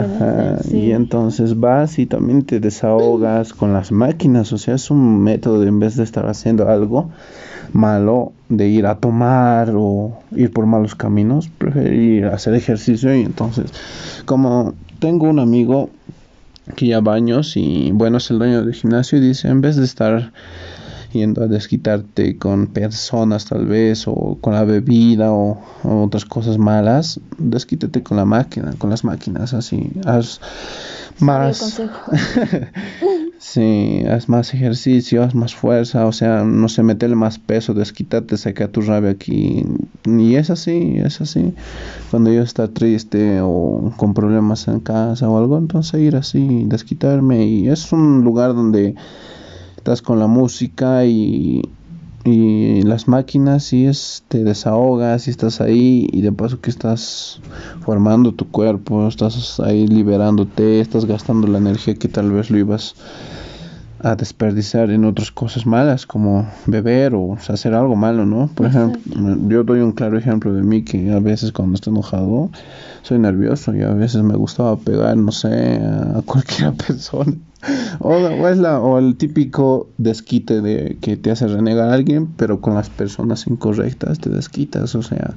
Y 0.71 0.91
entonces 0.91 1.59
vas 1.59 1.99
y 1.99 2.07
también 2.07 2.41
te 2.45 2.59
desahogas 2.59 3.53
con 3.53 3.73
las 3.73 3.91
máquinas, 3.91 4.51
o 4.51 4.57
sea, 4.57 4.73
es 4.73 4.89
un 4.89 5.21
método 5.21 5.61
de, 5.61 5.67
en 5.67 5.79
vez 5.79 5.97
de 5.97 6.03
estar 6.03 6.27
haciendo 6.27 6.67
algo 6.67 7.11
malo, 7.71 8.33
de 8.49 8.67
ir 8.67 8.85
a 8.85 8.95
tomar 8.95 9.71
o 9.75 10.19
ir 10.31 10.51
por 10.51 10.65
malos 10.65 10.95
caminos, 10.95 11.49
preferir 11.57 12.25
hacer 12.25 12.53
ejercicio 12.53 13.15
y 13.15 13.21
entonces, 13.21 13.71
como 14.25 14.73
tengo 14.99 15.27
un 15.27 15.39
amigo 15.39 15.89
que 16.75 16.87
ya 16.87 17.01
va 17.01 17.15
años 17.15 17.57
y 17.57 17.91
bueno, 17.91 18.17
es 18.17 18.29
el 18.31 18.39
dueño 18.39 18.63
del 18.63 18.73
gimnasio 18.73 19.17
y 19.17 19.21
dice, 19.21 19.47
en 19.47 19.61
vez 19.61 19.75
de 19.75 19.85
estar 19.85 20.31
yendo 21.11 21.43
a 21.43 21.47
desquitarte 21.47 22.37
con 22.37 22.67
personas 22.67 23.45
tal 23.45 23.65
vez 23.65 24.07
o 24.07 24.37
con 24.41 24.53
la 24.53 24.63
bebida 24.63 25.31
o, 25.31 25.61
otras 25.83 26.25
cosas 26.25 26.57
malas, 26.57 27.19
desquítate 27.37 28.01
con 28.03 28.17
la 28.17 28.25
máquina, 28.25 28.73
con 28.77 28.89
las 28.89 29.03
máquinas 29.03 29.53
así, 29.53 29.91
haz 30.05 30.39
más. 31.19 31.57
sí, 31.57 31.83
haz 34.09 34.29
más 34.29 34.53
ejercicio, 34.53 35.23
haz 35.23 35.35
más 35.35 35.53
fuerza, 35.53 36.05
o 36.05 36.11
sea, 36.11 36.43
no 36.43 36.69
sé, 36.69 36.81
meterle 36.81 37.15
más 37.15 37.39
peso, 37.39 37.73
desquítate, 37.73 38.37
saca 38.37 38.69
tu 38.69 38.81
rabia 38.81 39.11
aquí 39.11 39.65
y 40.05 40.35
es 40.35 40.49
así, 40.49 40.95
es 40.97 41.21
así. 41.21 41.53
Cuando 42.09 42.31
yo 42.31 42.41
está 42.41 42.67
triste 42.67 43.41
o 43.41 43.93
con 43.97 44.13
problemas 44.13 44.67
en 44.67 44.79
casa 44.79 45.29
o 45.29 45.37
algo, 45.37 45.57
entonces 45.57 45.99
ir 46.01 46.15
así, 46.15 46.65
desquitarme 46.67 47.45
y 47.45 47.69
es 47.69 47.91
un 47.91 48.23
lugar 48.23 48.55
donde 48.55 48.95
estás 49.77 50.01
con 50.01 50.19
la 50.19 50.27
música 50.27 51.05
y, 51.05 51.61
y 52.25 52.83
las 52.83 53.07
máquinas 53.07 53.73
y 53.73 53.85
es, 53.85 54.23
te 54.29 54.43
desahogas 54.43 55.27
y 55.27 55.31
estás 55.31 55.59
ahí 55.59 56.07
y 56.11 56.21
de 56.21 56.31
paso 56.31 56.61
que 56.61 56.69
estás 56.69 57.41
formando 57.81 58.33
tu 58.33 58.49
cuerpo, 58.49 59.07
estás 59.07 59.59
ahí 59.59 59.87
liberándote, 59.87 60.79
estás 60.79 61.05
gastando 61.05 61.47
la 61.47 61.57
energía 61.57 61.95
que 61.95 62.07
tal 62.07 62.31
vez 62.31 62.49
lo 62.49 62.57
ibas 62.57 62.95
a 63.99 64.15
desperdiciar 64.15 64.89
en 64.89 65.05
otras 65.05 65.31
cosas 65.31 65.65
malas 65.65 66.05
como 66.05 66.45
beber 66.65 67.15
o 67.15 67.37
hacer 67.47 67.73
algo 67.73 67.95
malo, 67.95 68.25
¿no? 68.25 68.49
Por 68.53 68.67
ejemplo, 68.67 69.01
yo 69.47 69.63
doy 69.63 69.79
un 69.79 69.93
claro 69.93 70.17
ejemplo 70.17 70.53
de 70.53 70.61
mí 70.61 70.83
que 70.83 71.11
a 71.11 71.19
veces 71.19 71.53
cuando 71.53 71.75
estoy 71.75 71.91
enojado 71.91 72.49
soy 73.01 73.19
nervioso 73.19 73.73
y 73.73 73.81
a 73.81 73.93
veces 73.93 74.23
me 74.23 74.35
gustaba 74.35 74.77
pegar, 74.77 75.15
no 75.17 75.31
sé, 75.31 75.77
a 75.81 76.21
cualquier 76.25 76.73
persona. 76.87 77.33
O, 77.99 78.47
es 78.47 78.57
la, 78.57 78.79
o 78.79 78.99
el 78.99 79.15
típico 79.15 79.87
desquite 79.97 80.61
de 80.61 80.97
que 80.99 81.15
te 81.17 81.31
hace 81.31 81.47
renegar 81.47 81.89
a 81.89 81.93
alguien, 81.93 82.27
pero 82.27 82.59
con 82.59 82.75
las 82.75 82.89
personas 82.89 83.47
incorrectas 83.47 84.19
te 84.19 84.29
desquitas, 84.29 84.95
o 84.95 85.01
sea, 85.01 85.33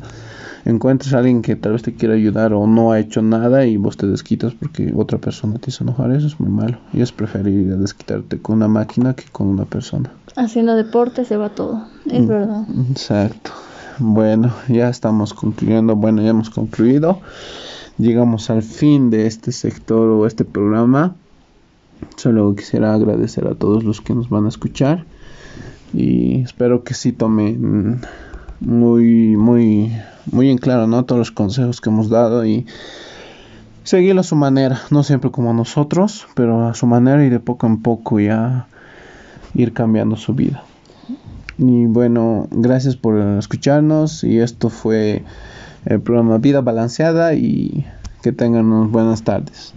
encuentras 0.64 1.14
a 1.14 1.18
alguien 1.18 1.42
que 1.42 1.56
tal 1.56 1.72
vez 1.72 1.82
te 1.82 1.94
quiera 1.94 2.14
ayudar 2.14 2.52
o 2.52 2.66
no 2.66 2.92
ha 2.92 2.98
hecho 2.98 3.22
nada 3.22 3.66
y 3.66 3.76
vos 3.76 3.96
te 3.96 4.06
desquitas 4.06 4.54
porque 4.54 4.92
otra 4.96 5.18
persona 5.18 5.58
te 5.58 5.70
hizo 5.70 5.84
enojar, 5.84 6.10
eso 6.10 6.26
es 6.26 6.40
muy 6.40 6.50
malo. 6.50 6.78
Y 6.92 7.00
es 7.00 7.12
preferible 7.12 7.76
desquitarte 7.76 8.38
con 8.38 8.56
una 8.56 8.68
máquina 8.68 9.14
que 9.14 9.24
con 9.30 9.46
una 9.46 9.64
persona. 9.64 10.12
Haciendo 10.34 10.74
deporte 10.74 11.24
se 11.24 11.36
va 11.36 11.50
todo, 11.50 11.86
es 12.06 12.22
mm, 12.22 12.26
verdad. 12.26 12.66
Exacto. 12.90 13.52
Bueno, 13.98 14.52
ya 14.68 14.88
estamos 14.88 15.32
concluyendo, 15.32 15.96
bueno, 15.96 16.20
ya 16.20 16.30
hemos 16.30 16.50
concluido. 16.50 17.20
Llegamos 17.96 18.50
al 18.50 18.62
fin 18.62 19.08
de 19.08 19.26
este 19.26 19.52
sector 19.52 20.10
o 20.10 20.26
este 20.26 20.44
programa. 20.44 21.14
Solo 22.16 22.54
quisiera 22.54 22.94
agradecer 22.94 23.46
a 23.46 23.54
todos 23.54 23.84
los 23.84 24.00
que 24.00 24.14
nos 24.14 24.28
van 24.28 24.46
a 24.46 24.48
escuchar 24.48 25.04
y 25.92 26.42
espero 26.42 26.82
que 26.84 26.94
sí 26.94 27.12
tomen 27.12 28.00
muy 28.60 29.36
muy 29.36 29.92
muy 30.30 30.50
en 30.50 30.58
claro, 30.58 30.86
¿no? 30.86 31.04
Todos 31.04 31.18
los 31.18 31.30
consejos 31.30 31.80
que 31.80 31.90
hemos 31.90 32.08
dado 32.08 32.44
y 32.44 32.66
seguirlo 33.84 34.22
a 34.22 34.24
su 34.24 34.36
manera, 34.36 34.80
no 34.90 35.02
siempre 35.02 35.30
como 35.30 35.54
nosotros, 35.54 36.26
pero 36.34 36.66
a 36.66 36.74
su 36.74 36.86
manera 36.86 37.24
y 37.24 37.30
de 37.30 37.40
poco 37.40 37.66
en 37.66 37.82
poco 37.82 38.18
ya 38.18 38.66
ir 39.54 39.72
cambiando 39.72 40.16
su 40.16 40.34
vida. 40.34 40.64
Y 41.58 41.86
bueno, 41.86 42.48
gracias 42.50 42.96
por 42.96 43.18
escucharnos 43.18 44.24
y 44.24 44.40
esto 44.40 44.68
fue 44.68 45.22
el 45.86 46.00
programa 46.00 46.38
Vida 46.38 46.60
Balanceada 46.60 47.34
y 47.34 47.86
que 48.22 48.32
tengan 48.32 48.66
unas 48.66 48.90
buenas 48.90 49.22
tardes. 49.22 49.72